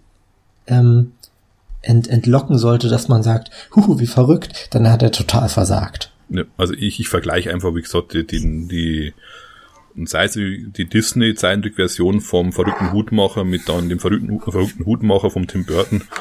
ähm, 0.67 1.13
ent, 1.83 2.09
entlocken 2.09 2.59
sollte, 2.59 2.89
dass 2.89 3.09
man 3.09 3.23
sagt, 3.23 3.51
huhu, 3.75 3.99
wie 3.99 4.07
verrückt, 4.07 4.69
dann 4.71 4.91
hat 4.91 5.03
er 5.03 5.13
total 5.13 5.49
versagt. 5.49 6.13
Ja, 6.31 6.45
also 6.57 6.75
ich, 6.75 7.01
ich 7.01 7.09
vergleiche 7.09 7.53
einfach, 7.53 7.75
wie 7.75 7.83
gesagt, 7.83 8.13
die, 8.15 8.27
die, 8.27 9.15
sei 10.07 10.25
es 10.25 10.33
die 10.33 10.85
Disney-Zeichentrick-Version 10.85 12.21
vom 12.21 12.53
verrückten 12.53 12.93
Hutmacher 12.93 13.45
mit 13.45 13.69
dann 13.69 13.89
dem 13.89 13.99
verrückten, 13.99 14.41
verrückten 14.41 14.87
Hutmacher 14.87 15.31
vom 15.31 15.47
Tim 15.47 15.65
Burton. 15.65 16.05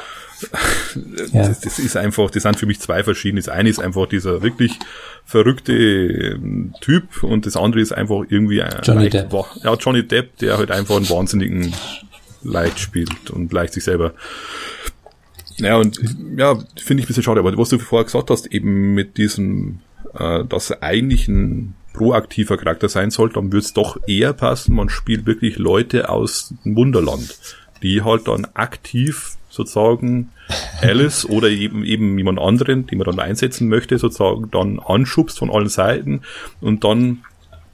Ja. 1.32 1.48
Das, 1.48 1.60
das, 1.60 1.80
ist 1.80 1.96
einfach, 1.96 2.30
das 2.30 2.44
sind 2.44 2.56
für 2.56 2.66
mich 2.66 2.78
zwei 2.78 3.02
verschiedene. 3.02 3.40
Das 3.40 3.48
eine 3.48 3.68
ist 3.68 3.80
einfach 3.80 4.06
dieser 4.06 4.40
wirklich 4.40 4.78
verrückte 5.24 5.72
ähm, 5.72 6.74
Typ 6.80 7.24
und 7.24 7.44
das 7.44 7.56
andere 7.56 7.80
ist 7.80 7.90
einfach 7.90 8.22
irgendwie 8.28 8.62
ein 8.62 8.80
Johnny 8.84 9.10
Depp. 9.10 9.32
Ja, 9.64 9.74
Johnny 9.74 10.06
Depp, 10.06 10.38
der 10.38 10.58
halt 10.58 10.70
einfach 10.70 10.94
einen 10.94 11.10
wahnsinnigen 11.10 11.74
leicht 12.42 12.78
spielt 12.78 13.30
und 13.30 13.52
leicht 13.52 13.74
sich 13.74 13.82
selber. 13.82 14.14
Ja, 15.58 15.76
und 15.76 15.98
ja, 16.36 16.56
finde 16.76 17.02
ich 17.02 17.06
ein 17.06 17.08
bisschen 17.08 17.22
schade, 17.22 17.40
aber 17.40 17.56
was 17.56 17.68
du 17.68 17.78
vorher 17.78 18.04
gesagt 18.04 18.30
hast, 18.30 18.46
eben 18.46 18.94
mit 18.94 19.16
diesem, 19.16 19.80
äh, 20.14 20.44
dass 20.44 20.70
er 20.70 20.82
eigentlich 20.82 21.28
ein 21.28 21.74
proaktiver 21.92 22.56
Charakter 22.56 22.88
sein 22.88 23.10
soll, 23.10 23.30
dann 23.30 23.46
würde 23.46 23.58
es 23.64 23.72
doch 23.72 23.98
eher 24.06 24.32
passen, 24.32 24.74
man 24.74 24.88
spielt 24.88 25.26
wirklich 25.26 25.58
Leute 25.58 26.08
aus 26.08 26.54
dem 26.64 26.76
Wunderland, 26.76 27.36
die 27.82 28.02
halt 28.02 28.28
dann 28.28 28.46
aktiv 28.54 29.36
sozusagen 29.50 30.30
Alice 30.80 31.24
oder 31.24 31.48
eben 31.48 31.84
eben 31.84 32.16
jemand 32.18 32.38
anderen, 32.38 32.86
den 32.86 32.98
man 32.98 33.06
dann 33.06 33.18
einsetzen 33.18 33.68
möchte, 33.68 33.98
sozusagen 33.98 34.50
dann 34.52 34.78
anschubst 34.78 35.38
von 35.38 35.50
allen 35.50 35.68
Seiten 35.68 36.22
und 36.60 36.84
dann 36.84 37.24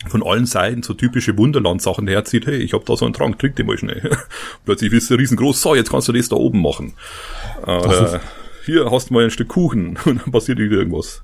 von 0.08 0.22
allen 0.22 0.46
Seiten 0.46 0.82
so 0.82 0.94
typische 0.94 1.36
Wunderland-Sachen 1.36 2.06
herzieht, 2.06 2.46
hey, 2.46 2.56
ich 2.56 2.72
hab 2.72 2.84
da 2.86 2.96
so 2.96 3.04
einen 3.04 3.14
Trank, 3.14 3.38
trink 3.38 3.56
den 3.56 3.66
mal 3.66 3.78
schnell. 3.78 4.10
Plötzlich 4.64 4.90
bist 4.90 5.10
du 5.10 5.14
riesengroß, 5.14 5.60
so, 5.60 5.74
jetzt 5.74 5.90
kannst 5.90 6.08
du 6.08 6.12
das 6.12 6.28
da 6.28 6.36
oben 6.36 6.60
machen. 6.60 6.94
Oder 7.62 8.20
hier 8.64 8.90
hast 8.90 9.10
du 9.10 9.14
mal 9.14 9.24
ein 9.24 9.30
Stück 9.30 9.48
Kuchen 9.48 9.98
und 10.04 10.22
dann 10.22 10.32
passiert 10.32 10.58
wieder 10.58 10.76
irgendwas. 10.76 11.22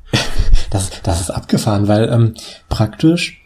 Das, 0.70 0.90
das 1.02 1.20
ist 1.20 1.30
abgefahren, 1.30 1.88
weil 1.88 2.08
ähm, 2.08 2.34
praktisch 2.68 3.40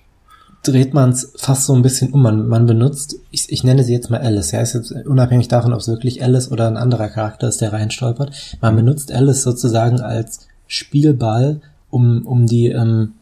dreht 0.62 0.94
man 0.94 1.11
es 1.11 1.33
fast 1.37 1.66
so 1.66 1.75
ein 1.75 1.83
bisschen 1.83 2.12
um. 2.12 2.23
Man, 2.23 2.49
man 2.49 2.66
benutzt, 2.66 3.16
ich, 3.31 3.51
ich 3.51 3.64
nenne 3.64 3.85
sie 3.85 3.92
jetzt 3.92 4.11
mal 4.11 4.20
Alice, 4.20 4.51
ja, 4.51 4.61
ist 4.61 4.75
jetzt 4.75 4.92
unabhängig 4.92 5.49
davon, 5.49 5.73
ob 5.73 5.81
es 5.81 5.88
wirklich 5.88 6.23
Alice 6.23 6.51
oder 6.51 6.66
ein 6.66 6.77
anderer 6.77 7.09
Charakter 7.09 7.49
ist, 7.49 7.61
der 7.61 7.73
reinstolpert. 7.73 8.59
Man 8.61 8.77
benutzt 8.77 9.12
Alice 9.12 9.42
sozusagen 9.42 10.01
als 10.01 10.49
Spielball, 10.66 11.61
um, 11.90 12.27
um 12.27 12.47
die, 12.47 12.68
ähm, 12.68 13.12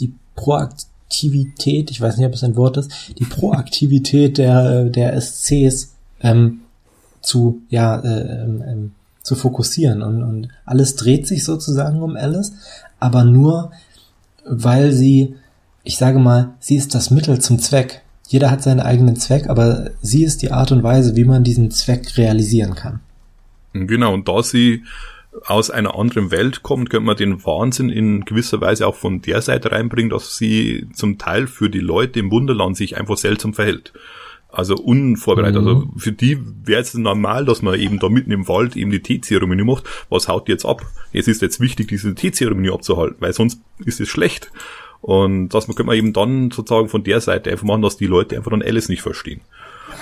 die 0.00 0.14
Proaktivität, 0.34 0.93
ich 1.22 2.00
weiß 2.00 2.16
nicht, 2.16 2.26
ob 2.26 2.34
es 2.34 2.44
ein 2.44 2.56
Wort 2.56 2.76
ist, 2.76 2.90
die 3.18 3.24
Proaktivität 3.24 4.38
der, 4.38 4.84
der 4.84 5.20
SCs 5.20 5.94
ähm, 6.20 6.60
zu, 7.20 7.62
ja, 7.68 8.00
äh, 8.00 8.42
ähm, 8.42 8.64
ähm, 8.66 8.92
zu 9.22 9.34
fokussieren. 9.34 10.02
Und, 10.02 10.22
und 10.22 10.48
alles 10.64 10.96
dreht 10.96 11.26
sich 11.26 11.44
sozusagen 11.44 12.02
um 12.02 12.16
Alice, 12.16 12.52
aber 12.98 13.24
nur, 13.24 13.72
weil 14.44 14.92
sie 14.92 15.34
ich 15.84 15.98
sage 15.98 16.18
mal, 16.18 16.54
sie 16.58 16.76
ist 16.76 16.94
das 16.94 17.10
Mittel 17.10 17.40
zum 17.40 17.58
Zweck. 17.58 18.02
Jeder 18.26 18.50
hat 18.50 18.62
seinen 18.62 18.80
eigenen 18.80 19.16
Zweck, 19.16 19.48
aber 19.48 19.90
sie 20.00 20.24
ist 20.24 20.40
die 20.42 20.50
Art 20.50 20.72
und 20.72 20.82
Weise, 20.82 21.14
wie 21.14 21.24
man 21.24 21.44
diesen 21.44 21.70
Zweck 21.70 22.16
realisieren 22.16 22.74
kann. 22.74 23.00
Genau, 23.74 24.14
und 24.14 24.26
da 24.26 24.42
sie 24.42 24.82
aus 25.44 25.70
einer 25.70 25.98
anderen 25.98 26.30
Welt 26.30 26.62
kommt, 26.62 26.90
könnte 26.90 27.06
man 27.06 27.16
den 27.16 27.44
Wahnsinn 27.44 27.90
in 27.90 28.24
gewisser 28.24 28.60
Weise 28.60 28.86
auch 28.86 28.94
von 28.94 29.20
der 29.20 29.42
Seite 29.42 29.72
reinbringen, 29.72 30.10
dass 30.10 30.36
sie 30.36 30.86
zum 30.92 31.18
Teil 31.18 31.46
für 31.46 31.68
die 31.68 31.80
Leute 31.80 32.20
im 32.20 32.30
Wunderland 32.30 32.76
sich 32.76 32.96
einfach 32.96 33.16
seltsam 33.16 33.54
verhält. 33.54 33.92
Also 34.50 34.76
unvorbereitet. 34.76 35.56
Also 35.56 35.70
mhm. 35.70 35.76
Also 35.76 35.98
für 35.98 36.12
die 36.12 36.38
wäre 36.64 36.80
es 36.80 36.94
normal, 36.94 37.44
dass 37.44 37.62
man 37.62 37.78
eben 37.78 37.98
da 37.98 38.08
mitten 38.08 38.30
im 38.30 38.46
Wald 38.46 38.76
eben 38.76 38.92
die 38.92 39.02
Teezeremonie 39.02 39.64
macht. 39.64 39.84
Was 40.08 40.28
haut 40.28 40.48
jetzt 40.48 40.64
ab? 40.64 40.82
Es 41.12 41.26
ist 41.26 41.42
jetzt 41.42 41.58
wichtig, 41.60 41.88
diese 41.88 42.14
Teezeremonie 42.14 42.70
abzuhalten, 42.70 43.16
weil 43.18 43.32
sonst 43.32 43.60
ist 43.84 44.00
es 44.00 44.08
schlecht. 44.08 44.52
Und 45.00 45.48
das 45.50 45.66
könnte 45.66 45.84
man 45.84 45.96
eben 45.96 46.12
dann 46.12 46.50
sozusagen 46.50 46.88
von 46.88 47.02
der 47.02 47.20
Seite 47.20 47.50
einfach 47.50 47.66
machen, 47.66 47.82
dass 47.82 47.96
die 47.96 48.06
Leute 48.06 48.36
einfach 48.36 48.52
dann 48.52 48.62
Alice 48.62 48.88
nicht 48.88 49.02
verstehen. 49.02 49.40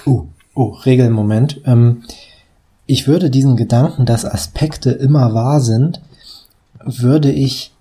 Oh, 0.05 0.29
oh, 0.55 0.69
Regelmoment. 0.85 1.63
Ähm, 1.65 2.05
ich 2.87 3.07
würde 3.07 3.31
diesen 3.31 3.57
Gedanken, 3.57 4.07
dass 4.07 4.25
Aspekte 4.25 4.91
immer 4.91 5.35
wahr 5.35 5.61
sind, 5.61 6.01
würde 6.85 7.31
ich 7.31 7.73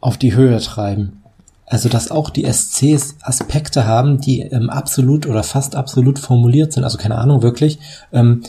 auf 0.00 0.16
die 0.16 0.34
Höhe 0.34 0.58
treiben. 0.60 1.22
Also, 1.66 1.88
dass 1.88 2.10
auch 2.10 2.30
die 2.30 2.50
SCs 2.50 3.16
Aspekte 3.20 3.86
haben, 3.86 4.20
die 4.20 4.40
ähm, 4.40 4.70
absolut 4.70 5.26
oder 5.26 5.42
fast 5.42 5.76
absolut 5.76 6.18
formuliert 6.18 6.72
sind. 6.72 6.84
Also, 6.84 6.96
keine 6.96 7.18
Ahnung, 7.18 7.42
wirklich. 7.42 7.78
Ähm, 8.10 8.42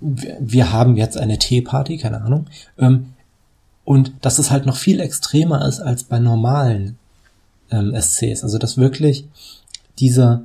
wir 0.00 0.72
haben 0.72 0.96
jetzt 0.96 1.16
eine 1.16 1.38
Teeparty, 1.38 1.98
keine 1.98 2.22
Ahnung. 2.22 2.46
Ähm, 2.78 3.14
und 3.84 4.12
dass 4.20 4.40
es 4.40 4.50
halt 4.50 4.66
noch 4.66 4.76
viel 4.76 5.00
extremer 5.00 5.64
ist 5.66 5.80
als 5.80 6.02
bei 6.04 6.18
normalen 6.18 6.98
ähm, 7.70 7.94
SCs. 7.94 8.42
Also 8.42 8.58
dass 8.58 8.76
wirklich 8.76 9.26
dieser 9.98 10.42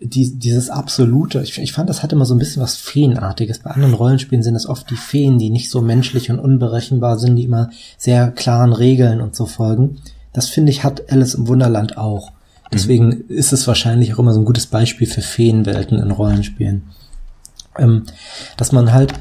die, 0.00 0.38
dieses 0.38 0.70
absolute, 0.70 1.42
ich, 1.42 1.58
ich 1.58 1.72
fand, 1.72 1.88
das 1.88 2.02
hatte 2.02 2.16
immer 2.16 2.26
so 2.26 2.34
ein 2.34 2.38
bisschen 2.38 2.62
was 2.62 2.76
Feenartiges. 2.76 3.60
Bei 3.60 3.70
anderen 3.70 3.94
Rollenspielen 3.94 4.42
sind 4.42 4.56
es 4.56 4.66
oft 4.66 4.90
die 4.90 4.96
Feen, 4.96 5.38
die 5.38 5.50
nicht 5.50 5.70
so 5.70 5.80
menschlich 5.80 6.30
und 6.30 6.38
unberechenbar 6.38 7.18
sind, 7.18 7.36
die 7.36 7.44
immer 7.44 7.70
sehr 7.96 8.30
klaren 8.30 8.72
Regeln 8.72 9.20
und 9.20 9.36
so 9.36 9.46
folgen. 9.46 9.98
Das 10.32 10.48
finde 10.48 10.72
ich 10.72 10.82
hat 10.82 11.12
Alice 11.12 11.34
im 11.34 11.46
Wunderland 11.46 11.96
auch. 11.96 12.32
Deswegen 12.72 13.06
mhm. 13.06 13.24
ist 13.28 13.52
es 13.52 13.66
wahrscheinlich 13.68 14.14
auch 14.14 14.18
immer 14.18 14.32
so 14.32 14.40
ein 14.40 14.46
gutes 14.46 14.66
Beispiel 14.66 15.06
für 15.06 15.22
Feenwelten 15.22 15.98
in 15.98 16.10
Rollenspielen. 16.10 16.82
Ähm, 17.78 18.04
dass 18.56 18.72
man 18.72 18.92
halt 18.92 19.12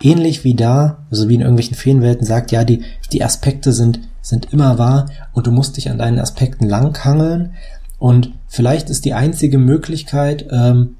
ähnlich 0.00 0.42
wie 0.42 0.54
da, 0.54 1.06
also 1.10 1.28
wie 1.28 1.34
in 1.34 1.40
irgendwelchen 1.40 1.76
Feenwelten 1.76 2.26
sagt, 2.26 2.50
ja, 2.50 2.64
die, 2.64 2.82
die 3.12 3.24
Aspekte 3.24 3.72
sind 3.72 4.00
sind 4.28 4.52
immer 4.52 4.78
wahr 4.78 5.06
und 5.32 5.46
du 5.46 5.50
musst 5.50 5.76
dich 5.76 5.90
an 5.90 5.98
deinen 5.98 6.18
Aspekten 6.18 6.68
langhangeln 6.68 7.54
und 7.98 8.32
vielleicht 8.48 8.90
ist 8.90 9.04
die 9.04 9.14
einzige 9.14 9.58
Möglichkeit, 9.58 10.46
ähm, 10.50 10.96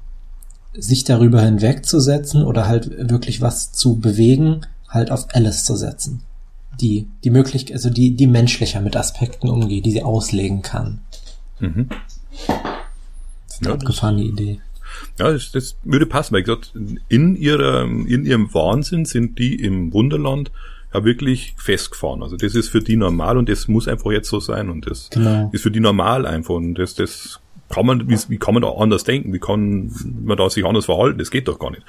sich 0.73 1.03
darüber 1.03 1.41
hinwegzusetzen 1.41 2.43
oder 2.43 2.67
halt 2.67 3.09
wirklich 3.09 3.41
was 3.41 3.71
zu 3.71 3.99
bewegen, 3.99 4.61
halt 4.87 5.11
auf 5.11 5.27
Alice 5.33 5.63
zu 5.63 5.75
setzen. 5.75 6.21
Die, 6.79 7.07
die 7.23 7.29
Möglichkeit, 7.29 7.75
also 7.75 7.89
die, 7.89 8.15
die 8.15 8.27
menschlicher 8.27 8.79
mit 8.79 8.95
Aspekten 8.95 9.49
umgeht, 9.49 9.85
die 9.85 9.91
sie 9.91 10.03
auslegen 10.03 10.61
kann. 10.61 11.01
Mhm. 11.59 11.89
Das 12.47 13.55
ist 13.55 13.61
eine 13.61 13.69
ja, 13.69 13.73
abgefahrene 13.73 14.23
Idee. 14.23 14.61
Ja, 15.17 15.31
das, 15.31 15.51
das 15.51 15.75
würde 15.83 16.05
passen, 16.05 16.33
weil 16.33 16.43
gesagt, 16.43 16.73
in 17.07 17.35
ihrer, 17.35 17.83
in 17.83 18.25
ihrem 18.25 18.53
Wahnsinn 18.53 19.05
sind 19.05 19.39
die 19.39 19.55
im 19.55 19.93
Wunderland 19.93 20.51
ja 20.93 21.03
wirklich 21.03 21.53
festgefahren. 21.57 22.23
Also 22.23 22.37
das 22.37 22.55
ist 22.55 22.69
für 22.69 22.81
die 22.81 22.95
normal 22.95 23.37
und 23.37 23.49
das 23.49 23.67
muss 23.67 23.87
einfach 23.87 24.11
jetzt 24.11 24.29
so 24.29 24.39
sein 24.39 24.69
und 24.69 24.89
das 24.89 25.09
genau. 25.11 25.49
ist 25.53 25.63
für 25.63 25.71
die 25.71 25.79
normal 25.79 26.25
einfach 26.25 26.55
und 26.55 26.75
das, 26.75 26.95
das 26.95 27.39
kann 27.69 27.85
man, 27.85 28.09
wie, 28.09 28.17
wie 28.29 28.37
kann 28.37 28.55
man 28.55 28.63
da 28.63 28.69
anders 28.71 29.03
denken? 29.03 29.31
Wie 29.31 29.39
kann 29.39 29.91
man 30.23 30.37
da 30.37 30.49
sich 30.49 30.65
anders 30.65 30.85
verhalten? 30.85 31.19
Das 31.19 31.29
geht 31.29 31.47
doch 31.47 31.59
gar 31.59 31.69
nicht. 31.69 31.83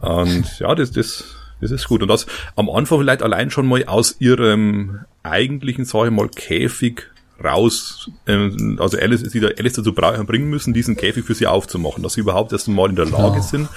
Und 0.00 0.58
ja, 0.58 0.74
das, 0.74 0.90
das, 0.90 1.36
das 1.60 1.70
ist 1.70 1.86
gut. 1.86 2.02
Und 2.02 2.08
das 2.08 2.26
am 2.56 2.68
Anfang 2.68 2.98
vielleicht 2.98 3.22
allein 3.22 3.50
schon 3.50 3.66
mal 3.66 3.84
aus 3.84 4.16
ihrem 4.18 5.00
eigentlichen, 5.22 5.84
sage 5.84 6.08
ich 6.08 6.14
mal, 6.14 6.28
Käfig 6.28 7.10
raus, 7.42 8.10
ähm, 8.26 8.78
also 8.80 8.98
Alice, 8.98 9.20
sie 9.20 9.40
da 9.40 9.48
Alice 9.58 9.72
dazu 9.72 9.92
bringen 9.92 10.50
müssen, 10.50 10.72
diesen 10.72 10.96
Käfig 10.96 11.24
für 11.24 11.34
sie 11.34 11.46
aufzumachen, 11.46 12.02
dass 12.02 12.14
sie 12.14 12.20
überhaupt 12.20 12.52
erst 12.52 12.68
mal 12.68 12.90
in 12.90 12.96
der 12.96 13.06
Lage 13.06 13.36
genau. 13.36 13.42
sind, 13.42 13.68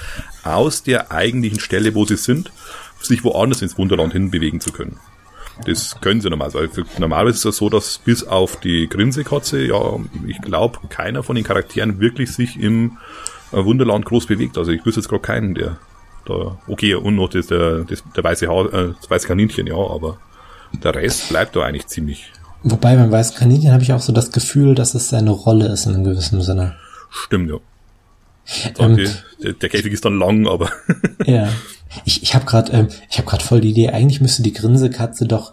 aus 0.44 0.82
der 0.82 1.10
eigentlichen 1.10 1.58
Stelle, 1.58 1.94
wo 1.94 2.04
sie 2.04 2.16
sind, 2.16 2.52
sich 3.00 3.24
woanders 3.24 3.62
ins 3.62 3.78
Wunderland 3.78 4.12
hinbewegen 4.12 4.60
zu 4.60 4.72
können. 4.72 4.98
Das 5.66 6.00
können 6.00 6.20
sie 6.20 6.30
normalerweise. 6.30 6.68
Also 6.68 6.82
normalerweise 6.98 7.36
ist 7.36 7.44
es 7.44 7.56
so, 7.56 7.68
dass 7.68 7.98
bis 7.98 8.24
auf 8.24 8.60
die 8.60 8.88
Grinsekatze, 8.88 9.64
ja, 9.64 9.98
ich 10.26 10.40
glaube, 10.40 10.78
keiner 10.88 11.22
von 11.22 11.36
den 11.36 11.44
Charakteren 11.44 12.00
wirklich 12.00 12.32
sich 12.32 12.58
im 12.60 12.98
äh, 13.52 13.64
Wunderland 13.64 14.04
groß 14.04 14.26
bewegt. 14.26 14.56
Also 14.56 14.70
ich 14.70 14.84
wüsste 14.86 15.00
jetzt 15.00 15.08
gerade 15.08 15.22
keinen, 15.22 15.54
der 15.54 15.78
da, 16.28 16.58
okay, 16.66 16.94
und 16.94 17.16
noch 17.16 17.28
das, 17.28 17.46
der, 17.46 17.84
das, 17.84 18.04
der 18.14 18.22
weiße 18.22 18.48
Haar, 18.48 18.72
äh, 18.72 18.92
das 19.00 19.10
weiße 19.10 19.26
Kaninchen, 19.26 19.66
ja, 19.66 19.76
aber 19.76 20.18
der 20.72 20.94
Rest 20.94 21.30
bleibt 21.30 21.56
da 21.56 21.62
eigentlich 21.62 21.86
ziemlich. 21.86 22.32
Wobei 22.62 22.96
beim 22.96 23.10
weißen 23.10 23.36
Kaninchen 23.36 23.72
habe 23.72 23.82
ich 23.82 23.92
auch 23.92 24.00
so 24.00 24.12
das 24.12 24.30
Gefühl, 24.30 24.74
dass 24.74 24.94
es 24.94 25.08
seine 25.08 25.30
Rolle 25.30 25.68
ist 25.68 25.86
in 25.86 25.94
einem 25.94 26.04
gewissen 26.04 26.42
Sinne. 26.42 26.76
Stimmt, 27.10 27.50
ja. 27.50 27.56
Ähm, 28.78 28.96
der, 29.42 29.52
der 29.52 29.68
Käfig 29.68 29.92
ist 29.92 30.04
dann 30.04 30.18
lang, 30.18 30.46
aber. 30.46 30.70
ja. 31.24 31.48
Ich, 32.04 32.22
ich 32.22 32.34
habe 32.34 32.44
gerade 32.44 32.72
ähm, 32.72 32.88
ich 33.10 33.18
habe 33.18 33.28
gerade 33.28 33.44
voll 33.44 33.60
die 33.60 33.70
Idee. 33.70 33.90
Eigentlich 33.90 34.20
müsste 34.20 34.42
die 34.42 34.52
Grinsekatze 34.52 35.26
doch 35.26 35.52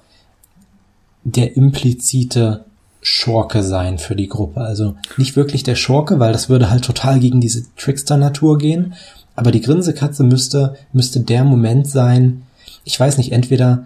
der 1.23 1.55
implizite 1.55 2.65
Schurke 3.01 3.63
sein 3.63 3.97
für 3.97 4.15
die 4.15 4.27
Gruppe. 4.27 4.61
Also 4.61 4.95
nicht 5.17 5.35
wirklich 5.35 5.63
der 5.63 5.75
Schurke, 5.75 6.19
weil 6.19 6.33
das 6.33 6.49
würde 6.49 6.69
halt 6.69 6.83
total 6.83 7.19
gegen 7.19 7.41
diese 7.41 7.65
Trickster-Natur 7.75 8.57
gehen. 8.57 8.93
Aber 9.35 9.51
die 9.51 9.61
Grinsekatze 9.61 10.23
müsste 10.23 10.75
müsste 10.93 11.19
der 11.19 11.43
Moment 11.43 11.87
sein. 11.87 12.43
Ich 12.83 12.99
weiß 12.99 13.17
nicht, 13.17 13.31
entweder 13.31 13.85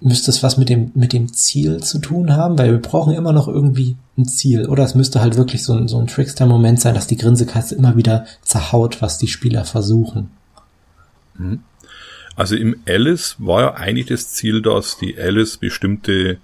müsste 0.00 0.30
es 0.30 0.42
was 0.42 0.56
mit 0.56 0.68
dem, 0.68 0.92
mit 0.94 1.12
dem 1.12 1.32
Ziel 1.32 1.82
zu 1.82 1.98
tun 1.98 2.32
haben, 2.36 2.58
weil 2.58 2.70
wir 2.70 2.82
brauchen 2.82 3.14
immer 3.14 3.32
noch 3.32 3.48
irgendwie 3.48 3.96
ein 4.18 4.26
Ziel. 4.26 4.66
Oder 4.68 4.84
es 4.84 4.94
müsste 4.94 5.20
halt 5.20 5.36
wirklich 5.36 5.62
so 5.62 5.72
ein, 5.72 5.88
so 5.88 5.98
ein 5.98 6.06
Trickster-Moment 6.06 6.80
sein, 6.80 6.94
dass 6.94 7.06
die 7.06 7.16
Grinsekatze 7.16 7.74
immer 7.74 7.96
wieder 7.96 8.26
zerhaut, 8.42 9.00
was 9.00 9.18
die 9.18 9.28
Spieler 9.28 9.64
versuchen. 9.64 10.30
Mhm. 11.38 11.60
Also 12.34 12.54
im 12.54 12.76
Alice 12.86 13.36
war 13.38 13.60
ja 13.62 13.74
eigentlich 13.74 14.06
das 14.06 14.32
Ziel, 14.32 14.60
dass 14.60 14.98
die 14.98 15.18
Alice 15.18 15.56
bestimmte, 15.56 16.38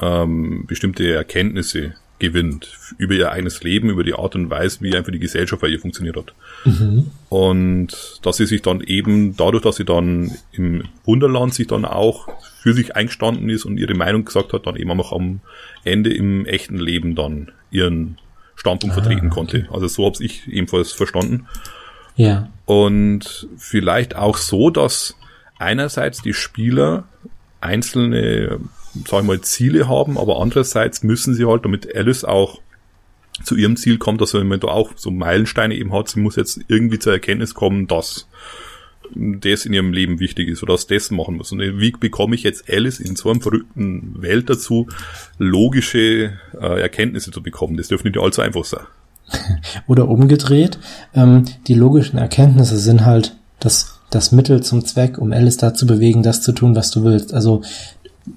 ähm, 0.00 0.64
bestimmte 0.66 1.12
Erkenntnisse 1.12 1.94
gewinnt 2.18 2.76
über 2.98 3.14
ihr 3.14 3.32
eigenes 3.32 3.62
Leben, 3.62 3.90
über 3.90 4.04
die 4.04 4.14
Art 4.14 4.34
und 4.34 4.50
Weise, 4.50 4.82
wie 4.82 4.94
einfach 4.94 5.10
die 5.10 5.18
Gesellschaft 5.18 5.62
bei 5.62 5.68
ihr 5.68 5.80
funktioniert 5.80 6.16
hat. 6.16 6.34
Mhm. 6.64 7.10
Und 7.28 8.20
dass 8.22 8.36
sie 8.36 8.46
sich 8.46 8.62
dann 8.62 8.82
eben, 8.82 9.36
dadurch, 9.36 9.62
dass 9.62 9.76
sie 9.76 9.84
dann 9.84 10.32
im 10.52 10.84
Wunderland 11.04 11.54
sich 11.54 11.66
dann 11.66 11.84
auch 11.84 12.28
für 12.60 12.74
sich 12.74 12.94
eingestanden 12.94 13.48
ist 13.48 13.64
und 13.64 13.78
ihre 13.78 13.94
Meinung 13.94 14.24
gesagt 14.24 14.52
hat, 14.52 14.66
dann 14.66 14.76
eben 14.76 14.90
auch 15.00 15.12
am 15.12 15.40
Ende 15.82 16.12
im 16.12 16.44
echten 16.44 16.78
Leben 16.78 17.14
dann 17.14 17.50
ihren 17.70 18.18
Standpunkt 18.54 18.96
ah, 18.96 19.00
vertreten 19.00 19.30
konnte. 19.30 19.68
Also 19.72 19.88
so 19.88 20.04
habe 20.04 20.22
ich 20.22 20.46
ebenfalls 20.46 20.92
verstanden. 20.92 21.46
Ja. 22.20 22.50
Und 22.66 23.48
vielleicht 23.56 24.14
auch 24.14 24.36
so, 24.36 24.68
dass 24.68 25.16
einerseits 25.58 26.20
die 26.20 26.34
Spieler 26.34 27.04
einzelne, 27.62 28.60
sag 29.06 29.20
ich 29.22 29.26
mal, 29.26 29.40
Ziele 29.40 29.88
haben, 29.88 30.18
aber 30.18 30.38
andererseits 30.38 31.02
müssen 31.02 31.32
sie 31.32 31.46
halt, 31.46 31.64
damit 31.64 31.96
Alice 31.96 32.24
auch 32.24 32.60
zu 33.42 33.56
ihrem 33.56 33.76
Ziel 33.76 33.96
kommt, 33.96 34.20
dass 34.20 34.34
man 34.34 34.60
da 34.60 34.68
auch 34.68 34.92
so 34.96 35.10
Meilensteine 35.10 35.74
eben 35.74 35.94
hat, 35.94 36.10
sie 36.10 36.20
muss 36.20 36.36
jetzt 36.36 36.60
irgendwie 36.68 36.98
zur 36.98 37.14
Erkenntnis 37.14 37.54
kommen, 37.54 37.86
dass 37.86 38.28
das 39.14 39.64
in 39.64 39.72
ihrem 39.72 39.94
Leben 39.94 40.20
wichtig 40.20 40.48
ist 40.48 40.62
oder 40.62 40.74
dass 40.74 40.86
das 40.86 41.10
machen 41.10 41.36
muss. 41.36 41.52
Und 41.52 41.60
wie 41.60 41.90
bekomme 41.90 42.34
ich 42.34 42.42
jetzt 42.42 42.70
Alice 42.70 43.00
in 43.00 43.16
so 43.16 43.30
einer 43.30 43.40
verrückten 43.40 44.20
Welt 44.20 44.50
dazu, 44.50 44.88
logische 45.38 46.34
äh, 46.52 46.80
Erkenntnisse 46.80 47.30
zu 47.30 47.42
bekommen? 47.42 47.78
Das 47.78 47.88
dürfte 47.88 48.08
nicht 48.08 48.20
allzu 48.20 48.42
einfach 48.42 48.66
sein. 48.66 48.84
Oder 49.86 50.08
umgedreht, 50.08 50.78
ähm, 51.14 51.44
die 51.66 51.74
logischen 51.74 52.18
Erkenntnisse 52.18 52.78
sind 52.78 53.04
halt 53.04 53.36
das 53.58 54.00
das 54.10 54.32
Mittel 54.32 54.62
zum 54.62 54.84
Zweck, 54.84 55.18
um 55.18 55.32
Alice 55.32 55.56
dazu 55.56 55.86
bewegen, 55.86 56.22
das 56.22 56.42
zu 56.42 56.52
tun, 56.52 56.74
was 56.74 56.90
du 56.90 57.04
willst. 57.04 57.32
Also 57.32 57.62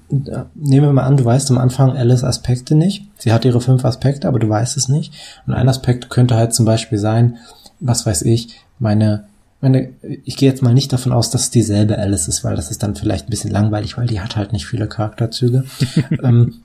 nehmen 0.08 0.86
wir 0.86 0.92
mal 0.92 1.02
an, 1.02 1.16
du 1.16 1.24
weißt 1.24 1.50
am 1.50 1.58
Anfang 1.58 1.96
Alice 1.96 2.24
Aspekte 2.24 2.74
nicht. 2.74 3.06
Sie 3.18 3.32
hat 3.32 3.44
ihre 3.44 3.60
fünf 3.60 3.84
Aspekte, 3.84 4.28
aber 4.28 4.38
du 4.38 4.48
weißt 4.48 4.76
es 4.76 4.88
nicht. 4.88 5.12
Und 5.46 5.54
ein 5.54 5.68
Aspekt 5.68 6.10
könnte 6.10 6.36
halt 6.36 6.54
zum 6.54 6.64
Beispiel 6.64 6.98
sein, 6.98 7.36
was 7.80 8.06
weiß 8.06 8.22
ich, 8.22 8.60
meine, 8.78 9.24
meine, 9.60 9.90
ich 10.24 10.36
gehe 10.36 10.48
jetzt 10.48 10.62
mal 10.62 10.74
nicht 10.74 10.92
davon 10.92 11.12
aus, 11.12 11.30
dass 11.30 11.42
es 11.42 11.50
dieselbe 11.50 11.98
Alice 11.98 12.28
ist, 12.28 12.44
weil 12.44 12.56
das 12.56 12.70
ist 12.70 12.82
dann 12.82 12.94
vielleicht 12.94 13.26
ein 13.26 13.30
bisschen 13.30 13.50
langweilig, 13.50 13.96
weil 13.96 14.06
die 14.06 14.20
hat 14.20 14.36
halt 14.36 14.52
nicht 14.52 14.66
viele 14.66 14.88
Charakterzüge. 14.88 15.64
ähm, 16.22 16.62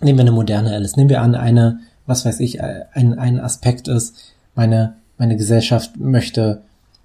nehmen 0.00 0.18
wir 0.18 0.22
eine 0.22 0.32
moderne 0.32 0.72
Alice. 0.72 0.96
Nehmen 0.96 1.10
wir 1.10 1.22
an, 1.22 1.34
eine, 1.34 1.80
was 2.06 2.24
weiß 2.24 2.40
ich, 2.40 2.62
ein, 2.62 3.18
ein 3.18 3.40
Aspekt 3.40 3.88
ist, 3.88 4.14
meine, 4.54 4.94
meine 5.18 5.36
Gesellschaft 5.36 5.96
möchte, 5.98 6.62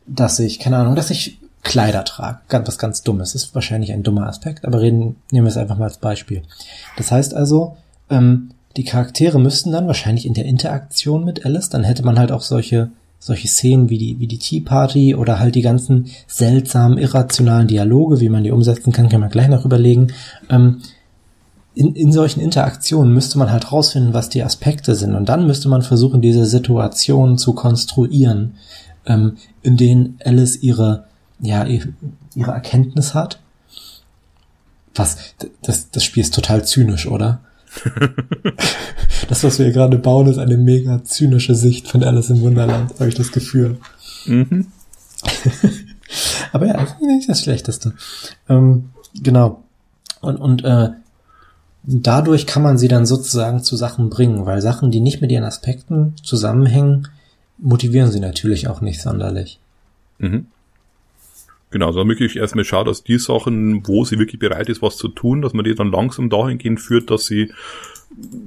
dass 0.08 0.40
ich, 0.40 0.60
keine 0.60 0.78
Ahnung, 0.78 0.96
dass 0.96 1.10
ich 1.10 1.40
Kleider 1.64 2.04
tragen. 2.04 2.40
Ganz, 2.48 2.68
was 2.68 2.78
ganz 2.78 3.04
Dummes. 3.04 3.36
Ist 3.36 3.54
wahrscheinlich 3.54 3.92
ein 3.92 4.04
dummer 4.04 4.28
Aspekt, 4.28 4.66
aber 4.66 4.82
reden, 4.82 5.18
nehmen 5.32 5.46
wir 5.46 5.52
es 5.52 5.58
einfach 5.58 5.78
mal 5.78 5.86
als 5.86 5.98
Beispiel. 5.98 6.42
Das 6.98 7.12
heißt 7.12 7.34
also, 7.36 7.78
ähm, 8.10 8.52
die 8.78 8.84
Charaktere 8.84 9.40
müssten 9.40 9.72
dann 9.72 9.88
wahrscheinlich 9.88 10.26
in 10.26 10.34
der 10.34 10.46
Interaktion 10.46 11.24
mit 11.24 11.46
Alice, 11.46 11.70
dann 11.70 11.84
hätte 11.84 12.04
man 12.04 12.18
halt 12.18 12.32
auch 12.32 12.42
solche, 12.42 12.90
solche 13.20 13.48
Szenen 13.48 13.90
wie 13.90 13.98
die, 13.98 14.20
wie 14.20 14.28
die 14.28 14.40
Tea 14.40 14.62
Party 14.62 15.14
oder 15.14 15.40
halt 15.40 15.56
die 15.56 15.62
ganzen 15.62 16.08
seltsamen, 16.28 16.98
irrationalen 16.98 17.68
Dialoge, 17.68 18.22
wie 18.22 18.30
man 18.30 18.44
die 18.44 18.52
umsetzen 18.52 18.92
kann, 18.92 19.10
kann 19.10 19.22
man 19.22 19.30
gleich 19.30 19.50
noch 19.50 19.66
überlegen. 19.66 20.14
Ähm, 20.50 20.82
in, 21.74 21.96
in 21.96 22.12
solchen 22.12 22.42
Interaktionen 22.42 23.14
müsste 23.14 23.38
man 23.38 23.52
halt 23.52 23.72
rausfinden, 23.72 24.14
was 24.14 24.30
die 24.30 24.44
Aspekte 24.44 24.96
sind. 24.96 25.16
Und 25.16 25.30
dann 25.30 25.48
müsste 25.48 25.70
man 25.70 25.82
versuchen, 25.82 26.22
diese 26.22 26.46
Situationen 26.46 27.38
zu 27.38 27.54
konstruieren, 27.54 28.56
ähm, 29.06 29.38
in 29.62 29.78
denen 29.78 30.20
Alice 30.24 30.58
ihre 30.58 31.06
ja, 31.42 31.66
ihre 31.66 32.52
Erkenntnis 32.52 33.14
hat. 33.14 33.40
Was, 34.96 35.18
das, 35.62 35.90
das 35.90 36.04
Spiel 36.04 36.22
ist 36.22 36.34
total 36.34 36.66
zynisch, 36.66 37.08
oder? 37.08 37.42
das, 39.30 39.44
was 39.44 39.58
wir 39.58 39.66
hier 39.66 39.74
gerade 39.74 39.98
bauen, 39.98 40.28
ist 40.28 40.38
eine 40.38 40.58
mega 40.58 41.04
zynische 41.04 41.56
Sicht 41.56 41.88
von 41.88 42.04
Alice 42.04 42.30
im 42.30 42.42
Wunderland, 42.42 42.94
habe 43.00 43.08
ich 43.08 43.16
das 43.16 43.32
Gefühl. 43.32 43.78
Mhm. 44.26 44.68
Aber 46.52 46.68
ja, 46.68 46.82
ist 46.82 47.02
nicht 47.02 47.30
das 47.30 47.42
Schlechteste. 47.42 47.94
Ähm, 48.50 48.90
genau. 49.16 49.64
Und, 50.20 50.38
und 50.38 50.64
äh, 50.64 50.90
dadurch 51.84 52.46
kann 52.46 52.64
man 52.64 52.78
sie 52.78 52.88
dann 52.88 53.06
sozusagen 53.06 53.64
zu 53.64 53.76
Sachen 53.76 54.10
bringen, 54.10 54.46
weil 54.46 54.62
Sachen, 54.62 54.92
die 54.92 55.00
nicht 55.00 55.22
mit 55.22 55.32
ihren 55.32 55.44
Aspekten 55.44 56.16
zusammenhängen, 56.24 57.08
motivieren 57.58 58.12
sie 58.12 58.20
natürlich 58.20 58.68
auch 58.68 58.82
nicht 58.82 59.02
sonderlich. 59.02 59.60
Mhm. 60.20 60.48
Genau, 61.72 61.88
also 61.88 62.06
wirklich 62.08 62.36
erstmal 62.36 62.66
schaut, 62.66 62.88
dass 62.88 63.04
die 63.04 63.18
Sachen, 63.18 63.88
wo 63.88 64.04
sie 64.04 64.20
wirklich 64.20 64.40
bereit 64.40 64.68
ist, 64.68 64.82
was 64.82 64.98
zu 64.98 65.08
tun, 65.08 65.42
dass 65.42 65.54
man 65.54 65.64
die 65.64 65.74
dann 65.74 65.92
langsam 65.92 66.30
dahingehend 66.30 66.82
führt, 66.82 67.10
dass 67.10 67.26
sie 67.26 67.52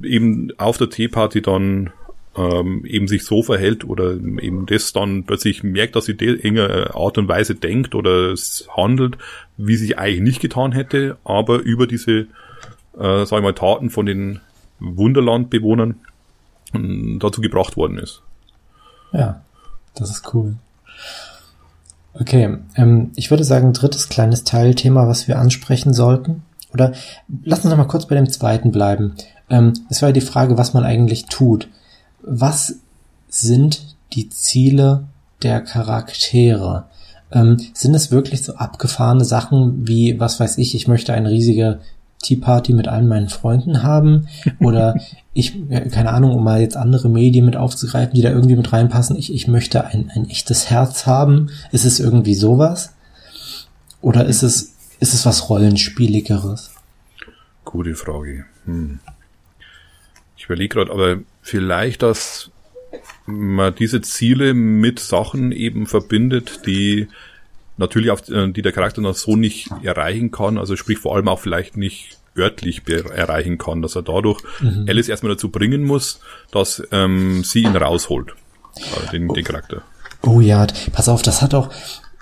eben 0.02 0.52
auf 0.58 0.76
der 0.76 0.90
Teeparty 0.90 1.40
dann 1.40 1.90
ähm, 2.36 2.84
eben 2.84 3.08
sich 3.08 3.24
so 3.24 3.42
verhält 3.42 3.84
oder 3.84 4.12
eben 4.12 4.66
das 4.66 4.92
dann 4.92 5.24
plötzlich 5.24 5.62
merkt, 5.62 5.96
dass 5.96 6.04
sie 6.04 6.12
in 6.12 6.18
irgendeiner 6.18 6.94
Art 6.94 7.16
und 7.16 7.28
Weise 7.28 7.54
denkt 7.54 7.94
oder 7.94 8.34
handelt, 8.76 9.16
wie 9.56 9.76
sie 9.76 9.96
eigentlich 9.96 10.20
nicht 10.20 10.40
getan 10.40 10.72
hätte, 10.72 11.16
aber 11.24 11.60
über 11.60 11.86
diese, 11.86 12.26
äh, 12.98 13.24
sag 13.26 13.38
ich 13.38 13.42
mal, 13.42 13.54
Taten 13.54 13.90
von 13.90 14.06
den 14.06 14.40
Wunderlandbewohnern 14.80 15.96
äh, 16.74 17.18
dazu 17.18 17.40
gebracht 17.40 17.76
worden 17.76 17.98
ist. 17.98 18.22
Ja, 19.12 19.42
das 19.94 20.10
ist 20.10 20.34
cool. 20.34 20.56
Okay, 22.14 22.58
ähm, 22.76 23.10
ich 23.16 23.30
würde 23.30 23.44
sagen, 23.44 23.72
drittes 23.72 24.08
kleines 24.08 24.44
Teilthema, 24.44 25.08
was 25.08 25.26
wir 25.26 25.38
ansprechen 25.38 25.92
sollten. 25.92 26.42
Oder 26.72 26.92
lass 27.44 27.60
uns 27.60 27.70
noch 27.70 27.76
mal 27.76 27.86
kurz 27.86 28.06
bei 28.06 28.14
dem 28.14 28.28
zweiten 28.28 28.72
bleiben. 28.72 29.14
Ähm, 29.50 29.72
es 29.90 30.02
war 30.02 30.10
ja 30.10 30.12
die 30.12 30.20
Frage, 30.20 30.56
was 30.56 30.74
man 30.74 30.84
eigentlich 30.84 31.26
tut. 31.26 31.68
Was 32.22 32.76
sind 33.28 33.96
die 34.12 34.28
Ziele 34.28 35.04
der 35.42 35.60
Charaktere? 35.60 36.86
Ähm, 37.32 37.58
sind 37.74 37.94
es 37.94 38.10
wirklich 38.10 38.42
so 38.44 38.54
abgefahrene 38.54 39.24
Sachen 39.24 39.86
wie, 39.86 40.18
was 40.20 40.38
weiß 40.38 40.58
ich, 40.58 40.74
ich 40.74 40.88
möchte 40.88 41.12
eine 41.12 41.30
riesige 41.30 41.80
Tea 42.24 42.36
Party 42.36 42.72
mit 42.72 42.88
allen 42.88 43.06
meinen 43.06 43.28
Freunden 43.28 43.82
haben 43.82 44.28
oder 44.60 44.96
ich, 45.32 45.54
keine 45.90 46.12
Ahnung, 46.12 46.32
um 46.32 46.44
mal 46.44 46.60
jetzt 46.60 46.76
andere 46.76 47.08
Medien 47.08 47.44
mit 47.44 47.56
aufzugreifen, 47.56 48.14
die 48.14 48.22
da 48.22 48.30
irgendwie 48.30 48.56
mit 48.56 48.72
reinpassen, 48.72 49.16
ich, 49.16 49.32
ich 49.32 49.48
möchte 49.48 49.84
ein, 49.84 50.10
ein 50.14 50.28
echtes 50.30 50.70
Herz 50.70 51.06
haben. 51.06 51.50
Ist 51.72 51.84
es 51.84 52.00
irgendwie 52.00 52.34
sowas? 52.34 52.94
Oder 54.00 54.26
ist 54.26 54.42
es, 54.42 54.74
ist 55.00 55.14
es 55.14 55.26
was 55.26 55.48
Rollenspieligeres? 55.48 56.72
Gute 57.64 57.94
Frage. 57.94 58.44
Hm. 58.64 59.00
Ich 60.36 60.44
überlege 60.44 60.74
gerade, 60.74 60.92
aber 60.92 61.18
vielleicht, 61.42 62.02
dass 62.02 62.50
man 63.26 63.74
diese 63.74 64.02
Ziele 64.02 64.54
mit 64.54 65.00
Sachen 65.00 65.52
eben 65.52 65.86
verbindet, 65.86 66.66
die 66.66 67.08
natürlich 67.76 68.10
auf, 68.10 68.28
äh, 68.28 68.50
die 68.50 68.62
der 68.62 68.72
Charakter 68.72 69.00
noch 69.00 69.14
so 69.14 69.36
nicht 69.36 69.68
erreichen 69.82 70.30
kann, 70.30 70.58
also 70.58 70.76
sprich 70.76 70.98
vor 70.98 71.16
allem 71.16 71.28
auch 71.28 71.40
vielleicht 71.40 71.76
nicht 71.76 72.18
örtlich 72.36 72.82
erreichen 72.88 73.58
kann, 73.58 73.82
dass 73.82 73.94
er 73.94 74.02
dadurch 74.02 74.40
mhm. 74.60 74.86
Alice 74.88 75.08
erstmal 75.08 75.32
dazu 75.32 75.50
bringen 75.50 75.84
muss, 75.84 76.20
dass 76.50 76.82
ähm, 76.90 77.44
sie 77.44 77.62
ihn 77.62 77.76
rausholt, 77.76 78.34
also 78.96 79.10
den, 79.12 79.28
den 79.28 79.44
Charakter. 79.44 79.82
Oh 80.22 80.40
ja, 80.40 80.66
pass 80.92 81.08
auf, 81.08 81.22
das 81.22 81.42
hat 81.42 81.54
auch, 81.54 81.70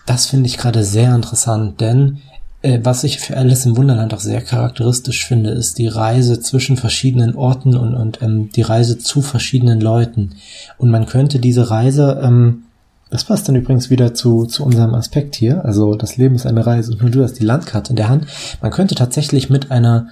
das 0.06 0.26
finde 0.26 0.48
ich 0.48 0.58
gerade 0.58 0.84
sehr 0.84 1.14
interessant, 1.14 1.80
denn 1.80 2.20
äh, 2.62 2.80
was 2.82 3.04
ich 3.04 3.18
für 3.18 3.36
Alice 3.36 3.66
im 3.66 3.76
Wunderland 3.76 4.14
auch 4.14 4.20
sehr 4.20 4.40
charakteristisch 4.40 5.26
finde, 5.26 5.50
ist 5.50 5.78
die 5.78 5.88
Reise 5.88 6.40
zwischen 6.40 6.76
verschiedenen 6.76 7.34
Orten 7.34 7.76
und, 7.76 7.94
und 7.94 8.22
ähm, 8.22 8.50
die 8.50 8.62
Reise 8.62 8.98
zu 8.98 9.20
verschiedenen 9.20 9.80
Leuten. 9.80 10.36
Und 10.78 10.90
man 10.90 11.06
könnte 11.06 11.38
diese 11.38 11.70
Reise 11.70 12.20
ähm, 12.22 12.64
das 13.12 13.24
passt 13.24 13.46
dann 13.46 13.56
übrigens 13.56 13.90
wieder 13.90 14.14
zu, 14.14 14.46
zu 14.46 14.64
unserem 14.64 14.94
Aspekt 14.94 15.36
hier. 15.36 15.66
Also 15.66 15.96
das 15.96 16.16
Leben 16.16 16.34
ist 16.34 16.46
eine 16.46 16.64
Reise 16.64 16.92
und 16.92 17.02
nur 17.02 17.10
du 17.10 17.22
hast 17.22 17.34
die 17.34 17.44
Landkarte 17.44 17.90
in 17.90 17.96
der 17.96 18.08
Hand. 18.08 18.26
Man 18.62 18.70
könnte 18.70 18.94
tatsächlich 18.94 19.50
mit 19.50 19.70
einer 19.70 20.08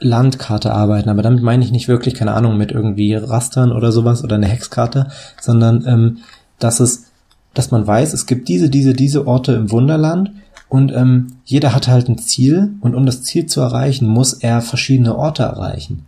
Landkarte 0.00 0.72
arbeiten, 0.72 1.08
aber 1.08 1.22
damit 1.22 1.44
meine 1.44 1.64
ich 1.64 1.70
nicht 1.70 1.86
wirklich, 1.86 2.14
keine 2.14 2.34
Ahnung, 2.34 2.56
mit 2.56 2.72
irgendwie 2.72 3.14
Rastern 3.14 3.70
oder 3.70 3.92
sowas 3.92 4.24
oder 4.24 4.34
eine 4.34 4.48
Hexkarte, 4.48 5.06
sondern 5.40 5.86
ähm, 5.86 6.18
dass 6.58 6.80
es, 6.80 7.04
dass 7.54 7.70
man 7.70 7.86
weiß, 7.86 8.12
es 8.12 8.26
gibt 8.26 8.48
diese, 8.48 8.68
diese, 8.68 8.92
diese 8.92 9.28
Orte 9.28 9.52
im 9.52 9.70
Wunderland 9.70 10.32
und 10.68 10.90
ähm, 10.90 11.34
jeder 11.44 11.76
hat 11.76 11.86
halt 11.86 12.08
ein 12.08 12.18
Ziel 12.18 12.74
und 12.80 12.96
um 12.96 13.06
das 13.06 13.22
Ziel 13.22 13.46
zu 13.46 13.60
erreichen, 13.60 14.08
muss 14.08 14.32
er 14.32 14.62
verschiedene 14.62 15.14
Orte 15.14 15.44
erreichen. 15.44 16.06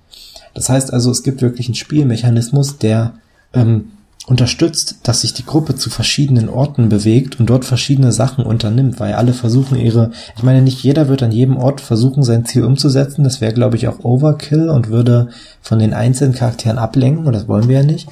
Das 0.53 0.69
heißt 0.69 0.93
also, 0.93 1.13
es 1.13 1.23
gibt 1.23 1.43
wirklich 1.43 1.69
einen 1.69 1.77
Spielmechanismus, 1.77 2.79
der 2.79 3.13
ähm, 3.53 3.93
unterstützt, 4.27 5.01
dass 5.03 5.21
sich 5.21 5.35
die 5.35 5.45
Gruppe 5.45 5.75
zu 5.75 5.91
verschiedenen 5.91 6.49
Orten 6.49 6.89
bewegt 6.89 7.39
und 7.39 7.51
dort 7.51 7.67
verschiedene 7.67 8.11
Sachen 8.11 8.45
unternimmt, 8.45 8.99
weil 8.99 9.13
alle 9.15 9.35
versuchen 9.35 9.77
ihre, 9.77 10.13
ich 10.37 10.43
meine, 10.43 10.63
nicht 10.63 10.83
jeder 10.83 11.09
wird 11.09 11.23
an 11.23 11.31
jedem 11.31 11.59
Ort 11.59 11.83
versuchen, 11.83 12.23
sein 12.23 12.47
Ziel 12.47 12.65
umzusetzen. 12.65 13.23
Das 13.23 13.43
wäre, 13.43 13.53
glaube 13.53 13.77
ich, 13.77 13.87
auch 13.87 14.03
Overkill 14.03 14.71
und 14.71 14.89
würde 14.89 15.29
von 15.61 15.79
den 15.79 15.93
einzelnen 15.93 16.35
Charakteren 16.35 16.79
ablenken 16.79 17.27
und 17.27 17.35
das 17.35 17.49
wollen 17.49 17.69
wir 17.69 17.79
ja 17.79 17.85
nicht. 17.85 18.09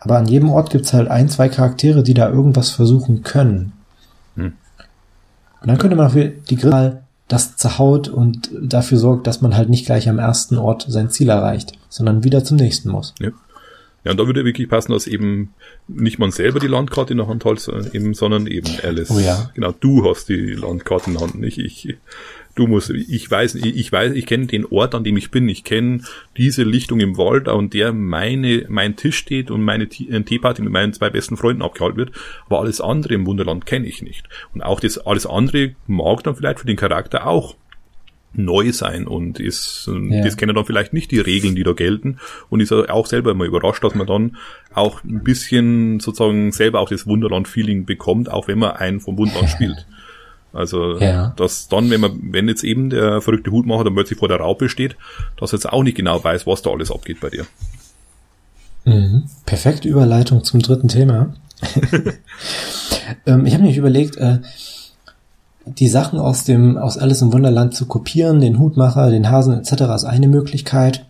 Aber 0.00 0.16
an 0.16 0.26
jedem 0.26 0.48
Ort 0.50 0.70
gibt's 0.70 0.94
halt 0.94 1.08
ein, 1.08 1.28
zwei 1.28 1.50
Charaktere, 1.50 2.02
die 2.02 2.14
da 2.14 2.30
irgendwas 2.30 2.70
versuchen 2.70 3.22
können. 3.22 3.72
Hm. 4.36 4.54
Und 5.60 5.68
dann 5.68 5.76
könnte 5.78 5.96
man 5.96 6.06
auch 6.06 6.14
die 6.14 6.56
Grill 6.56 7.00
das 7.28 7.56
zerhaut 7.56 8.08
und 8.08 8.50
dafür 8.60 8.98
sorgt, 8.98 9.26
dass 9.26 9.42
man 9.42 9.56
halt 9.56 9.68
nicht 9.68 9.86
gleich 9.86 10.08
am 10.08 10.18
ersten 10.18 10.56
Ort 10.58 10.86
sein 10.88 11.10
Ziel 11.10 11.28
erreicht, 11.28 11.74
sondern 11.90 12.24
wieder 12.24 12.44
zum 12.44 12.56
nächsten 12.56 12.88
muss. 12.88 13.14
Ja. 13.20 13.28
Ja, 14.04 14.12
und 14.12 14.20
da 14.20 14.26
würde 14.26 14.44
wirklich 14.44 14.68
passen, 14.68 14.92
dass 14.92 15.06
eben 15.06 15.52
nicht 15.86 16.18
man 16.18 16.30
selber 16.30 16.58
die 16.58 16.66
Landkarte 16.66 17.12
in 17.12 17.18
der 17.18 17.28
Hand 17.28 17.44
hat, 17.44 17.68
eben, 17.92 18.14
sondern 18.14 18.46
eben 18.46 18.68
Alice. 18.82 19.10
Oh 19.10 19.18
ja. 19.18 19.50
Genau, 19.54 19.72
du 19.72 20.08
hast 20.08 20.28
die 20.28 20.54
Landkarte 20.54 21.10
in 21.10 21.16
der 21.16 21.26
Hand, 21.26 21.38
nicht 21.38 21.58
ich. 21.58 21.96
Du 22.56 22.66
musst, 22.66 22.90
ich 22.90 23.30
weiß, 23.30 23.54
ich 23.54 23.92
weiß, 23.92 24.12
ich 24.14 24.26
kenne 24.26 24.46
den 24.46 24.66
Ort, 24.66 24.94
an 24.94 25.04
dem 25.04 25.16
ich 25.16 25.30
bin. 25.30 25.48
Ich 25.48 25.64
kenne 25.64 26.02
diese 26.36 26.64
Lichtung 26.64 26.98
im 27.00 27.16
Wald, 27.16 27.48
an 27.48 27.70
der 27.70 27.92
meine, 27.92 28.66
mein 28.68 28.96
Tisch 28.96 29.18
steht 29.18 29.50
und 29.50 29.62
meine 29.62 29.84
äh, 29.84 30.22
Teeparty 30.22 30.62
mit 30.62 30.72
meinen 30.72 30.92
zwei 30.92 31.10
besten 31.10 31.36
Freunden 31.36 31.62
abgehalten 31.62 31.98
wird. 31.98 32.12
Aber 32.46 32.60
alles 32.60 32.80
andere 32.80 33.14
im 33.14 33.26
Wunderland 33.26 33.66
kenne 33.66 33.86
ich 33.86 34.02
nicht. 34.02 34.28
Und 34.52 34.62
auch 34.62 34.80
das, 34.80 34.98
alles 34.98 35.26
andere 35.26 35.74
mag 35.86 36.24
dann 36.24 36.34
vielleicht 36.34 36.60
für 36.60 36.66
den 36.66 36.76
Charakter 36.76 37.26
auch 37.26 37.54
neu 38.32 38.72
sein 38.72 39.06
und 39.06 39.40
ist, 39.40 39.88
ähm, 39.88 40.12
ja. 40.12 40.22
das 40.22 40.36
kennen 40.36 40.54
dann 40.54 40.64
vielleicht 40.64 40.92
nicht 40.92 41.10
die 41.10 41.18
Regeln, 41.18 41.56
die 41.56 41.64
da 41.64 41.72
gelten 41.72 42.18
und 42.48 42.60
ist 42.60 42.72
auch 42.72 43.06
selber 43.06 43.32
immer 43.32 43.44
überrascht, 43.44 43.82
dass 43.82 43.94
man 43.94 44.06
dann 44.06 44.36
auch 44.72 45.02
ein 45.02 45.24
bisschen 45.24 46.00
sozusagen 46.00 46.52
selber 46.52 46.80
auch 46.80 46.88
das 46.88 47.06
Wunderland-Feeling 47.06 47.86
bekommt, 47.86 48.30
auch 48.30 48.46
wenn 48.46 48.58
man 48.58 48.72
einen 48.72 49.00
vom 49.00 49.18
Wunderland 49.18 49.48
spielt. 49.50 49.86
Also, 50.52 50.98
ja. 50.98 51.32
dass 51.36 51.68
dann, 51.68 51.90
wenn 51.90 52.00
man, 52.00 52.18
wenn 52.32 52.48
jetzt 52.48 52.64
eben 52.64 52.90
der 52.90 53.20
verrückte 53.20 53.52
Hutmacher 53.52 53.84
dann 53.84 53.94
plötzlich 53.94 54.18
vor 54.18 54.28
der 54.28 54.38
Raupe 54.38 54.68
steht, 54.68 54.96
dass 55.38 55.52
er 55.52 55.58
jetzt 55.58 55.68
auch 55.68 55.82
nicht 55.82 55.96
genau 55.96 56.22
weiß, 56.22 56.46
was 56.46 56.62
da 56.62 56.70
alles 56.70 56.90
abgeht 56.90 57.20
bei 57.20 57.30
dir. 57.30 57.46
Mhm. 58.84 59.24
Perfekte 59.46 59.88
Überleitung 59.88 60.42
zum 60.42 60.60
dritten 60.60 60.88
Thema. 60.88 61.34
ähm, 63.26 63.46
ich 63.46 63.54
habe 63.54 63.64
mich 63.64 63.76
überlegt, 63.76 64.16
äh, 64.16 64.38
die 65.78 65.88
Sachen 65.88 66.18
aus 66.18 66.44
dem, 66.44 66.76
aus 66.76 66.98
Alice 66.98 67.22
im 67.22 67.32
Wunderland 67.32 67.74
zu 67.74 67.86
kopieren, 67.86 68.40
den 68.40 68.58
Hutmacher, 68.58 69.10
den 69.10 69.30
Hasen 69.30 69.58
etc. 69.58 69.82
ist 69.94 70.04
eine 70.04 70.28
Möglichkeit. 70.28 71.04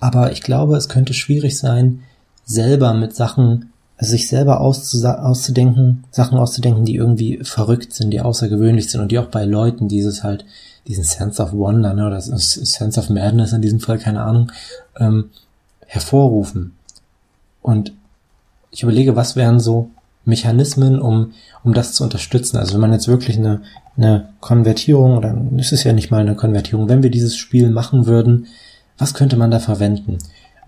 Aber 0.00 0.32
ich 0.32 0.42
glaube, 0.42 0.76
es 0.76 0.88
könnte 0.88 1.14
schwierig 1.14 1.58
sein, 1.58 2.00
selber 2.44 2.92
mit 2.94 3.14
Sachen, 3.14 3.70
also 3.96 4.10
sich 4.10 4.28
selber 4.28 4.60
auszudenken, 4.60 6.04
Sachen 6.10 6.38
auszudenken, 6.38 6.84
die 6.84 6.96
irgendwie 6.96 7.38
verrückt 7.42 7.92
sind, 7.92 8.10
die 8.10 8.20
außergewöhnlich 8.20 8.90
sind 8.90 9.00
und 9.00 9.12
die 9.12 9.18
auch 9.18 9.26
bei 9.28 9.44
Leuten 9.44 9.88
dieses 9.88 10.24
halt, 10.24 10.44
diesen 10.88 11.04
Sense 11.04 11.40
of 11.40 11.52
Wonder, 11.52 11.94
ne, 11.94 12.06
oder 12.06 12.20
Sense 12.20 12.98
of 12.98 13.10
Madness 13.10 13.52
in 13.52 13.62
diesem 13.62 13.78
Fall, 13.78 13.98
keine 13.98 14.22
Ahnung, 14.22 14.50
ähm, 14.98 15.30
hervorrufen. 15.86 16.72
Und 17.62 17.92
ich 18.72 18.82
überlege, 18.82 19.14
was 19.14 19.36
wären 19.36 19.60
so 19.60 19.90
Mechanismen, 20.24 21.00
um, 21.00 21.32
um 21.64 21.74
das 21.74 21.94
zu 21.94 22.04
unterstützen. 22.04 22.56
Also 22.56 22.74
wenn 22.74 22.80
man 22.80 22.92
jetzt 22.92 23.08
wirklich 23.08 23.36
eine, 23.36 23.62
eine 23.96 24.28
Konvertierung, 24.40 25.16
oder 25.16 25.36
ist 25.56 25.72
es 25.72 25.84
ja 25.84 25.92
nicht 25.92 26.10
mal 26.10 26.20
eine 26.20 26.34
Konvertierung, 26.34 26.88
wenn 26.88 27.02
wir 27.02 27.10
dieses 27.10 27.36
Spiel 27.36 27.70
machen 27.70 28.06
würden, 28.06 28.46
was 28.98 29.14
könnte 29.14 29.36
man 29.36 29.50
da 29.50 29.58
verwenden? 29.58 30.18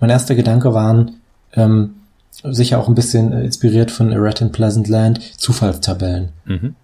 Mein 0.01 0.11
erster 0.11 0.35
Gedanke 0.35 0.75
waren, 0.75 1.17
ähm, 1.55 1.95
sicher 2.43 2.81
auch 2.81 2.88
ein 2.88 2.95
bisschen 2.95 3.33
inspiriert 3.33 3.90
von 3.90 4.12
A 4.12 4.17
Rat 4.19 4.40
in 4.40 4.51
Pleasant 4.51 4.88
Land, 4.88 5.21
Zufallstabellen. 5.40 6.31
Mhm. 6.45 6.75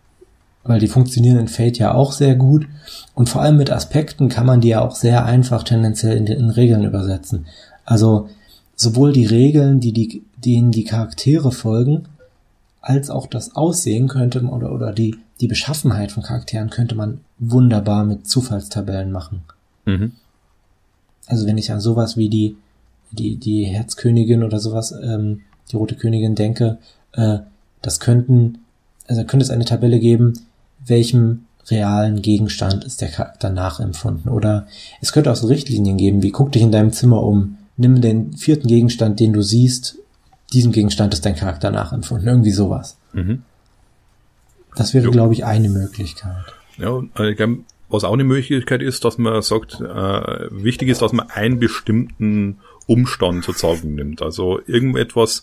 Weil 0.62 0.78
die 0.78 0.88
funktionieren 0.88 1.38
in 1.38 1.48
Fate 1.48 1.78
ja 1.78 1.94
auch 1.94 2.12
sehr 2.12 2.36
gut. 2.36 2.66
Und 3.14 3.28
vor 3.28 3.42
allem 3.42 3.56
mit 3.56 3.70
Aspekten 3.70 4.28
kann 4.28 4.46
man 4.46 4.60
die 4.60 4.68
ja 4.68 4.80
auch 4.80 4.94
sehr 4.94 5.24
einfach 5.24 5.64
tendenziell 5.64 6.16
in, 6.16 6.26
in 6.26 6.50
Regeln 6.50 6.84
übersetzen. 6.84 7.46
Also 7.84 8.28
sowohl 8.76 9.12
die 9.12 9.26
Regeln, 9.26 9.80
die, 9.80 9.92
die, 9.92 10.22
denen 10.36 10.70
die 10.70 10.84
Charaktere 10.84 11.50
folgen, 11.50 12.04
als 12.80 13.10
auch 13.10 13.26
das 13.26 13.56
Aussehen 13.56 14.08
könnte 14.08 14.40
man, 14.40 14.52
oder, 14.52 14.72
oder 14.72 14.92
die, 14.92 15.16
die 15.40 15.48
Beschaffenheit 15.48 16.12
von 16.12 16.22
Charakteren 16.22 16.70
könnte 16.70 16.94
man 16.94 17.20
wunderbar 17.38 18.04
mit 18.04 18.26
Zufallstabellen 18.26 19.12
machen. 19.12 19.42
Mhm. 19.84 20.12
Also 21.26 21.46
wenn 21.46 21.58
ich 21.58 21.70
an 21.70 21.80
sowas 21.80 22.16
wie 22.16 22.28
die, 22.28 22.56
die, 23.12 23.36
die 23.36 23.64
Herzkönigin 23.64 24.42
oder 24.42 24.58
sowas, 24.58 24.92
ähm, 25.02 25.42
die 25.70 25.76
Rote 25.76 25.94
Königin 25.94 26.34
denke, 26.34 26.78
äh, 27.12 27.38
das 27.82 28.00
könnten, 28.00 28.58
also 29.06 29.24
könnte 29.24 29.44
es 29.44 29.50
eine 29.50 29.64
Tabelle 29.64 30.00
geben, 30.00 30.34
welchem 30.84 31.44
realen 31.68 32.22
Gegenstand 32.22 32.84
ist 32.84 33.00
der 33.00 33.08
Charakter 33.08 33.50
nachempfunden. 33.50 34.30
Oder 34.30 34.66
es 35.00 35.12
könnte 35.12 35.30
auch 35.30 35.36
so 35.36 35.46
Richtlinien 35.46 35.96
geben, 35.96 36.22
wie 36.22 36.32
guck 36.32 36.52
dich 36.52 36.62
in 36.62 36.72
deinem 36.72 36.92
Zimmer 36.92 37.22
um, 37.22 37.58
nimm 37.76 38.00
den 38.00 38.32
vierten 38.36 38.66
Gegenstand, 38.66 39.20
den 39.20 39.32
du 39.32 39.42
siehst 39.42 39.98
diesem 40.52 40.72
Gegenstand 40.72 41.14
ist 41.14 41.24
dein 41.24 41.36
Charakter 41.36 41.70
nachempfunden. 41.70 42.28
Irgendwie 42.28 42.50
sowas. 42.50 42.96
Mhm. 43.12 43.42
Das 44.76 44.94
wäre, 44.94 45.10
glaube 45.10 45.34
ich, 45.34 45.44
eine 45.44 45.68
Möglichkeit. 45.68 46.44
Ja, 46.76 47.02
was 47.88 48.04
auch 48.04 48.12
eine 48.12 48.24
Möglichkeit 48.24 48.82
ist, 48.82 49.04
dass 49.04 49.18
man 49.18 49.42
sagt, 49.42 49.80
äh, 49.80 50.46
wichtig 50.50 50.88
ist, 50.88 51.02
dass 51.02 51.12
man 51.12 51.28
einen 51.28 51.58
bestimmten 51.58 52.58
Umstand 52.86 53.44
sozusagen 53.44 53.94
nimmt. 53.94 54.22
Also 54.22 54.60
irgendetwas, 54.66 55.42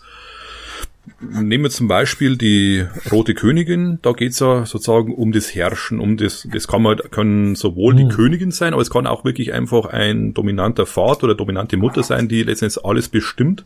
nehmen 1.20 1.63
wir 1.63 1.70
zum 1.70 1.88
Beispiel 1.88 2.38
die 2.38 2.86
Rote 3.12 3.34
Königin, 3.34 4.00
da 4.02 4.12
geht's 4.12 4.39
ja 4.39 4.65
sozusagen 4.65 5.13
um 5.13 5.32
das 5.32 5.54
Herrschen, 5.54 6.00
um 6.00 6.17
das, 6.17 6.48
das 6.52 6.67
kann 6.67 6.82
man, 6.82 6.98
können 7.12 7.56
sowohl 7.56 7.93
mhm. 7.93 7.98
die 7.98 8.15
Königin 8.15 8.52
sein, 8.52 8.74
aber 8.74 8.82
es 8.82 8.89
kann 8.89 9.08
auch 9.08 9.26
wirklich 9.26 9.54
einfach 9.54 9.86
ein 9.86 10.34
dominanter 10.34 10.86
Vater 10.86 11.26
oder 11.26 11.36
dominante 11.36 11.78
Mutter 11.78 12.04
sein, 12.04 12.28
die 12.28 12.43
letztendlich 12.43 12.84
alles 12.86 13.10
bestimmt 13.10 13.65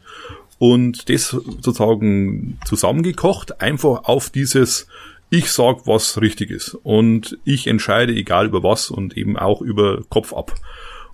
und 0.60 1.10
das 1.10 1.30
sozusagen 1.30 2.60
zusammengekocht, 2.66 3.62
einfach 3.62 4.06
auf 4.06 4.30
dieses 4.30 4.88
ich 5.34 5.50
sag, 5.50 5.88
was 5.88 6.20
richtig 6.20 6.52
ist 6.52 6.76
und 6.84 7.40
ich 7.46 7.68
entscheide, 7.68 8.14
egal 8.14 8.48
über 8.48 8.64
was 8.64 8.92
und 8.92 9.16
eben 9.16 9.38
auch 9.38 9.62
über 9.62 10.02
Kopf 10.10 10.34
ab. 10.34 10.54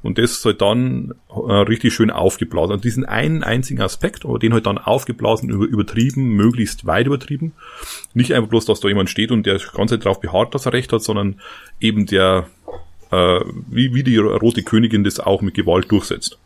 Und 0.07 0.17
das 0.17 0.41
soll 0.41 0.53
dann 0.53 1.13
äh, 1.29 1.51
richtig 1.51 1.93
schön 1.93 2.11
aufgeblasen. 2.11 2.73
Und 2.73 2.85
diesen 2.85 3.03
einen 3.03 3.43
einzigen 3.43 3.81
Aspekt, 3.81 4.23
aber 4.23 4.39
den 4.39 4.53
halt 4.53 4.65
dann 4.65 4.77
aufgeblasen, 4.77 5.49
über, 5.49 5.65
übertrieben, 5.65 6.29
möglichst 6.29 6.85
weit 6.85 7.07
übertrieben. 7.07 7.51
Nicht 8.13 8.33
einfach 8.33 8.49
bloß, 8.49 8.65
dass 8.65 8.79
da 8.79 8.87
jemand 8.87 9.09
steht 9.09 9.31
und 9.31 9.45
der 9.45 9.59
ganze 9.73 9.99
darauf 9.99 10.21
beharrt, 10.21 10.55
dass 10.55 10.65
er 10.65 10.71
recht 10.71 10.93
hat, 10.93 11.03
sondern 11.03 11.41
eben 11.81 12.05
der, 12.05 12.47
äh, 13.11 13.41
wie, 13.69 13.93
wie 13.93 14.03
die 14.03 14.15
rote 14.17 14.63
Königin 14.63 15.03
das 15.03 15.19
auch 15.19 15.41
mit 15.41 15.55
Gewalt 15.55 15.91
durchsetzt. 15.91 16.37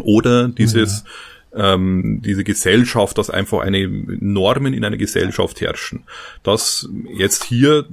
Oder 0.00 0.48
dieses, 0.48 1.04
ja 1.04 1.10
ähm, 1.54 2.22
diese 2.24 2.44
Gesellschaft, 2.44 3.18
dass 3.18 3.30
einfach 3.30 3.60
eine 3.60 3.88
Normen 3.88 4.72
in 4.72 4.84
einer 4.84 4.96
Gesellschaft 4.96 5.60
herrschen, 5.60 6.04
dass 6.42 6.88
jetzt 7.12 7.44
hier 7.44 7.86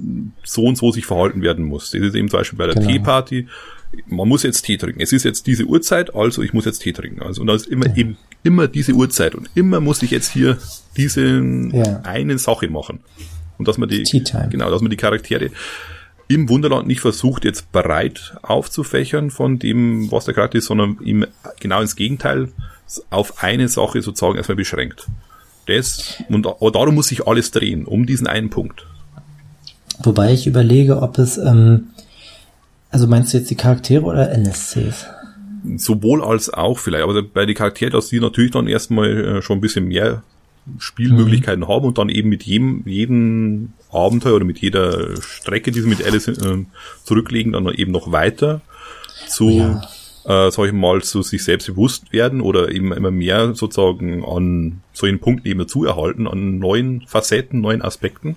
so 0.44 0.64
und 0.64 0.76
so 0.76 0.92
sich 0.92 1.06
verhalten 1.06 1.42
werden 1.42 1.64
muss. 1.64 1.90
Das 1.90 2.00
ist 2.00 2.14
eben 2.14 2.28
zum 2.28 2.40
Beispiel 2.40 2.58
bei 2.58 2.66
der 2.66 2.76
genau. 2.76 2.88
Teeparty. 2.88 3.48
Man 4.06 4.28
muss 4.28 4.42
jetzt 4.42 4.62
Tee 4.62 4.76
trinken. 4.76 5.00
Es 5.00 5.12
ist 5.12 5.24
jetzt 5.24 5.46
diese 5.46 5.64
Uhrzeit, 5.64 6.14
also 6.14 6.42
ich 6.42 6.52
muss 6.52 6.64
jetzt 6.64 6.80
Tee 6.80 6.92
trinken. 6.92 7.22
Also 7.22 7.40
und 7.40 7.46
da 7.46 7.54
ist 7.54 7.66
immer 7.66 7.86
ja. 7.88 7.96
eben 7.96 8.16
immer 8.42 8.68
diese 8.68 8.92
Uhrzeit 8.92 9.34
und 9.34 9.48
immer 9.54 9.80
muss 9.80 10.02
ich 10.02 10.10
jetzt 10.10 10.32
hier 10.32 10.58
diese 10.96 11.42
ja. 11.72 12.00
eine 12.04 12.38
Sache 12.38 12.68
machen. 12.68 13.00
Und 13.58 13.66
dass 13.66 13.78
man 13.78 13.88
die 13.88 14.04
genau, 14.50 14.70
dass 14.70 14.82
man 14.82 14.90
die 14.90 14.96
Charaktere 14.96 15.50
im 16.28 16.48
Wunderland 16.48 16.86
nicht 16.86 17.00
versucht, 17.00 17.44
jetzt 17.44 17.72
breit 17.72 18.36
aufzufächern 18.42 19.30
von 19.30 19.58
dem, 19.58 20.12
was 20.12 20.26
der 20.26 20.34
Charakter 20.34 20.58
ist, 20.58 20.66
sondern 20.66 20.98
ihm 21.02 21.26
genau 21.58 21.80
ins 21.80 21.96
Gegenteil 21.96 22.48
auf 23.10 23.42
eine 23.42 23.68
Sache 23.68 24.02
sozusagen 24.02 24.36
erstmal 24.36 24.56
beschränkt. 24.56 25.06
Das, 25.66 26.22
und 26.28 26.44
darum 26.44 26.94
muss 26.94 27.08
sich 27.08 27.26
alles 27.26 27.50
drehen, 27.50 27.84
um 27.84 28.06
diesen 28.06 28.26
einen 28.26 28.50
Punkt. 28.50 28.86
Wobei 30.02 30.32
ich 30.32 30.46
überlege, 30.46 31.02
ob 31.02 31.18
es, 31.18 31.38
ähm, 31.38 31.88
also 32.90 33.06
meinst 33.06 33.32
du 33.32 33.38
jetzt 33.38 33.50
die 33.50 33.56
Charaktere 33.56 34.02
oder 34.04 34.30
NSCs? 34.30 35.06
Sowohl 35.76 36.22
als 36.22 36.52
auch 36.52 36.78
vielleicht, 36.78 37.04
aber 37.04 37.22
bei 37.22 37.46
den 37.46 37.54
Charakteren, 37.54 37.92
dass 37.92 38.08
die 38.08 38.20
natürlich 38.20 38.52
dann 38.52 38.68
erstmal 38.68 39.38
äh, 39.38 39.42
schon 39.42 39.58
ein 39.58 39.60
bisschen 39.60 39.88
mehr 39.88 40.22
Spielmöglichkeiten 40.78 41.64
mhm. 41.64 41.68
haben 41.68 41.86
und 41.86 41.98
dann 41.98 42.08
eben 42.08 42.28
mit 42.28 42.44
jedem, 42.44 42.82
jedem 42.86 43.72
Abenteuer 43.90 44.36
oder 44.36 44.44
mit 44.44 44.58
jeder 44.58 45.20
Strecke, 45.20 45.70
die 45.70 45.80
sie 45.80 45.88
mit 45.88 46.04
Alice 46.04 46.28
äh, 46.28 46.64
zurücklegen, 47.04 47.52
dann 47.52 47.66
eben 47.68 47.92
noch 47.92 48.12
weiter 48.12 48.60
zu 49.26 49.50
ja 49.50 49.82
äh, 50.28 50.50
sag 50.50 50.66
ich 50.66 50.72
mal, 50.72 51.02
zu 51.02 51.22
sich 51.22 51.42
selbst 51.42 51.66
bewusst 51.68 52.12
werden 52.12 52.42
oder 52.42 52.70
eben 52.70 52.92
immer 52.92 53.10
mehr 53.10 53.54
sozusagen 53.54 54.24
an 54.24 54.82
solchen 54.92 55.20
Punkten 55.20 55.48
eben 55.48 55.60
dazu 55.60 55.86
erhalten, 55.86 56.28
an 56.28 56.58
neuen 56.58 57.00
Facetten, 57.06 57.62
neuen 57.62 57.80
Aspekten. 57.80 58.36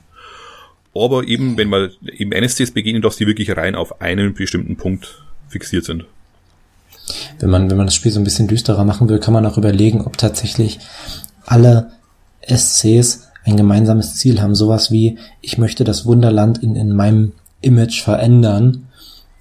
Aber 0.94 1.28
eben, 1.28 1.58
wenn 1.58 1.70
man 1.70 1.92
eben 2.06 2.32
NSCs 2.32 2.72
begegnet, 2.72 3.06
dass 3.06 3.16
die 3.16 3.28
wirklich 3.28 3.56
rein 3.56 3.76
auf 3.76 4.02
einen 4.02 4.34
bestimmten 4.34 4.76
Punkt 4.76 5.24
fixiert 5.48 5.86
sind. 5.86 6.06
Wenn 7.40 7.50
man, 7.50 7.70
wenn 7.70 7.78
man 7.78 7.88
das 7.88 7.96
Spiel 7.96 8.12
so 8.12 8.20
ein 8.20 8.24
bisschen 8.24 8.48
düsterer 8.48 8.84
machen 8.84 9.10
will, 9.10 9.20
kann 9.20 9.34
man 9.34 9.46
auch 9.46 9.58
überlegen, 9.58 10.02
ob 10.02 10.18
tatsächlich 10.18 10.80
alle 11.46 11.92
SCs 12.42 13.28
ein 13.44 13.58
gemeinsames 13.58 14.16
Ziel 14.16 14.42
haben. 14.42 14.56
Sowas 14.56 14.92
wie, 14.92 15.18
ich 15.42 15.58
möchte 15.58 15.84
das 15.84 16.06
Wunderland 16.06 16.62
in, 16.62 16.76
in 16.76 16.94
meinem 16.94 17.34
Image 17.62 18.02
verändern. 18.02 18.88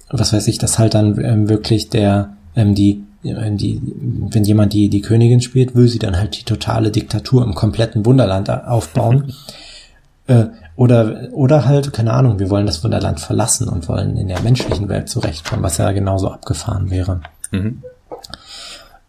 Was 0.09 0.33
weiß 0.33 0.47
ich, 0.47 0.57
dass 0.57 0.79
halt 0.79 0.93
dann 0.93 1.19
ähm, 1.23 1.49
wirklich 1.49 1.89
der, 1.89 2.35
ähm, 2.55 2.75
die, 2.75 3.03
ähm, 3.23 3.57
die, 3.57 3.81
wenn 3.83 4.43
jemand 4.43 4.73
die, 4.73 4.89
die 4.89 5.01
Königin 5.01 5.41
spielt, 5.41 5.75
will 5.75 5.87
sie 5.87 5.99
dann 5.99 6.17
halt 6.17 6.37
die 6.37 6.43
totale 6.43 6.91
Diktatur 6.91 7.43
im 7.43 7.53
kompletten 7.53 8.05
Wunderland 8.05 8.49
aufbauen. 8.49 9.33
äh, 10.27 10.45
oder, 10.81 11.29
oder 11.31 11.65
halt, 11.65 11.93
keine 11.93 12.11
Ahnung, 12.11 12.39
wir 12.39 12.49
wollen 12.49 12.65
das 12.65 12.83
Wunderland 12.83 13.19
verlassen 13.19 13.69
und 13.69 13.87
wollen 13.87 14.17
in 14.17 14.29
der 14.29 14.41
menschlichen 14.41 14.89
Welt 14.89 15.09
zurechtkommen, 15.09 15.61
was 15.61 15.77
ja 15.77 15.91
genauso 15.91 16.31
abgefahren 16.31 16.89
wäre. 16.89 17.21
Mhm. 17.51 17.83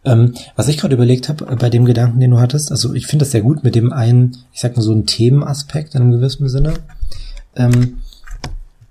Ähm, 0.05 0.35
was 0.55 0.69
ich 0.69 0.77
gerade 0.77 0.95
überlegt 0.95 1.31
habe 1.31 1.47
äh, 1.47 1.57
bei 1.57 1.71
dem 1.71 1.87
Gedanken, 1.87 2.21
den 2.21 2.33
du 2.33 2.41
hattest, 2.41 2.71
also 2.71 2.93
ich 2.93 3.07
finde 3.07 3.25
das 3.25 3.33
sehr 3.33 3.41
gut 3.41 3.65
mit 3.65 3.75
dem 3.75 3.91
einen, 3.91 4.37
ich 4.53 4.61
sag 4.61 4.77
mal 4.77 4.83
so 4.83 4.93
einen 4.93 5.07
Themenaspekt 5.07 5.95
in 5.95 6.03
einem 6.03 6.11
gewissen 6.11 6.47
Sinne. 6.47 6.75
Ähm, 7.57 8.03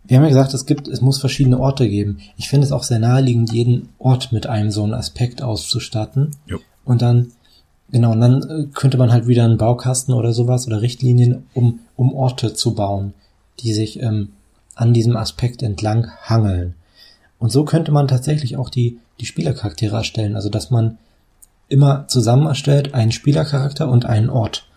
wir 0.05 0.17
haben 0.17 0.23
ja 0.23 0.29
gesagt, 0.29 0.55
es 0.55 0.65
gibt, 0.65 0.87
es 0.87 1.01
muss 1.01 1.19
verschiedene 1.19 1.59
Orte 1.59 1.87
geben. 1.87 2.17
Ich 2.35 2.49
finde 2.49 2.65
es 2.65 2.71
auch 2.71 2.83
sehr 2.83 2.97
naheliegend, 2.97 3.53
jeden 3.53 3.89
Ort 3.99 4.31
mit 4.31 4.47
einem 4.47 4.71
so 4.71 4.83
einen 4.83 4.95
Aspekt 4.95 5.43
auszustatten. 5.43 6.31
Jo. 6.47 6.57
Und 6.83 7.03
dann, 7.03 7.27
genau, 7.91 8.11
und 8.11 8.21
dann 8.21 8.41
äh, 8.43 8.65
könnte 8.73 8.97
man 8.97 9.11
halt 9.11 9.27
wieder 9.27 9.45
einen 9.45 9.57
Baukasten 9.57 10.13
oder 10.13 10.33
sowas 10.33 10.67
oder 10.67 10.81
Richtlinien, 10.81 11.43
um, 11.53 11.79
um 11.95 12.13
Orte 12.13 12.53
zu 12.53 12.73
bauen, 12.73 13.13
die 13.59 13.73
sich 13.73 14.01
ähm, 14.01 14.29
an 14.75 14.93
diesem 14.93 15.17
Aspekt 15.17 15.63
entlang 15.63 16.11
hangeln. 16.23 16.75
Und 17.39 17.51
so 17.51 17.65
könnte 17.65 17.91
man 17.91 18.07
tatsächlich 18.07 18.57
auch 18.57 18.69
die, 18.69 18.99
die 19.19 19.25
Spielercharaktere 19.25 19.97
erstellen. 19.97 20.35
Also 20.35 20.49
dass 20.49 20.69
man 20.69 20.97
immer 21.67 22.07
zusammen 22.07 22.45
erstellt 22.45 22.93
einen 22.93 23.11
Spielercharakter 23.11 23.89
und 23.89 24.05
einen 24.05 24.29
Ort. 24.29 24.67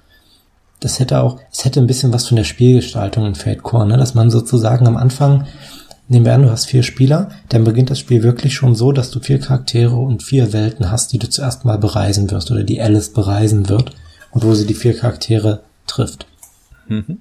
Das 0.81 1.01
hätte 1.01 1.21
auch, 1.21 1.41
es 1.51 1.65
hätte 1.65 1.81
ein 1.81 1.87
bisschen 1.87 2.13
was 2.13 2.29
von 2.29 2.37
der 2.37 2.45
Spielgestaltung 2.45 3.27
in 3.27 3.35
Fate 3.35 3.63
Core, 3.63 3.87
ne? 3.87 3.97
dass 3.97 4.15
man 4.15 4.31
sozusagen 4.31 4.87
am 4.87 4.97
Anfang, 4.97 5.47
nehmen 6.09 6.25
wir 6.25 6.35
an, 6.35 6.43
du 6.43 6.51
hast 6.51 6.67
vier 6.67 6.83
Spieler, 6.83 7.31
dann 7.49 7.65
beginnt 7.65 7.91
das 7.91 7.99
Spiel 7.99 8.23
wirklich 8.23 8.55
schon 8.55 8.75
so, 8.75 8.93
dass 8.93 9.11
du 9.11 9.21
vier 9.21 9.39
Charaktere 9.39 9.97
und 9.97 10.23
vier 10.23 10.53
Welten 10.53 10.91
hast, 10.91 11.13
die 11.13 11.19
du 11.19 11.29
zuerst 11.29 11.65
mal 11.65 11.79
bereisen 11.79 12.31
wirst 12.31 12.51
oder 12.51 12.63
die 12.63 12.81
Alice 12.81 13.13
bereisen 13.13 13.69
wird 13.69 13.93
und 14.31 14.45
wo 14.45 14.55
sie 14.55 14.67
die 14.67 14.75
vier 14.75 14.97
Charaktere 14.97 15.63
trifft. 15.87 16.27
Mhm. 16.89 17.21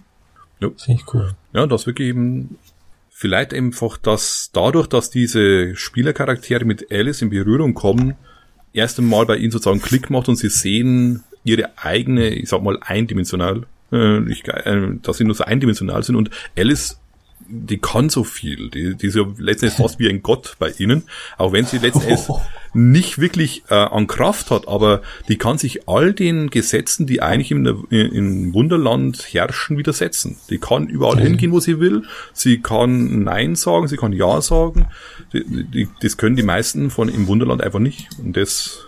Ja. 0.59 0.69
Finde 0.77 1.01
ich 1.01 1.13
cool. 1.13 1.34
Ja, 1.53 1.67
das 1.67 1.86
wirklich 1.86 2.09
eben 2.09 2.57
Vielleicht 3.15 3.53
einfach, 3.53 3.97
dass 3.97 4.49
dadurch, 4.51 4.88
dass 4.88 5.11
diese 5.11 5.75
Spielercharaktere 5.75 6.65
mit 6.65 6.91
Alice 6.91 7.21
in 7.21 7.29
Berührung 7.29 7.75
kommen, 7.75 8.15
erst 8.73 8.99
einmal 8.99 9.27
bei 9.27 9.38
ihnen 9.38 9.51
sozusagen 9.51 9.81
Klick 9.81 10.09
macht 10.09 10.27
und 10.27 10.36
sie 10.36 10.49
sehen 10.49 11.23
ihre 11.45 11.77
eigene, 11.77 12.29
ich 12.29 12.49
sag 12.49 12.63
mal, 12.63 12.79
eindimensional, 12.81 13.67
äh, 13.93 14.29
ich, 14.29 14.45
äh, 14.47 14.97
dass 15.01 15.17
sie 15.17 15.25
nur 15.25 15.36
so 15.36 15.45
eindimensional 15.45 16.01
sind 16.01 16.15
und 16.15 16.31
Alice 16.57 16.99
die 17.48 17.78
kann 17.78 18.10
so 18.10 18.24
viel. 18.24 18.70
Die, 18.70 18.96
die 18.96 19.08
ist 19.08 19.16
ja 19.16 19.24
letztendlich 19.38 19.78
fast 19.82 20.00
wie 20.00 20.10
ein 20.10 20.22
Gott 20.22 20.56
bei 20.60 20.72
ihnen. 20.78 21.04
Auch 21.38 21.52
wenn 21.52 21.66
sie 21.66 21.78
letztendlich 21.78 22.20
oh. 22.28 22.41
nicht 22.74 23.20
wirklich 23.20 23.64
äh, 23.70 23.76
an 23.76 24.08
Kraft 24.08 24.52
hat, 24.52 24.68
aber 24.68 25.02
die 25.28 25.38
kann 25.38 25.58
sich 25.58 25.88
all 25.88 26.14
den 26.14 26.50
Gesetzen, 26.50 27.06
die 27.08 27.22
eigentlich 27.22 27.52
im, 27.52 27.88
im 27.89 28.54
Wunderland 28.54 29.34
herrschen, 29.34 29.78
widersetzen. 29.78 30.38
Die 30.50 30.58
kann 30.58 30.88
überall 30.88 31.16
okay. 31.16 31.28
hingehen, 31.28 31.52
wo 31.52 31.60
sie 31.60 31.80
will. 31.80 32.04
Sie 32.34 32.62
kann 32.62 33.24
Nein 33.24 33.56
sagen, 33.56 33.88
sie 33.88 33.98
kann 33.98 34.14
Ja 34.14 34.41
sagen. 34.41 34.88
Die, 35.34 35.44
die, 35.64 35.89
das 36.02 36.18
können 36.18 36.36
die 36.36 36.44
meisten 36.44 36.89
von 36.89 37.10
im 37.10 37.28
Wunderland 37.28 37.62
einfach 37.62 37.80
nicht. 37.80 38.10
Und 38.20 38.38
das 38.38 38.86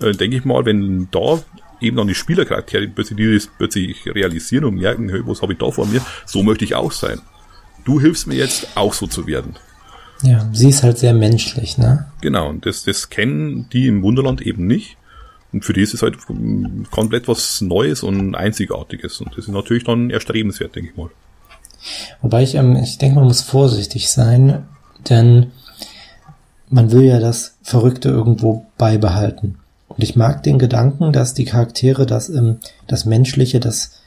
äh, 0.00 0.12
denke 0.12 0.36
ich 0.36 0.44
mal, 0.44 0.64
wenn 0.64 1.08
da 1.10 1.42
eben 1.80 1.96
dann 1.96 2.08
die 2.08 2.14
Spielercharaktere 2.14 2.86
plötzlich, 2.88 3.16
die 3.16 3.34
das 3.34 3.46
plötzlich 3.46 4.04
realisieren 4.06 4.64
und 4.64 4.76
merken, 4.76 5.08
hey, 5.08 5.22
was 5.24 5.42
habe 5.42 5.54
ich 5.54 5.58
da 5.58 5.70
vor 5.70 5.86
mir, 5.86 6.04
so 6.26 6.42
möchte 6.42 6.64
ich 6.64 6.74
auch 6.74 6.92
sein 6.92 7.20
du 7.84 8.00
hilfst 8.00 8.26
mir 8.26 8.36
jetzt 8.36 8.76
auch 8.76 8.94
so 8.94 9.06
zu 9.06 9.26
werden. 9.26 9.56
Ja, 10.22 10.48
sie 10.52 10.68
ist 10.68 10.82
halt 10.82 10.98
sehr 10.98 11.14
menschlich, 11.14 11.78
ne? 11.78 12.06
Genau, 12.20 12.48
und 12.48 12.66
das, 12.66 12.84
das 12.84 13.08
kennen 13.08 13.68
die 13.72 13.86
im 13.86 14.02
Wunderland 14.02 14.42
eben 14.42 14.66
nicht. 14.66 14.96
Und 15.52 15.64
für 15.64 15.72
die 15.72 15.80
ist 15.80 15.94
es 15.94 16.02
halt 16.02 16.16
komplett 16.90 17.26
was 17.26 17.60
Neues 17.60 18.02
und 18.02 18.34
Einzigartiges. 18.34 19.20
Und 19.20 19.30
das 19.30 19.46
ist 19.46 19.48
natürlich 19.48 19.84
dann 19.84 20.10
erstrebenswert, 20.10 20.76
denke 20.76 20.90
ich 20.90 20.96
mal. 20.96 21.10
Wobei 22.20 22.42
ich, 22.42 22.54
ähm, 22.54 22.76
ich 22.76 22.98
denke, 22.98 23.16
man 23.16 23.24
muss 23.24 23.40
vorsichtig 23.40 24.10
sein, 24.10 24.66
denn 25.08 25.50
man 26.68 26.92
will 26.92 27.02
ja 27.02 27.18
das 27.18 27.56
Verrückte 27.62 28.10
irgendwo 28.10 28.66
beibehalten. 28.78 29.58
Und 29.88 30.04
ich 30.04 30.14
mag 30.14 30.42
den 30.42 30.58
Gedanken, 30.58 31.12
dass 31.12 31.34
die 31.34 31.46
Charaktere 31.46 32.06
das, 32.06 32.28
ähm, 32.28 32.58
das 32.86 33.06
Menschliche, 33.06 33.58
das, 33.58 34.02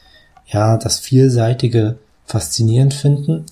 ja, 0.46 0.78
das 0.78 0.98
Vielseitige 1.00 1.98
faszinierend 2.24 2.94
finden 2.94 3.44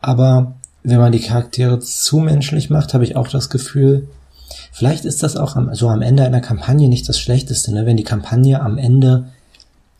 aber 0.00 0.54
wenn 0.82 0.98
man 0.98 1.12
die 1.12 1.20
Charaktere 1.20 1.78
zu 1.80 2.18
menschlich 2.18 2.70
macht, 2.70 2.94
habe 2.94 3.04
ich 3.04 3.16
auch 3.16 3.28
das 3.28 3.50
Gefühl, 3.50 4.08
vielleicht 4.72 5.04
ist 5.04 5.22
das 5.22 5.36
auch 5.36 5.56
am, 5.56 5.74
so 5.74 5.88
am 5.88 6.02
Ende 6.02 6.24
einer 6.24 6.40
Kampagne 6.40 6.88
nicht 6.88 7.08
das 7.08 7.18
Schlechteste, 7.18 7.72
ne? 7.72 7.86
wenn 7.86 7.96
die 7.96 8.04
Kampagne 8.04 8.60
am 8.60 8.78
Ende 8.78 9.26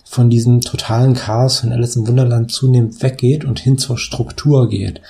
von 0.04 0.30
diesem 0.30 0.60
totalen 0.60 1.14
Chaos 1.14 1.60
von 1.60 1.72
Alice 1.72 1.96
im 1.96 2.08
Wunderland 2.08 2.50
zunehmend 2.50 3.00
weggeht 3.02 3.44
und 3.44 3.60
hin 3.60 3.78
zur 3.78 3.96
Struktur 3.96 4.68
geht. 4.68 5.00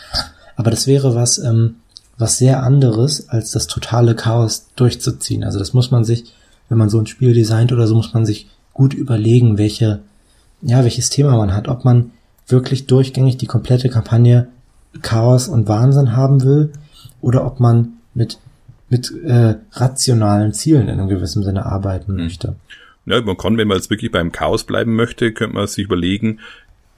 Aber 0.57 0.71
das 0.71 0.87
wäre 0.87 1.15
was, 1.15 1.39
ähm, 1.39 1.77
was 2.19 2.37
sehr 2.37 2.63
anderes, 2.63 3.31
als 3.31 3.53
das 3.53 3.67
totale 3.67 4.15
Chaos 4.15 4.67
durchzuziehen. 4.77 5.43
Also 5.43 5.59
das 5.59 5.73
muss 5.73 5.91
man 5.91 6.05
sich, 6.05 6.35
wenn 6.69 6.77
man 6.77 6.91
so 6.91 6.99
ein 6.99 7.07
Spiel 7.07 7.33
designt 7.33 7.73
oder 7.73 7.87
so, 7.87 7.95
muss 7.95 8.13
man 8.13 8.27
sich 8.27 8.49
gut 8.75 8.93
überlegen, 8.93 9.57
welche, 9.57 10.01
ja, 10.61 10.85
welches 10.85 11.09
Thema 11.09 11.37
man 11.37 11.55
hat, 11.55 11.69
ob 11.69 11.85
man 11.87 12.11
wirklich 12.47 12.87
durchgängig 12.87 13.39
die 13.39 13.47
komplette 13.47 13.89
Kampagne 13.89 14.49
Chaos 15.03 15.49
und 15.49 15.69
Wahnsinn 15.69 16.17
haben 16.17 16.43
will 16.43 16.73
oder 17.21 17.47
ob 17.47 17.61
man 17.61 17.95
mit 18.15 18.39
mit 18.91 19.13
äh, 19.25 19.55
rationalen 19.73 20.53
Zielen 20.53 20.89
in 20.89 20.99
einem 20.99 21.09
gewissen 21.09 21.43
Sinne 21.43 21.65
arbeiten 21.65 22.13
hm. 22.13 22.25
möchte. 22.25 22.57
Ja, 23.07 23.21
man 23.23 23.37
kann, 23.37 23.57
wenn 23.57 23.69
man 23.69 23.79
jetzt 23.79 23.89
wirklich 23.89 24.11
beim 24.11 24.33
Chaos 24.33 24.65
bleiben 24.65 24.95
möchte, 24.95 25.33
könnte 25.33 25.55
man 25.55 25.67
sich 25.67 25.85
überlegen, 25.85 26.41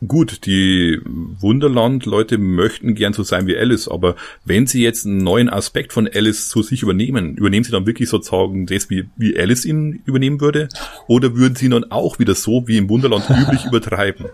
gut, 0.07 0.47
die 0.47 1.01
Wunderland-Leute 1.05 2.39
möchten 2.39 2.95
gern 2.95 3.13
so 3.13 3.23
sein 3.23 3.47
wie 3.47 3.57
Alice, 3.57 3.89
aber 3.89 4.17
wenn 4.45 4.67
sie 4.67 4.83
jetzt 4.83 5.07
einen 5.07 5.19
neuen 5.19 5.49
Aspekt 5.49 5.93
von 5.93 6.09
Alice 6.13 6.49
zu 6.49 6.63
sich 6.63 6.83
übernehmen, 6.83 7.37
übernehmen 7.37 7.63
sie 7.63 7.71
dann 7.71 7.87
wirklich 7.87 8.09
sozusagen 8.09 8.67
das, 8.67 8.91
wie, 8.91 9.09
wie 9.17 9.39
Alice 9.39 9.65
ihn 9.65 10.03
übernehmen 10.05 10.41
würde? 10.41 10.69
Oder 11.07 11.37
würden 11.37 11.55
sie 11.55 11.69
dann 11.69 11.91
auch 11.91 12.19
wieder 12.19 12.35
so 12.35 12.67
wie 12.67 12.79
im 12.79 12.89
Wunderland 12.89 13.31
üblich 13.31 13.67
übertreiben? 13.67 14.27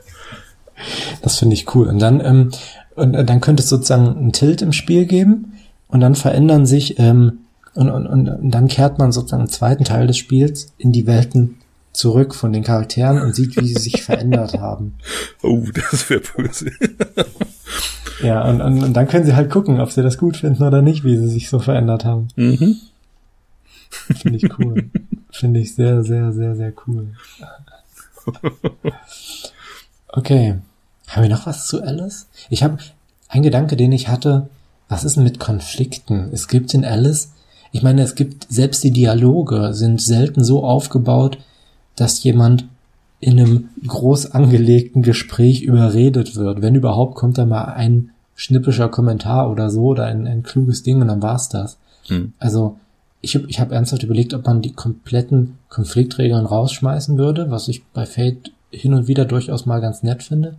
Das 1.23 1.39
finde 1.39 1.55
ich 1.55 1.75
cool. 1.75 1.89
Und 1.89 1.99
dann 1.99 2.21
ähm, 2.21 2.51
und 2.99 3.15
äh, 3.15 3.25
dann 3.25 3.41
könnte 3.41 3.63
es 3.63 3.69
sozusagen 3.69 4.17
einen 4.17 4.33
Tilt 4.33 4.63
im 4.63 4.73
Spiel 4.73 5.07
geben 5.07 5.53
und 5.89 6.01
dann 6.01 6.15
verändern 6.15 6.67
sich 6.67 6.99
ähm, 6.99 7.41
und, 7.75 7.91
und, 7.91 8.07
und 8.07 8.51
dann 8.51 8.69
kehrt 8.69 8.99
man 8.99 9.13
sozusagen 9.13 9.43
im 9.43 9.49
zweiten 9.49 9.85
Teil 9.85 10.07
des 10.07 10.17
Spiels 10.17 10.73
in 10.79 10.93
die 10.93 11.07
Welten 11.07 11.57
zurück 11.93 12.35
von 12.35 12.53
den 12.53 12.65
Charakteren 12.65 13.21
und 13.21 13.35
sieht, 13.35 13.57
wie 13.57 13.67
sie 13.67 13.81
sich 13.81 14.03
verändert 14.03 14.59
haben. 14.59 14.95
Oh, 15.43 15.65
das 15.91 16.11
wäre 16.11 16.21
böse. 16.21 16.73
ja, 18.23 18.49
und, 18.49 18.61
und, 18.61 18.83
und 18.83 18.93
dann 18.95 19.07
können 19.07 19.25
sie 19.25 19.37
halt 19.37 19.51
gucken, 19.51 19.81
ob 19.81 19.93
sie 19.93 20.03
das 20.03 20.19
gut 20.19 20.37
finden 20.37 20.65
oder 20.65 20.83
nicht, 20.83 21.05
wie 21.05 21.17
sie 21.17 21.29
sich 21.29 21.49
so 21.49 21.61
verändert 21.61 22.05
haben. 22.05 22.29
Mhm. 22.35 22.77
Finde 23.91 24.39
ich 24.39 24.59
cool. 24.59 24.91
Finde 25.31 25.61
ich 25.61 25.75
sehr, 25.75 26.03
sehr, 26.03 26.33
sehr, 26.33 26.57
sehr 26.57 26.73
cool. 26.87 27.09
Okay. 30.11 30.57
Haben 31.09 31.23
wir 31.23 31.31
noch 31.31 31.47
was 31.47 31.67
zu 31.67 31.83
Alice? 31.83 32.29
Ich 32.51 32.63
habe 32.63 32.79
ein 33.29 33.43
Gedanke, 33.43 33.77
den 33.77 33.93
ich 33.93 34.09
hatte. 34.09 34.49
Was 34.89 35.05
ist 35.05 35.17
denn 35.17 35.25
mit 35.25 35.41
Konflikten? 35.41 36.31
Es 36.33 36.49
gibt 36.49 36.73
in 36.73 36.85
Alice, 36.85 37.33
ich 37.73 37.83
meine, 37.83 38.03
es 38.03 38.15
gibt 38.15 38.47
selbst 38.49 38.83
die 38.85 38.91
Dialoge 38.91 39.75
sind 39.75 40.01
selten 40.01 40.43
so 40.43 40.65
aufgebaut, 40.65 41.39
dass 41.97 42.23
jemand 42.23 42.65
in 43.21 43.39
einem 43.39 43.69
groß 43.87 44.33
angelegten 44.33 45.03
Gespräch 45.03 45.63
überredet 45.63 46.37
wird. 46.37 46.63
Wenn 46.63 46.75
überhaupt, 46.75 47.17
kommt 47.17 47.37
da 47.37 47.45
mal 47.45 47.65
ein 47.65 48.11
schnippischer 48.37 48.89
Kommentar 48.89 49.51
oder 49.51 49.71
so 49.71 49.83
oder 49.87 50.05
ein, 50.05 50.27
ein 50.27 50.43
kluges 50.43 50.83
Ding 50.83 51.01
und 51.03 51.09
dann 51.09 51.23
war's 51.23 51.49
das. 51.49 51.79
Hm. 52.07 52.33
Also 52.39 52.79
ich 53.21 53.35
habe 53.35 53.47
ich 53.49 53.59
hab 53.59 53.73
ernsthaft 53.73 54.05
überlegt, 54.05 54.33
ob 54.33 54.47
man 54.47 54.63
die 54.63 54.73
kompletten 54.73 55.59
Konfliktregeln 55.69 56.47
rausschmeißen 56.47 57.19
würde, 57.19 57.51
was 57.51 57.67
ich 57.69 57.85
bei 57.87 58.07
Fate 58.07 58.53
hin 58.71 58.95
und 58.95 59.09
wieder 59.09 59.25
durchaus 59.25 59.67
mal 59.67 59.81
ganz 59.81 60.03
nett 60.03 60.23
finde 60.23 60.55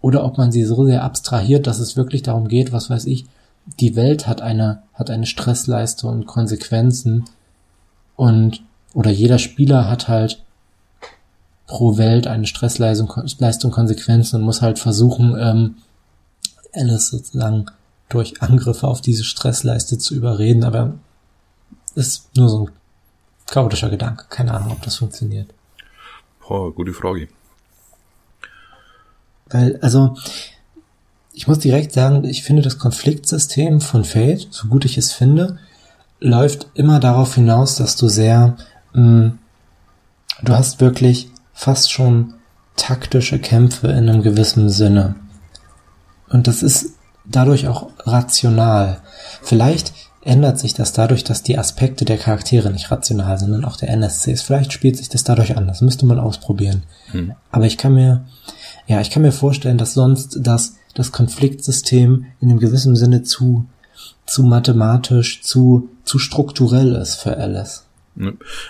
oder 0.00 0.24
ob 0.24 0.38
man 0.38 0.52
sie 0.52 0.64
so 0.64 0.84
sehr 0.84 1.02
abstrahiert, 1.02 1.66
dass 1.66 1.78
es 1.78 1.96
wirklich 1.96 2.22
darum 2.22 2.48
geht, 2.48 2.72
was 2.72 2.90
weiß 2.90 3.06
ich, 3.06 3.26
die 3.80 3.96
Welt 3.96 4.26
hat 4.26 4.40
eine, 4.42 4.82
hat 4.94 5.10
eine 5.10 5.26
Stressleiste 5.26 6.06
und 6.06 6.26
Konsequenzen 6.26 7.24
und, 8.14 8.62
oder 8.94 9.10
jeder 9.10 9.38
Spieler 9.38 9.88
hat 9.88 10.08
halt 10.08 10.42
pro 11.66 11.98
Welt 11.98 12.26
eine 12.26 12.46
Stressleistung, 12.46 13.12
Leistung, 13.38 13.70
Konsequenzen 13.72 14.36
und 14.36 14.42
muss 14.42 14.62
halt 14.62 14.78
versuchen, 14.78 15.36
ähm, 15.38 15.76
Alice 16.72 17.08
sozusagen 17.08 17.66
durch 18.08 18.40
Angriffe 18.40 18.86
auf 18.86 19.00
diese 19.00 19.24
Stressleiste 19.24 19.98
zu 19.98 20.14
überreden, 20.14 20.62
aber 20.62 20.94
ist 21.96 22.36
nur 22.36 22.48
so 22.48 22.66
ein 22.66 22.70
chaotischer 23.46 23.90
Gedanke. 23.90 24.26
Keine 24.28 24.54
Ahnung, 24.54 24.72
ob 24.72 24.82
das 24.82 24.96
funktioniert. 24.96 25.52
Oh, 26.48 26.70
gute 26.70 26.92
Frage. 26.92 27.28
Weil, 29.48 29.78
also, 29.80 30.16
ich 31.32 31.46
muss 31.46 31.58
direkt 31.58 31.92
sagen, 31.92 32.24
ich 32.24 32.42
finde 32.42 32.62
das 32.62 32.78
Konfliktsystem 32.78 33.80
von 33.80 34.04
Fate, 34.04 34.48
so 34.50 34.68
gut 34.68 34.84
ich 34.84 34.98
es 34.98 35.12
finde, 35.12 35.58
läuft 36.20 36.68
immer 36.74 36.98
darauf 36.98 37.34
hinaus, 37.34 37.76
dass 37.76 37.96
du 37.96 38.08
sehr, 38.08 38.56
mh, 38.92 39.02
mm, 39.02 39.38
du 40.42 40.52
hast 40.52 40.80
wirklich 40.80 41.30
fast 41.52 41.92
schon 41.92 42.34
taktische 42.76 43.38
Kämpfe 43.38 43.88
in 43.88 44.08
einem 44.08 44.22
gewissen 44.22 44.68
Sinne. 44.68 45.16
Und 46.28 46.46
das 46.46 46.62
ist 46.62 46.90
dadurch 47.24 47.68
auch 47.68 47.88
rational. 48.00 49.00
Vielleicht 49.42 49.92
ändert 50.22 50.58
sich 50.58 50.74
das 50.74 50.92
dadurch, 50.92 51.22
dass 51.24 51.42
die 51.42 51.58
Aspekte 51.58 52.04
der 52.04 52.18
Charaktere 52.18 52.70
nicht 52.70 52.90
rational 52.90 53.38
sind 53.38 53.54
und 53.54 53.64
auch 53.64 53.76
der 53.76 53.90
NSCs. 53.90 54.42
Vielleicht 54.42 54.72
spielt 54.72 54.96
sich 54.96 55.08
das 55.08 55.24
dadurch 55.24 55.56
an. 55.56 55.68
Das 55.68 55.80
müsste 55.80 56.04
man 56.04 56.18
ausprobieren. 56.18 56.82
Hm. 57.12 57.34
Aber 57.52 57.64
ich 57.64 57.78
kann 57.78 57.94
mir, 57.94 58.24
ja, 58.86 59.00
ich 59.00 59.10
kann 59.10 59.22
mir 59.22 59.32
vorstellen, 59.32 59.78
dass 59.78 59.94
sonst 59.94 60.38
das, 60.40 60.76
das 60.94 61.12
Konfliktsystem 61.12 62.26
in 62.40 62.50
einem 62.50 62.60
gewissen 62.60 62.96
Sinne 62.96 63.22
zu, 63.22 63.66
zu 64.26 64.42
mathematisch, 64.42 65.42
zu, 65.42 65.88
zu 66.04 66.18
strukturell 66.18 66.94
ist 66.94 67.16
für 67.16 67.36
Alice. 67.36 67.86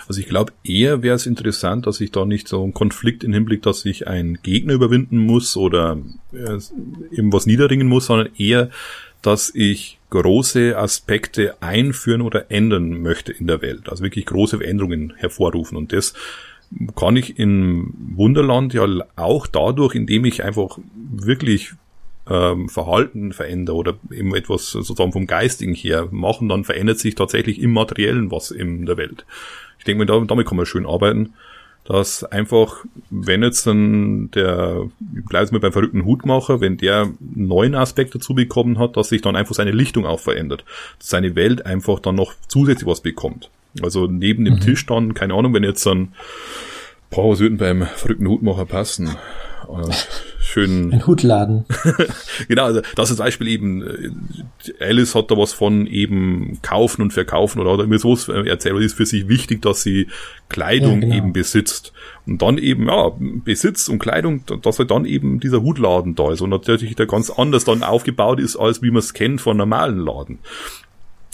Also 0.07 0.19
ich 0.19 0.27
glaube, 0.27 0.51
eher 0.63 1.03
wäre 1.03 1.15
es 1.15 1.25
interessant, 1.25 1.87
dass 1.87 2.01
ich 2.01 2.11
da 2.11 2.25
nicht 2.25 2.47
so 2.47 2.61
einen 2.63 2.73
Konflikt 2.73 3.23
im 3.23 3.31
Hinblick, 3.31 3.61
dass 3.61 3.85
ich 3.85 4.07
einen 4.07 4.39
Gegner 4.43 4.73
überwinden 4.73 5.17
muss 5.17 5.55
oder 5.55 5.97
äh, 6.33 6.59
eben 7.11 7.31
was 7.31 7.45
niederringen 7.45 7.87
muss, 7.87 8.07
sondern 8.07 8.29
eher, 8.37 8.69
dass 9.21 9.51
ich 9.53 9.99
große 10.09 10.77
Aspekte 10.77 11.61
einführen 11.61 12.21
oder 12.21 12.51
ändern 12.51 13.01
möchte 13.01 13.31
in 13.31 13.47
der 13.47 13.61
Welt. 13.61 13.89
Also 13.89 14.03
wirklich 14.03 14.25
große 14.25 14.57
Veränderungen 14.57 15.13
hervorrufen. 15.15 15.77
Und 15.77 15.93
das 15.93 16.13
kann 16.95 17.15
ich 17.15 17.39
in 17.39 17.93
Wunderland 18.15 18.73
ja 18.73 18.85
auch 19.15 19.47
dadurch, 19.47 19.95
indem 19.95 20.25
ich 20.25 20.43
einfach 20.43 20.77
wirklich 20.95 21.73
ähm, 22.29 22.69
Verhalten 22.69 23.33
verändere 23.33 23.75
oder 23.77 23.93
eben 24.11 24.35
etwas 24.35 24.69
sozusagen 24.71 25.13
vom 25.13 25.27
Geistigen 25.27 25.73
her 25.73 26.07
machen, 26.11 26.49
dann 26.49 26.65
verändert 26.65 26.99
sich 26.99 27.15
tatsächlich 27.15 27.61
im 27.61 27.71
Materiellen 27.71 28.31
was 28.31 28.51
in 28.51 28.85
der 28.85 28.97
Welt. 28.97 29.25
Ich 29.79 29.85
denke 29.85 30.05
mir, 30.05 30.25
damit 30.25 30.47
kann 30.47 30.57
man 30.57 30.65
schön 30.65 30.85
arbeiten 30.85 31.33
dass 31.87 32.25
einfach, 32.25 32.83
wenn 33.09 33.43
jetzt 33.43 33.65
dann 33.65 34.29
der, 34.31 34.89
ich 35.17 35.23
bleibe 35.23 35.43
jetzt 35.43 35.53
mal 35.53 35.61
beim 35.61 35.71
verrückten 35.71 36.03
Hutmacher, 36.03 36.59
wenn 36.59 36.75
der 36.75 37.03
einen 37.03 37.47
neuen 37.47 37.75
Aspekt 37.75 38.13
dazu 38.13 38.35
bekommen 38.35 38.77
hat, 38.77 38.97
dass 38.97 39.07
sich 39.07 39.21
dann 39.21 39.37
einfach 39.37 39.55
seine 39.55 39.71
Lichtung 39.71 40.05
auch 40.05 40.19
verändert, 40.19 40.65
dass 40.99 41.07
seine 41.07 41.35
Welt 41.35 41.65
einfach 41.65 42.01
dann 42.01 42.15
noch 42.15 42.33
zusätzlich 42.49 42.87
was 42.87 42.99
bekommt. 42.99 43.49
Also 43.83 44.07
neben 44.07 44.45
dem 44.45 44.55
mhm. 44.55 44.59
Tisch 44.61 44.85
dann, 44.85 45.13
keine 45.13 45.33
Ahnung, 45.33 45.53
wenn 45.53 45.63
jetzt 45.63 45.85
dann, 45.85 46.13
boah, 47.09 47.31
was 47.31 47.39
würde 47.39 47.55
beim 47.55 47.83
verrückten 47.83 48.27
Hutmacher 48.27 48.65
passen? 48.65 49.15
Äh, 49.67 49.93
schön. 50.39 50.91
Ein 50.93 51.05
Hutladen. 51.05 51.65
genau, 52.47 52.65
also 52.65 52.81
das 52.95 53.11
ist 53.11 53.17
Beispiel 53.17 53.47
eben, 53.47 53.83
äh, 53.83 54.11
Alice 54.79 55.15
hat 55.15 55.31
da 55.31 55.37
was 55.37 55.53
von 55.53 55.87
eben 55.87 56.59
kaufen 56.61 57.01
und 57.01 57.13
verkaufen 57.13 57.59
oder, 57.59 57.73
oder 57.73 57.87
mir 57.87 57.99
so 57.99 58.13
erzählt, 58.13 58.81
ist 58.81 58.95
für 58.95 59.05
sich 59.05 59.27
wichtig, 59.27 59.61
dass 59.61 59.83
sie 59.83 60.07
Kleidung 60.49 61.01
ja, 61.01 61.07
genau. 61.07 61.15
eben 61.15 61.33
besitzt. 61.33 61.93
Und 62.25 62.41
dann 62.41 62.57
eben, 62.57 62.87
ja, 62.87 63.11
Besitz 63.19 63.87
und 63.87 63.99
Kleidung, 63.99 64.43
dass 64.61 64.79
halt 64.79 64.91
dann 64.91 65.05
eben 65.05 65.39
dieser 65.39 65.61
Hutladen 65.61 66.15
da 66.15 66.31
ist 66.31 66.41
und 66.41 66.49
natürlich 66.49 66.95
der 66.95 67.05
ganz 67.05 67.29
anders 67.29 67.63
dann 67.63 67.83
aufgebaut 67.83 68.39
ist, 68.39 68.55
als 68.55 68.81
wie 68.81 68.91
man 68.91 68.99
es 68.99 69.13
kennt 69.13 69.41
von 69.41 69.57
normalen 69.57 69.99
Laden 69.99 70.39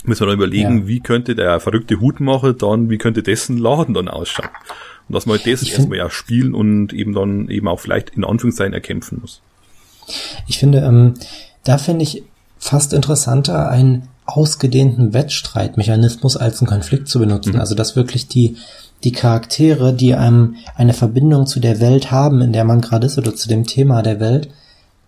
müssen 0.04 0.22
wir 0.22 0.28
dann 0.28 0.36
überlegen, 0.36 0.82
ja. 0.82 0.88
wie 0.88 1.00
könnte 1.00 1.36
der 1.36 1.60
verrückte 1.60 2.00
Hutmacher 2.00 2.54
dann, 2.54 2.90
wie 2.90 2.98
könnte 2.98 3.24
dessen 3.24 3.58
Laden 3.58 3.94
dann 3.94 4.08
ausschauen. 4.08 4.50
Und 5.08 5.16
dass 5.16 5.26
man 5.26 5.40
das 5.44 5.62
ich 5.62 5.74
erstmal 5.74 5.98
ja 5.98 6.10
spielen 6.10 6.54
und 6.54 6.94
eben 6.94 7.14
dann 7.14 7.50
eben 7.50 7.68
auch 7.68 7.80
vielleicht 7.80 8.12
in 8.12 8.24
Anführungszeichen 8.24 8.74
erkämpfen 8.74 9.20
muss. 9.22 9.42
Ich 10.48 10.60
finde, 10.60 10.80
ähm, 10.80 11.14
da 11.64 11.78
finde 11.78 12.04
ich 12.04 12.24
fast 12.58 12.94
interessanter, 12.94 13.70
einen 13.70 14.08
ausgedehnten 14.26 15.14
Wettstreitmechanismus 15.14 16.38
als 16.38 16.62
einen 16.62 16.70
Konflikt 16.70 17.10
zu 17.10 17.20
benutzen. 17.20 17.54
Mhm. 17.54 17.60
Also 17.60 17.76
dass 17.76 17.96
wirklich 17.96 18.28
die, 18.28 18.56
die 19.04 19.12
Charaktere, 19.12 19.94
die 19.94 20.16
einem 20.16 20.56
eine 20.76 20.94
Verbindung 20.94 21.46
zu 21.46 21.60
der 21.60 21.82
Welt 21.82 22.12
haben, 22.12 22.42
in 22.42 22.54
der 22.54 22.64
man 22.64 22.82
gerade 22.82 23.06
ist, 23.06 23.18
oder 23.18 23.36
zu 23.36 23.50
dem 23.50 23.66
Thema 23.66 24.02
der 24.02 24.20
Welt, 24.20 24.50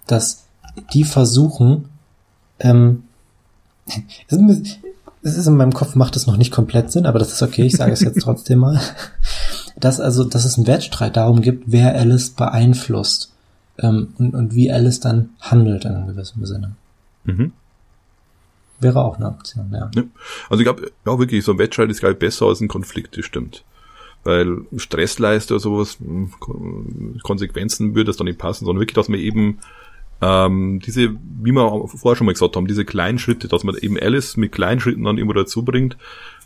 dass 0.08 0.46
die 0.94 1.06
versuchen, 1.06 1.90
ähm, 2.60 3.04
es 5.26 5.38
ist 5.38 5.48
in 5.48 5.58
meinem 5.58 5.74
Kopf, 5.74 5.96
macht 5.96 6.16
es 6.16 6.28
noch 6.28 6.38
nicht 6.38 6.52
komplett 6.52 6.92
Sinn, 6.92 7.06
aber 7.06 7.20
das 7.20 7.34
ist 7.34 7.42
okay, 7.42 7.64
ich 7.64 7.76
sage 7.76 7.92
es 7.92 8.02
jetzt 8.02 8.22
trotzdem 8.22 8.60
mal 8.60 8.80
dass 9.76 10.00
also, 10.00 10.24
dass 10.24 10.46
es 10.46 10.58
einen 10.58 10.68
Wettstreit 10.68 11.18
darum 11.18 11.42
gibt, 11.42 11.66
wer 11.68 11.96
Alice 11.96 12.30
beeinflusst 12.30 13.34
ähm, 13.78 14.14
und, 14.18 14.34
und 14.34 14.56
wie 14.56 14.72
Alice 14.72 15.00
dann 15.00 15.30
handelt 15.42 15.86
in 15.86 15.92
einem 15.92 16.08
gewissen 16.08 16.46
Sinne. 16.46 16.76
Mhm. 17.26 17.52
Wäre 18.80 19.04
auch 19.04 19.18
eine 19.18 19.28
Option, 19.28 19.70
ja. 19.72 19.90
ja. 19.96 20.04
Also 20.50 20.62
ich 20.62 20.66
glaube, 20.66 20.92
ja 21.06 21.20
wirklich, 21.20 21.44
so 21.44 21.54
ein 21.54 21.58
Wettstreit 21.58 21.90
ist, 21.90 22.00
glaube 22.00 22.14
ich, 22.14 22.20
besser 22.20 22.46
als 22.46 22.62
ein 22.62 22.68
Konflikt, 22.68 23.18
das 23.18 23.26
stimmt. 23.26 23.64
Weil 24.24 24.62
Stressleiste 24.76 25.54
oder 25.54 25.62
sowas, 25.62 25.98
hm, 26.00 26.32
Konsequenzen 27.24 27.96
würde 27.96 28.06
das 28.06 28.18
dann 28.18 28.26
nicht 28.26 28.40
passen, 28.40 28.66
sondern 28.66 28.82
wirklich, 28.82 28.96
dass 28.96 29.10
man 29.10 29.20
eben 29.20 29.60
ähm, 30.22 30.80
diese, 30.86 31.16
wie 31.42 31.52
wir 31.52 31.88
vorher 31.88 32.16
schon 32.16 32.26
mal 32.26 32.34
gesagt 32.34 32.56
haben, 32.56 32.68
diese 32.68 32.86
kleinen 32.86 33.20
Schritte, 33.20 33.48
dass 33.48 33.64
man 33.64 33.76
eben 33.76 34.00
Alice 34.00 34.38
mit 34.38 34.52
kleinen 34.52 34.80
Schritten 34.80 35.04
dann 35.04 35.18
immer 35.18 35.34
dazu 35.34 35.64
bringt, 35.64 35.98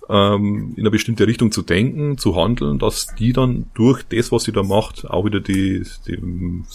ähm, 0.09 0.73
in 0.75 0.81
eine 0.81 0.91
bestimmte 0.91 1.27
Richtung 1.27 1.51
zu 1.51 1.61
denken, 1.61 2.17
zu 2.17 2.35
handeln, 2.35 2.79
dass 2.79 3.07
die 3.17 3.31
dann 3.31 3.67
durch 3.75 4.03
das, 4.03 4.31
was 4.31 4.43
sie 4.43 4.51
da 4.51 4.63
macht, 4.63 5.05
auch 5.09 5.25
wieder 5.25 5.39
die, 5.39 5.83
die 6.07 6.19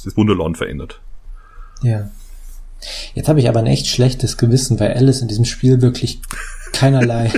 das 0.04 0.16
Wunderland 0.16 0.56
verändert. 0.56 1.00
Ja. 1.82 2.10
Jetzt 3.14 3.28
habe 3.28 3.40
ich 3.40 3.48
aber 3.48 3.60
ein 3.60 3.66
echt 3.66 3.86
schlechtes 3.86 4.36
Gewissen, 4.36 4.78
weil 4.78 4.92
Alice 4.92 5.20
in 5.20 5.28
diesem 5.28 5.44
Spiel 5.44 5.82
wirklich 5.82 6.20
keinerlei. 6.72 7.32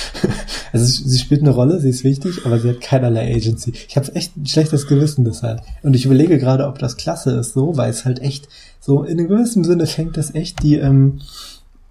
also 0.72 0.84
sie 0.84 1.18
spielt 1.18 1.40
eine 1.40 1.50
Rolle, 1.50 1.80
sie 1.80 1.88
ist 1.88 2.04
wichtig, 2.04 2.44
aber 2.44 2.60
sie 2.60 2.68
hat 2.68 2.80
keinerlei 2.80 3.34
Agency. 3.34 3.72
Ich 3.88 3.96
habe 3.96 4.14
echt 4.14 4.36
ein 4.36 4.46
schlechtes 4.46 4.86
Gewissen 4.86 5.24
deshalb. 5.24 5.62
Und 5.82 5.94
ich 5.94 6.04
überlege 6.04 6.38
gerade, 6.38 6.66
ob 6.66 6.78
das 6.78 6.96
klasse 6.96 7.38
ist, 7.38 7.54
so, 7.54 7.76
weil 7.76 7.90
es 7.90 8.04
halt 8.04 8.20
echt 8.20 8.48
so 8.86 9.02
in 9.02 9.18
einem 9.18 9.28
gewissen 9.28 9.64
Sinne 9.64 9.86
fängt 9.86 10.16
das 10.16 10.32
echt 10.34 10.62
die 10.62 10.76
ähm, 10.76 11.18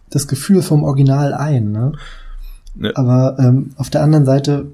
das 0.10 0.30
Gefühl 0.30 0.62
vom 0.62 0.86
Original 0.86 1.34
ein. 1.34 1.74
Ne? 1.74 1.92
Ne. 2.74 2.94
Aber 2.96 3.38
ähm, 3.38 3.72
auf 3.76 3.90
der 3.90 4.02
anderen 4.02 4.26
Seite, 4.26 4.68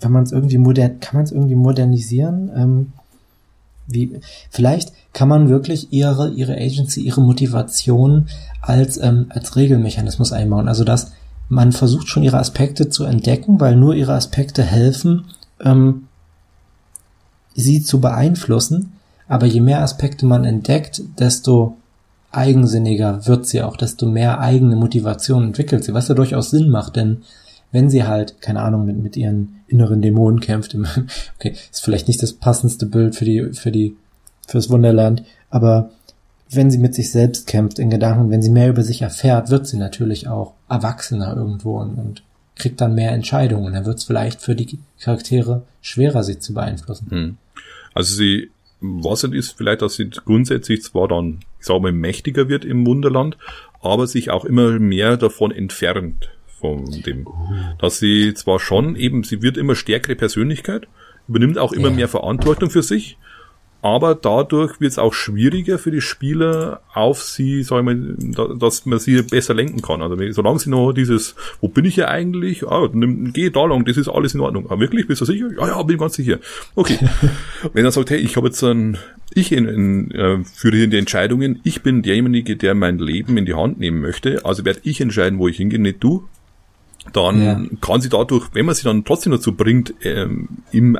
wenn 0.00 0.10
man 0.10 0.22
es 0.22 0.32
irgendwie 0.32 0.56
modern, 0.56 1.00
kann 1.00 1.16
man 1.16 1.24
es 1.24 1.32
irgendwie 1.32 1.54
modernisieren? 1.54 2.50
Ähm, 2.56 2.92
wie, 3.88 4.18
vielleicht 4.50 4.92
kann 5.12 5.28
man 5.28 5.50
wirklich 5.50 5.92
ihre, 5.92 6.30
ihre 6.30 6.56
Agency, 6.56 7.02
ihre 7.02 7.20
Motivation 7.20 8.28
als, 8.62 8.96
ähm, 8.96 9.26
als 9.28 9.54
Regelmechanismus 9.54 10.32
einbauen. 10.32 10.68
Also 10.68 10.82
dass 10.82 11.12
man 11.50 11.72
versucht 11.72 12.08
schon 12.08 12.22
ihre 12.22 12.38
Aspekte 12.38 12.88
zu 12.88 13.04
entdecken, 13.04 13.60
weil 13.60 13.76
nur 13.76 13.94
ihre 13.94 14.14
Aspekte 14.14 14.62
helfen, 14.62 15.26
ähm, 15.60 16.08
sie 17.54 17.82
zu 17.82 18.00
beeinflussen. 18.00 18.92
Aber 19.28 19.46
je 19.46 19.60
mehr 19.60 19.82
Aspekte 19.82 20.26
man 20.26 20.44
entdeckt, 20.44 21.02
desto 21.18 21.76
eigensinniger 22.30 23.26
wird 23.26 23.46
sie 23.46 23.62
auch, 23.62 23.76
desto 23.76 24.06
mehr 24.06 24.40
eigene 24.40 24.76
Motivation 24.76 25.44
entwickelt 25.44 25.84
sie, 25.84 25.94
was 25.94 26.08
ja 26.08 26.14
durchaus 26.14 26.50
Sinn 26.50 26.70
macht, 26.70 26.96
denn 26.96 27.22
wenn 27.72 27.90
sie 27.90 28.04
halt, 28.04 28.40
keine 28.40 28.60
Ahnung, 28.60 28.86
mit, 28.86 28.96
mit 28.96 29.16
ihren 29.16 29.60
inneren 29.66 30.00
Dämonen 30.00 30.40
kämpft. 30.40 30.76
okay, 31.36 31.54
ist 31.70 31.82
vielleicht 31.82 32.08
nicht 32.08 32.22
das 32.22 32.32
passendste 32.32 32.86
Bild 32.86 33.16
für 33.16 33.24
die, 33.24 33.52
für 33.52 33.72
die, 33.72 33.96
fürs 34.46 34.70
Wunderland, 34.70 35.24
aber 35.50 35.90
wenn 36.50 36.70
sie 36.70 36.78
mit 36.78 36.94
sich 36.94 37.10
selbst 37.10 37.46
kämpft 37.46 37.78
in 37.78 37.90
Gedanken, 37.90 38.30
wenn 38.30 38.42
sie 38.42 38.50
mehr 38.50 38.68
über 38.68 38.82
sich 38.82 39.02
erfährt, 39.02 39.50
wird 39.50 39.66
sie 39.66 39.78
natürlich 39.78 40.28
auch 40.28 40.52
erwachsener 40.68 41.36
irgendwo 41.36 41.78
und, 41.80 41.98
und 41.98 42.22
kriegt 42.54 42.80
dann 42.80 42.94
mehr 42.94 43.12
Entscheidungen. 43.12 43.74
Dann 43.74 43.84
wird 43.84 43.98
es 43.98 44.04
vielleicht 44.04 44.40
für 44.40 44.54
die 44.54 44.78
Charaktere 45.00 45.62
schwerer, 45.80 46.22
sie 46.22 46.38
zu 46.38 46.54
beeinflussen. 46.54 47.10
Hm. 47.10 47.36
Also 47.94 48.14
sie, 48.14 48.50
was 48.80 49.24
es 49.24 49.32
ist 49.32 49.56
vielleicht, 49.56 49.82
dass 49.82 49.94
sie 49.94 50.10
grundsätzlich 50.10 50.82
zwar 50.82 51.08
dann, 51.08 51.40
ich 51.58 51.66
sage 51.66 51.80
mal, 51.80 51.92
mächtiger 51.92 52.48
wird 52.48 52.64
im 52.64 52.86
Wunderland, 52.86 53.36
aber 53.80 54.06
sich 54.06 54.30
auch 54.30 54.44
immer 54.44 54.78
mehr 54.78 55.16
davon 55.16 55.50
entfernt 55.50 56.30
von 56.60 56.84
dem, 57.02 57.26
dass 57.78 57.98
sie 57.98 58.34
zwar 58.34 58.58
schon 58.58 58.96
eben, 58.96 59.24
sie 59.24 59.42
wird 59.42 59.56
immer 59.56 59.74
stärkere 59.74 60.16
Persönlichkeit, 60.16 60.88
übernimmt 61.28 61.58
auch 61.58 61.72
immer 61.72 61.88
ja. 61.88 61.94
mehr 61.94 62.08
Verantwortung 62.08 62.70
für 62.70 62.82
sich, 62.82 63.18
aber 63.82 64.14
dadurch 64.14 64.80
wird 64.80 64.92
es 64.92 64.98
auch 64.98 65.14
schwieriger 65.14 65.78
für 65.78 65.90
die 65.90 66.00
Spieler 66.00 66.80
auf 66.92 67.22
sie, 67.22 67.62
sag 67.62 67.78
ich 67.78 67.84
mal, 67.84 68.16
dass 68.58 68.86
man 68.86 68.98
sie 68.98 69.22
besser 69.22 69.54
lenken 69.54 69.82
kann. 69.82 70.02
Also 70.02 70.16
solange 70.32 70.58
sie 70.58 70.70
noch 70.70 70.92
dieses, 70.92 71.36
wo 71.60 71.68
bin 71.68 71.84
ich 71.84 71.94
hier 71.94 72.08
eigentlich? 72.08 72.66
Ah, 72.66 72.88
nimm, 72.92 73.32
geh 73.32 73.50
da 73.50 73.64
lang, 73.64 73.84
das 73.84 73.96
ist 73.96 74.08
alles 74.08 74.34
in 74.34 74.40
Ordnung. 74.40 74.66
Ah, 74.70 74.80
wirklich? 74.80 75.06
Bist 75.06 75.20
du 75.20 75.24
sicher? 75.24 75.50
Ja, 75.56 75.68
ja, 75.68 75.82
bin 75.82 75.98
ganz 75.98 76.14
sicher. 76.14 76.38
Okay. 76.74 76.98
Wenn 77.72 77.84
er 77.84 77.92
sagt, 77.92 78.10
hey, 78.10 78.18
ich 78.18 78.36
habe 78.36 78.48
jetzt 78.48 78.62
ein, 78.64 78.98
ich 79.34 79.52
in, 79.52 79.66
in, 79.68 80.10
äh, 80.10 80.42
führe 80.44 80.76
hier 80.76 80.88
die 80.88 80.98
Entscheidungen, 80.98 81.60
ich 81.62 81.82
bin 81.82 82.02
derjenige, 82.02 82.56
der 82.56 82.74
mein 82.74 82.98
Leben 82.98 83.36
in 83.36 83.46
die 83.46 83.54
Hand 83.54 83.78
nehmen 83.78 84.00
möchte, 84.00 84.44
also 84.44 84.64
werde 84.64 84.80
ich 84.82 85.00
entscheiden, 85.00 85.38
wo 85.38 85.48
ich 85.48 85.58
hingehe, 85.58 85.78
nicht 85.78 86.02
du 86.02 86.28
dann 87.12 87.42
ja. 87.42 87.60
kann 87.80 88.00
sie 88.00 88.08
dadurch, 88.08 88.48
wenn 88.52 88.66
man 88.66 88.74
sie 88.74 88.84
dann 88.84 89.04
trotzdem 89.04 89.32
dazu 89.32 89.52
bringt, 89.52 89.94
ähm, 90.02 90.48
im 90.72 90.98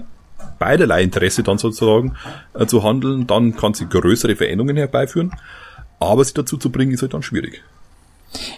beiderlei 0.58 1.02
Interesse 1.02 1.42
dann 1.42 1.58
sozusagen 1.58 2.14
äh, 2.54 2.66
zu 2.66 2.82
handeln, 2.82 3.26
dann 3.26 3.56
kann 3.56 3.74
sie 3.74 3.86
größere 3.86 4.36
Veränderungen 4.36 4.76
herbeiführen. 4.76 5.32
Aber 5.98 6.24
sie 6.24 6.34
dazu 6.34 6.56
zu 6.56 6.70
bringen, 6.70 6.92
ist 6.92 7.02
halt 7.02 7.14
dann 7.14 7.22
schwierig. 7.22 7.62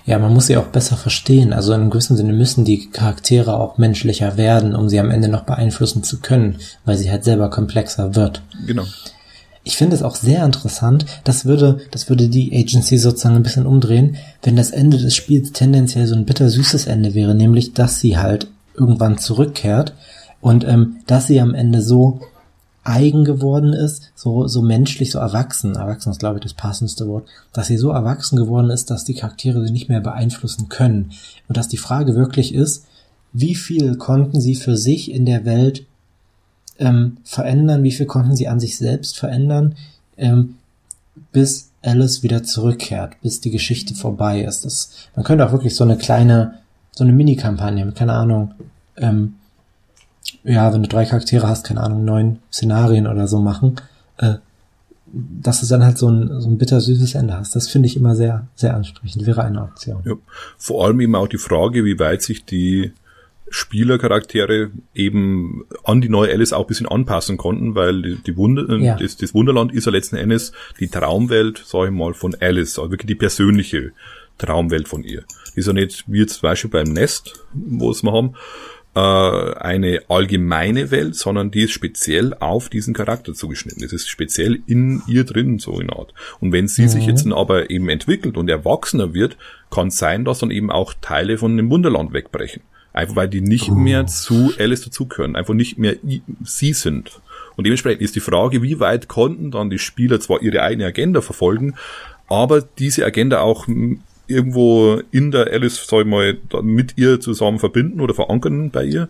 Ja, 0.07 0.19
man 0.19 0.33
muss 0.33 0.47
sie 0.47 0.57
auch 0.57 0.67
besser 0.67 0.97
verstehen. 0.97 1.53
Also 1.53 1.73
in 1.73 1.83
einem 1.83 1.91
gewissen 1.91 2.17
Sinne 2.17 2.33
müssen 2.33 2.65
die 2.65 2.91
Charaktere 2.91 3.59
auch 3.59 3.79
menschlicher 3.79 4.37
werden, 4.37 4.75
um 4.75 4.89
sie 4.89 4.99
am 4.99 5.11
Ende 5.11 5.29
noch 5.29 5.45
beeinflussen 5.45 6.03
zu 6.03 6.21
können, 6.21 6.59
weil 6.85 6.97
sie 6.97 7.11
halt 7.11 7.25
selber 7.25 7.51
komplexer 7.51 8.15
wird. 8.15 8.43
Genau. 8.67 8.85
Ich 9.65 9.77
finde 9.77 9.95
es 9.95 10.03
auch 10.03 10.17
sehr 10.17 10.45
interessant, 10.47 11.05
das 11.25 11.45
würde, 11.45 11.81
das 11.91 12.09
würde 12.09 12.29
die 12.29 12.57
Agency 12.57 12.97
sozusagen 12.97 13.37
ein 13.37 13.43
bisschen 13.43 13.67
umdrehen, 13.67 14.17
wenn 14.43 14.57
das 14.57 14.71
Ende 14.71 14.97
des 14.97 15.15
Spiels 15.15 15.53
tendenziell 15.53 16.07
so 16.07 16.15
ein 16.15 16.25
bittersüßes 16.25 16.87
Ende 16.87 17.13
wäre, 17.13 17.35
nämlich, 17.35 17.75
dass 17.75 18.01
sie 18.01 18.17
halt 18.17 18.47
irgendwann 18.75 19.19
zurückkehrt 19.19 19.93
und 20.41 20.65
ähm, 20.65 20.97
dass 21.07 21.27
sie 21.27 21.41
am 21.41 21.55
Ende 21.55 21.83
so 21.83 22.21
eigen 22.85 23.25
geworden 23.25 23.75
ist, 23.75 24.13
so, 24.15 24.47
so 24.47 24.63
menschlich, 24.63 25.11
so 25.11 25.19
erwachsen, 25.19 25.77
erwachsen 25.77 26.11
ist 26.11 26.21
glaube 26.21 26.39
ich 26.39 26.43
das 26.43 26.55
passendste 26.55 27.07
Wort, 27.07 27.29
dass 27.53 27.67
sie 27.67 27.77
so 27.77 27.91
erwachsen 27.91 28.37
geworden 28.37 28.71
ist, 28.71 28.91
dass 28.91 29.05
die 29.05 29.15
Charaktere 29.15 29.65
sie 29.65 29.73
nicht 29.73 29.89
mehr 29.89 30.01
beeinflussen 30.01 30.69
können. 30.69 31.11
Und 31.49 31.57
dass 31.57 31.69
die 31.69 31.77
Frage 31.77 32.15
wirklich 32.15 32.55
ist, 32.55 32.87
wie 33.33 33.55
viel 33.55 33.97
konnten 33.97 34.41
sie 34.41 34.55
für 34.55 34.77
sich 34.77 35.13
in 35.13 35.27
der 35.27 35.45
Welt 35.45 35.85
ähm, 36.79 37.19
verändern, 37.25 37.83
wie 37.83 37.93
viel 37.93 38.07
konnten 38.07 38.37
sie 38.37 38.49
an 38.49 38.61
sich 38.61 38.79
selbst 38.79 39.19
verändern, 39.19 39.75
ähm, 40.17 40.55
bis 41.33 41.71
Alice 41.83 42.23
wieder 42.23 42.43
zurückkehrt, 42.43 43.21
bis 43.23 43.41
die 43.41 43.51
Geschichte 43.51 43.95
vorbei 43.95 44.43
ist. 44.43 44.65
Das, 44.65 44.93
man 45.15 45.25
könnte 45.25 45.47
auch 45.47 45.53
wirklich 45.53 45.75
so 45.75 45.85
eine 45.85 45.99
kleine, 45.99 46.55
so 46.93 47.05
eine 47.05 47.13
Mini-Kampagne 47.13 47.93
keine 47.93 48.15
Ahnung, 48.15 48.55
ähm, 48.97 49.35
ja, 50.49 50.73
wenn 50.73 50.83
du 50.83 50.89
drei 50.89 51.05
Charaktere 51.05 51.47
hast, 51.47 51.67
keine 51.67 51.83
Ahnung, 51.83 52.05
neun 52.05 52.39
Szenarien 52.51 53.07
oder 53.07 53.29
so 53.29 53.39
machen, 53.39 53.77
äh, 54.17 54.35
dass 55.13 55.61
du 55.61 55.67
dann 55.67 55.85
halt 55.85 55.99
so 55.99 56.09
ein, 56.09 56.41
so 56.41 56.49
ein 56.49 56.59
bittersüßes 56.59 57.15
Ende 57.15 57.35
hast. 57.35 57.55
Das 57.55 57.69
finde 57.69 57.87
ich 57.87 57.97
immer 57.97 58.15
sehr, 58.15 58.47
sehr 58.55 58.75
ansprechend. 58.75 59.27
Wäre 59.27 59.45
eine 59.45 59.63
Option. 59.63 60.03
Ja. 60.05 60.15
Vor 60.57 60.85
allem 60.85 61.01
eben 61.01 61.15
auch 61.15 61.29
die 61.29 61.39
Frage, 61.39 61.85
wie 61.85 61.99
weit 61.99 62.23
sich 62.23 62.45
die 62.45 62.93
Spielercharaktere 63.51 64.71
eben 64.95 65.65
an 65.85 66.01
die 66.01 66.11
neue 66.11 66.31
Alice 66.31 66.53
auch 66.53 66.65
ein 66.65 66.67
bisschen 66.67 66.89
anpassen 66.89 67.39
konnten, 67.39 67.75
weil 67.75 68.03
die, 68.03 68.17
die 68.17 68.37
Wunder, 68.37 68.69
äh, 68.69 68.85
ja. 68.85 68.97
das, 68.97 69.17
das 69.17 69.35
Wunderland 69.35 69.73
ist 69.73 69.87
ja 69.87 69.93
letzten 69.93 70.17
Endes 70.17 70.53
die 70.81 70.89
Traumwelt, 70.89 71.63
sag 71.65 71.87
ich 71.87 71.91
mal, 71.91 72.13
von 72.13 72.35
Alice, 72.41 72.79
also 72.79 72.91
wirklich 72.91 73.07
die 73.07 73.15
persönliche 73.15 73.93
Traumwelt 74.37 74.89
von 74.89 75.03
ihr. 75.03 75.25
Die 75.55 75.61
ist 75.61 75.67
ja 75.67 75.73
nicht 75.73 76.05
wie 76.07 76.25
zum 76.27 76.43
Beispiel 76.43 76.71
beim 76.71 76.93
Nest, 76.93 77.41
wo 77.55 77.91
es 77.91 78.03
wir 78.03 78.13
haben, 78.13 78.35
äh, 78.99 79.55
eine 79.59 80.03
allgemeine 80.09 80.91
Welt, 80.91 81.15
sondern 81.15 81.53
die 81.53 81.63
ist 81.63 81.73
speziell 81.73 82.35
auf 82.35 82.69
diesen 82.69 82.95
Charakter 82.95 83.33
zugeschnitten. 83.33 83.83
Das 83.83 83.93
ist 83.93 84.09
speziell 84.09 84.59
in 84.67 85.03
ihr 85.07 85.23
drin, 85.25 85.61
so 85.61 85.79
in 85.79 85.91
Art. 85.91 86.13
Und 86.41 86.53
wenn 86.53 86.67
sie 86.67 86.83
mhm. 86.83 86.89
sich 86.89 87.07
jetzt 87.07 87.27
aber 87.31 87.71
eben 87.71 87.89
entwickelt 87.89 88.37
und 88.37 88.49
erwachsener 88.49 89.15
wird, 89.15 89.37
kann 89.71 89.89
es 89.89 89.99
sein, 89.99 90.25
dass 90.25 90.41
dann 90.41 90.51
eben 90.51 90.73
auch 90.73 90.95
Teile 91.01 91.39
von 91.39 91.57
dem 91.57 91.71
Wunderland 91.71 92.13
wegbrechen. 92.13 92.63
Einfach 92.93 93.15
weil 93.15 93.29
die 93.29 93.41
nicht 93.41 93.71
oh. 93.71 93.75
mehr 93.75 94.07
zu 94.07 94.53
Alice 94.59 94.83
dazugehören, 94.83 95.37
einfach 95.37 95.55
nicht 95.55 95.79
mehr 95.79 95.95
sie 96.43 96.73
sind. 96.73 97.21
Und 97.55 97.65
dementsprechend 97.65 98.03
ist 98.03 98.17
die 98.17 98.21
Frage, 98.21 98.63
wie 98.63 98.81
weit 98.81 99.07
konnten 99.07 99.53
dann 99.53 99.71
die 99.71 99.79
Spieler 99.79 100.19
zwar 100.19 100.43
ihre 100.43 100.63
eigene 100.63 100.87
Agenda 100.87 101.21
verfolgen, 101.21 101.75
aber 102.29 102.63
diese 102.63 103.05
Agenda 103.05 103.41
auch 103.41 103.69
irgendwo 104.29 105.01
in 105.11 105.31
der 105.31 105.49
Alice, 105.49 105.87
sag 105.87 106.01
ich 106.01 106.07
mal, 106.07 106.37
mit 106.63 106.97
ihr 106.97 107.21
zusammen 107.21 107.59
verbinden 107.59 108.01
oder 108.01 108.15
verankern 108.15 108.71
bei 108.71 108.85
ihr, 108.85 109.09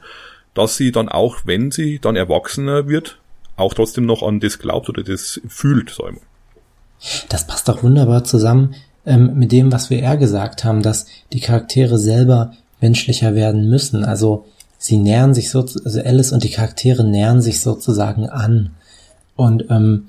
dass 0.55 0.77
sie 0.77 0.93
dann 0.93 1.09
auch, 1.09 1.39
wenn 1.45 1.71
sie 1.71 1.99
dann 1.99 2.16
erwachsener 2.16 2.89
wird, 2.89 3.19
auch 3.57 3.75
trotzdem 3.75 4.07
noch 4.07 4.23
an 4.23 4.41
das 4.41 4.59
glaubt 4.59 4.89
oder 4.89 5.03
das 5.03 5.41
fühlt, 5.49 5.91
sag 5.91 6.07
ich 6.09 6.14
mal. 6.14 6.23
Das 7.29 7.47
passt 7.47 7.69
doch 7.69 7.83
wunderbar 7.83 8.25
zusammen 8.25 8.75
ähm, 9.07 9.35
mit 9.37 9.53
dem, 9.53 9.73
was 9.73 9.91
wir 9.91 10.01
eher 10.01 10.16
gesagt 10.16 10.64
haben, 10.64 10.83
dass 10.83 11.07
die 11.33 11.41
Charaktere 11.41 11.99
selber 11.99 12.53
menschlicher 12.81 13.35
werden 13.35 13.69
müssen. 13.69 14.05
Also 14.05 14.47
sie 14.79 14.97
nähern 14.97 15.35
sich 15.35 15.51
so, 15.51 15.61
also 15.61 16.01
Alice 16.01 16.33
und 16.33 16.45
die 16.45 16.51
Charaktere 16.51 17.05
nähern 17.05 17.41
sich 17.41 17.61
sozusagen 17.61 18.29
an. 18.29 18.71
Und 19.37 19.66
ähm, 19.71 20.09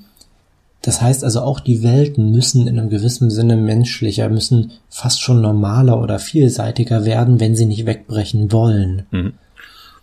das 0.81 1.01
heißt 1.01 1.23
also 1.23 1.41
auch 1.41 1.59
die 1.59 1.83
Welten 1.83 2.31
müssen 2.31 2.67
in 2.67 2.79
einem 2.79 2.89
gewissen 2.89 3.29
Sinne 3.29 3.57
menschlicher, 3.57 4.29
müssen 4.29 4.71
fast 4.89 5.21
schon 5.21 5.41
normaler 5.41 6.01
oder 6.01 6.19
vielseitiger 6.19 7.05
werden, 7.05 7.39
wenn 7.39 7.55
sie 7.55 7.65
nicht 7.65 7.85
wegbrechen 7.85 8.51
wollen. 8.51 9.05
Mhm. 9.11 9.33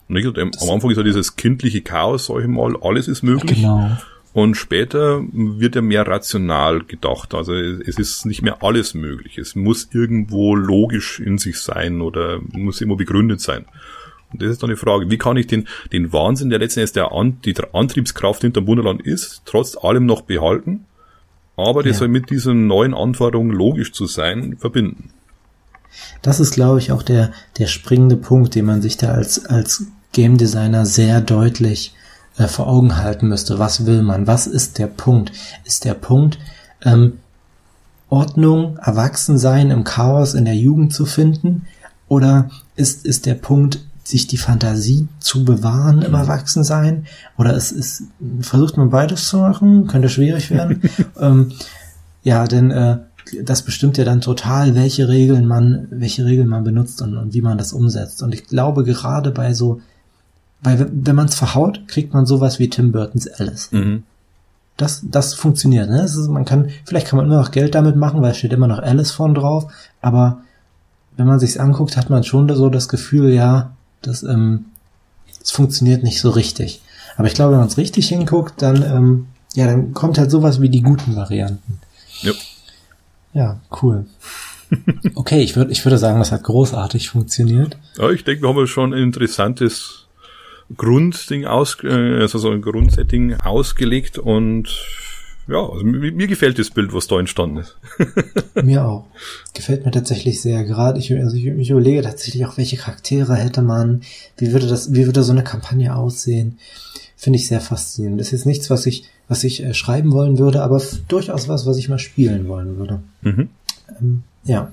Und 0.09 0.39
am 0.39 0.51
Anfang 0.71 0.91
ist 0.91 0.99
ja 0.99 1.03
dieses 1.03 1.37
kindliche 1.37 1.81
Chaos, 1.81 2.27
sag 2.27 2.41
ich 2.41 2.47
mal, 2.47 2.77
alles 2.81 3.09
ist 3.09 3.23
möglich. 3.23 3.57
Genau. 3.57 3.91
Und 4.33 4.55
später 4.55 5.25
wird 5.33 5.77
ja 5.77 5.81
mehr 5.81 6.07
rational 6.07 6.83
gedacht. 6.83 7.35
Also 7.35 7.55
es 7.55 7.99
ist 7.99 8.27
nicht 8.27 8.43
mehr 8.43 8.63
alles 8.63 8.93
möglich. 8.93 9.39
Es 9.39 9.57
muss 9.57 9.89
irgendwo 9.93 10.55
logisch 10.55 11.21
in 11.21 11.39
sich 11.39 11.59
sein 11.59 12.03
oder 12.03 12.41
muss 12.53 12.83
immer 12.83 12.97
begründet 12.97 13.41
sein. 13.41 13.65
Und 14.33 14.43
das 14.43 14.51
ist 14.51 14.63
dann 14.63 14.71
die 14.71 14.77
Frage, 14.77 15.11
wie 15.11 15.19
kann 15.19 15.37
ich 15.37 15.47
den, 15.47 15.69
den 15.93 16.13
Wahnsinn, 16.13 16.51
der 16.51 16.59
letzten 16.59 16.81
Endes 16.81 16.93
der 16.93 17.13
An 17.13 17.39
die 17.45 17.55
Antriebskraft 17.73 18.43
hinterm 18.43 18.67
Wunderland 18.67 19.03
ist, 19.03 19.43
trotz 19.45 19.77
allem 19.77 20.07
noch 20.07 20.23
behalten, 20.23 20.85
aber 21.57 21.83
das 21.83 21.93
ja. 21.93 21.99
soll 22.01 22.09
mit 22.09 22.31
diesen 22.31 22.67
neuen 22.67 22.95
Anforderungen 22.95 23.53
logisch 23.53 23.93
zu 23.93 24.07
sein, 24.07 24.57
verbinden. 24.59 25.11
Das 26.23 26.41
ist, 26.41 26.53
glaube 26.53 26.79
ich, 26.79 26.93
auch 26.93 27.03
der, 27.03 27.33
der 27.59 27.67
springende 27.67 28.17
Punkt, 28.17 28.55
den 28.55 28.67
man 28.67 28.83
sich 28.83 28.97
da 28.97 29.13
als, 29.13 29.47
als 29.47 29.87
Game 30.13 30.37
Designer 30.37 30.85
sehr 30.85 31.21
deutlich 31.21 31.95
äh, 32.37 32.49
vor 32.49 32.67
Augen 32.67 32.97
halten 32.97 33.29
müsste. 33.29 33.59
Was 33.59 33.87
will 33.87 34.03
man? 34.03 34.27
Was 34.27 34.47
ist 34.47 34.79
der 34.79 34.89
Punkt? 34.89 35.33
Ist 35.65 35.85
der 35.85 35.95
Punkt, 35.95 36.39
ähm, 36.85 37.19
Ordnung, 38.09 38.79
Erwachsensein 38.79 39.71
im 39.71 39.85
Chaos 39.85 40.35
in 40.35 40.45
der 40.45 40.55
Jugend 40.55 40.93
zu 40.93 41.07
finden? 41.07 41.67
Oder 42.09 42.51
ist, 42.77 43.05
ist 43.05 43.27
der 43.27 43.35
Punkt, 43.35 43.81
sich 44.07 44.27
die 44.27 44.37
Fantasie 44.37 45.09
zu 45.21 45.45
bewahren 45.45 46.03
im 46.03 46.15
Erwachsensein? 46.15 47.07
Oder 47.37 47.55
es 47.55 47.73
ist, 47.73 48.05
versucht 48.41 48.77
man 48.77 48.91
beides 48.91 49.29
zu 49.29 49.39
machen? 49.39 49.87
Könnte 49.87 50.09
schwierig 50.09 50.51
werden. 50.51 50.83
ähm, 51.21 51.53
ja, 52.23 52.47
denn 52.47 52.71
äh, 52.71 52.99
das 53.43 53.63
bestimmt 53.63 53.99
ja 53.99 54.05
dann 54.05 54.21
total, 54.21 54.75
welche 54.75 55.09
Regeln 55.09 55.47
man, 55.47 55.89
welche 55.91 56.25
Regeln 56.25 56.49
man 56.49 56.65
benutzt 56.65 57.03
und, 57.03 57.17
und 57.17 57.35
wie 57.35 57.43
man 57.43 57.59
das 57.59 57.73
umsetzt. 57.73 58.23
Und 58.23 58.35
ich 58.35 58.47
glaube, 58.47 58.85
gerade 58.85 59.31
bei 59.31 59.53
so 59.53 59.81
weil 60.63 60.91
wenn 60.91 61.17
man 61.17 61.27
es 61.27 61.35
verhaut, 61.35 61.87
kriegt 61.87 62.15
man 62.15 62.27
sowas 62.27 62.59
wie 62.59 62.69
Tim 62.69 62.93
Burtons 62.93 63.29
Alice. 63.29 63.71
Mhm. 63.73 64.05
Das, 64.77 65.03
das 65.05 65.35
funktioniert. 65.35 65.89
Ne? 65.89 65.99
Das 65.99 66.17
ist, 66.17 66.29
man 66.29 66.45
kann, 66.45 66.71
vielleicht 66.85 67.07
kann 67.07 67.19
man 67.19 67.27
immer 67.27 67.39
noch 67.39 67.51
Geld 67.51 67.75
damit 67.75 67.97
machen, 67.97 68.21
weil 68.21 68.33
es 68.33 68.39
steht 68.39 68.53
immer 68.53 68.67
noch 68.67 68.81
Alice 68.81 69.11
vorn 69.11 69.35
drauf. 69.35 69.73
Aber 70.03 70.41
wenn 71.17 71.27
man 71.27 71.39
sich's 71.39 71.57
anguckt, 71.57 71.97
hat 71.97 72.11
man 72.11 72.25
schon 72.25 72.53
so 72.55 72.69
das 72.69 72.89
Gefühl, 72.89 73.33
ja, 73.33 73.76
das, 74.03 74.23
ähm, 74.23 74.67
das 75.41 75.51
funktioniert 75.51 76.03
nicht 76.03 76.21
so 76.21 76.31
richtig. 76.31 76.83
Aber 77.17 77.29
ich 77.29 77.35
glaube, 77.35 77.53
wenn 77.53 77.61
man 77.61 77.69
es 77.69 77.79
richtig 77.79 78.09
hinguckt, 78.09 78.61
dann, 78.63 78.83
ähm, 78.83 79.27
ja, 79.55 79.67
dann 79.67 79.95
kommt 79.95 80.19
halt 80.19 80.31
sowas 80.31 80.61
wie 80.61 80.69
die 80.69 80.83
guten 80.83 81.17
Varianten. 81.17 81.81
Ja. 82.23 82.33
Ja, 83.33 83.61
cool. 83.83 84.07
Okay, 85.15 85.43
ich 85.43 85.55
würde 85.55 85.71
ich 85.71 85.85
würde 85.85 85.97
sagen, 85.97 86.19
das 86.19 86.33
hat 86.33 86.43
großartig 86.43 87.11
funktioniert. 87.11 87.79
Ja, 87.99 88.11
ich 88.11 88.25
denke, 88.25 88.43
wir 88.43 88.49
haben 88.49 88.67
schon 88.67 88.93
ein 88.93 89.01
interessantes 89.01 90.07
Grundding 90.77 91.45
aus, 91.45 91.79
äh, 91.85 92.21
also 92.21 92.39
so 92.39 92.51
ein 92.51 92.63
Grundsetting 92.63 93.35
ausgelegt 93.35 94.19
und 94.19 94.69
ja, 95.49 95.59
also 95.59 95.85
mir, 95.85 96.13
mir, 96.13 96.27
gefällt 96.27 96.59
das 96.59 96.71
Bild, 96.71 96.93
was 96.93 97.07
da 97.07 97.19
entstanden 97.21 97.59
ist. 97.59 97.77
mir 98.63 98.85
auch. 98.85 99.05
Gefällt 99.55 99.85
mir 99.85 99.93
tatsächlich 99.93 100.41
sehr. 100.41 100.65
Gerade 100.65 100.99
ich, 100.99 101.13
also 101.13 101.37
ich, 101.37 101.47
ich, 101.47 101.71
überlege 101.71 102.03
tatsächlich 102.03 102.45
auch, 102.47 102.57
welche 102.57 102.77
Charaktere 102.77 103.37
hätte 103.37 103.63
man, 103.63 104.03
wie 104.39 104.53
würde 104.53 104.67
das, 104.67 104.93
wie 104.93 105.07
würde 105.07 105.23
so 105.23 105.33
eine 105.33 105.45
Kampagne 105.45 105.95
aussehen? 105.95 106.59
Finde 107.17 107.39
ich 107.39 107.47
sehr 107.47 107.61
faszinierend. 107.61 108.21
Das 108.21 108.29
ist 108.29 108.33
jetzt 108.33 108.47
nichts, 108.47 108.71
was 108.71 108.87
ich, 108.87 109.05
was 109.29 109.45
ich 109.45 109.63
äh, 109.63 109.73
schreiben 109.73 110.13
wollen 110.13 110.39
würde, 110.39 110.63
aber 110.63 110.83
durchaus 111.09 111.49
was, 111.49 111.65
was 111.65 111.79
ich 111.79 111.89
mal 111.89 111.99
spielen 111.99 112.49
wollen 112.49 112.77
würde. 112.77 113.01
Mhm. 113.23 113.49
Ähm, 114.01 114.23
ja. 114.45 114.73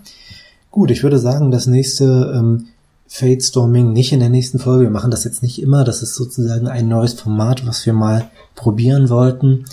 Gut, 0.72 0.90
ich 0.90 1.04
würde 1.04 1.20
sagen, 1.20 1.52
das 1.52 1.68
nächste 1.68 2.34
ähm, 2.36 2.66
Fate 3.08 3.44
Storming 3.44 3.94
nicht 3.94 4.12
in 4.12 4.22
der 4.22 4.30
nächsten 4.30 4.58
Folge. 4.58 4.86
Wir 4.86 4.90
machen 4.90 5.12
das 5.12 5.24
jetzt 5.24 5.44
nicht 5.44 5.62
immer. 5.62 5.84
Das 5.84 6.02
ist 6.02 6.16
sozusagen 6.16 6.68
ein 6.68 6.88
neues 6.88 7.14
Format, 7.14 7.68
was 7.68 7.86
wir 7.86 7.94
mal 7.94 8.32
probieren 8.56 9.10
wollten. 9.10 9.66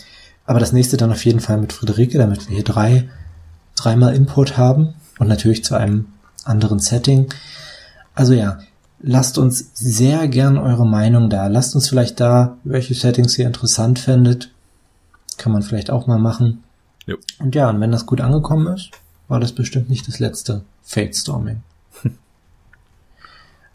Aber 0.50 0.58
das 0.58 0.72
nächste 0.72 0.96
dann 0.96 1.12
auf 1.12 1.24
jeden 1.24 1.38
Fall 1.38 1.58
mit 1.58 1.72
Friederike, 1.72 2.18
damit 2.18 2.48
wir 2.48 2.56
hier 2.56 2.64
drei, 2.64 3.08
dreimal 3.76 4.16
Input 4.16 4.56
haben 4.56 4.94
und 5.20 5.28
natürlich 5.28 5.62
zu 5.62 5.76
einem 5.76 6.06
anderen 6.42 6.80
Setting. 6.80 7.32
Also 8.16 8.32
ja, 8.32 8.58
lasst 8.98 9.38
uns 9.38 9.70
sehr 9.74 10.26
gern 10.26 10.58
eure 10.58 10.84
Meinung 10.84 11.30
da. 11.30 11.46
Lasst 11.46 11.76
uns 11.76 11.88
vielleicht 11.88 12.18
da, 12.18 12.56
welche 12.64 12.94
Settings 12.94 13.38
ihr 13.38 13.46
interessant 13.46 14.00
findet. 14.00 14.50
Kann 15.36 15.52
man 15.52 15.62
vielleicht 15.62 15.88
auch 15.88 16.08
mal 16.08 16.18
machen. 16.18 16.64
Jo. 17.06 17.16
Und 17.38 17.54
ja, 17.54 17.70
und 17.70 17.80
wenn 17.80 17.92
das 17.92 18.06
gut 18.06 18.20
angekommen 18.20 18.74
ist, 18.74 18.90
war 19.28 19.38
das 19.38 19.52
bestimmt 19.52 19.88
nicht 19.88 20.08
das 20.08 20.18
letzte 20.18 20.62
Fate 20.82 21.14
Storming. 21.14 21.62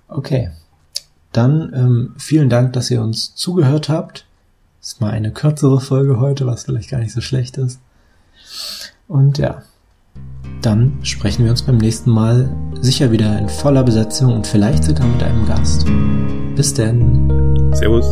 Okay. 0.09 0.51
dann 1.31 1.71
ähm, 1.73 2.15
vielen 2.17 2.49
Dank, 2.49 2.73
dass 2.73 2.91
ihr 2.91 3.01
uns 3.01 3.33
zugehört 3.33 3.87
habt. 3.87 4.25
Ist 4.85 5.01
mal 5.01 5.09
eine 5.09 5.31
kürzere 5.31 5.81
Folge 5.81 6.19
heute, 6.19 6.45
was 6.45 6.65
vielleicht 6.65 6.91
gar 6.91 6.99
nicht 6.99 7.11
so 7.11 7.19
schlecht 7.19 7.57
ist. 7.57 7.79
Und 9.07 9.39
ja, 9.39 9.63
dann 10.61 10.99
sprechen 11.01 11.43
wir 11.43 11.49
uns 11.49 11.63
beim 11.63 11.79
nächsten 11.79 12.11
Mal 12.11 12.55
sicher 12.81 13.11
wieder 13.11 13.39
in 13.39 13.49
voller 13.49 13.81
Besetzung 13.81 14.31
und 14.31 14.45
vielleicht 14.45 14.83
sogar 14.83 15.07
mit 15.07 15.23
einem 15.23 15.47
Gast. 15.47 15.87
Bis 16.55 16.75
denn. 16.75 17.73
Servus. 17.73 18.05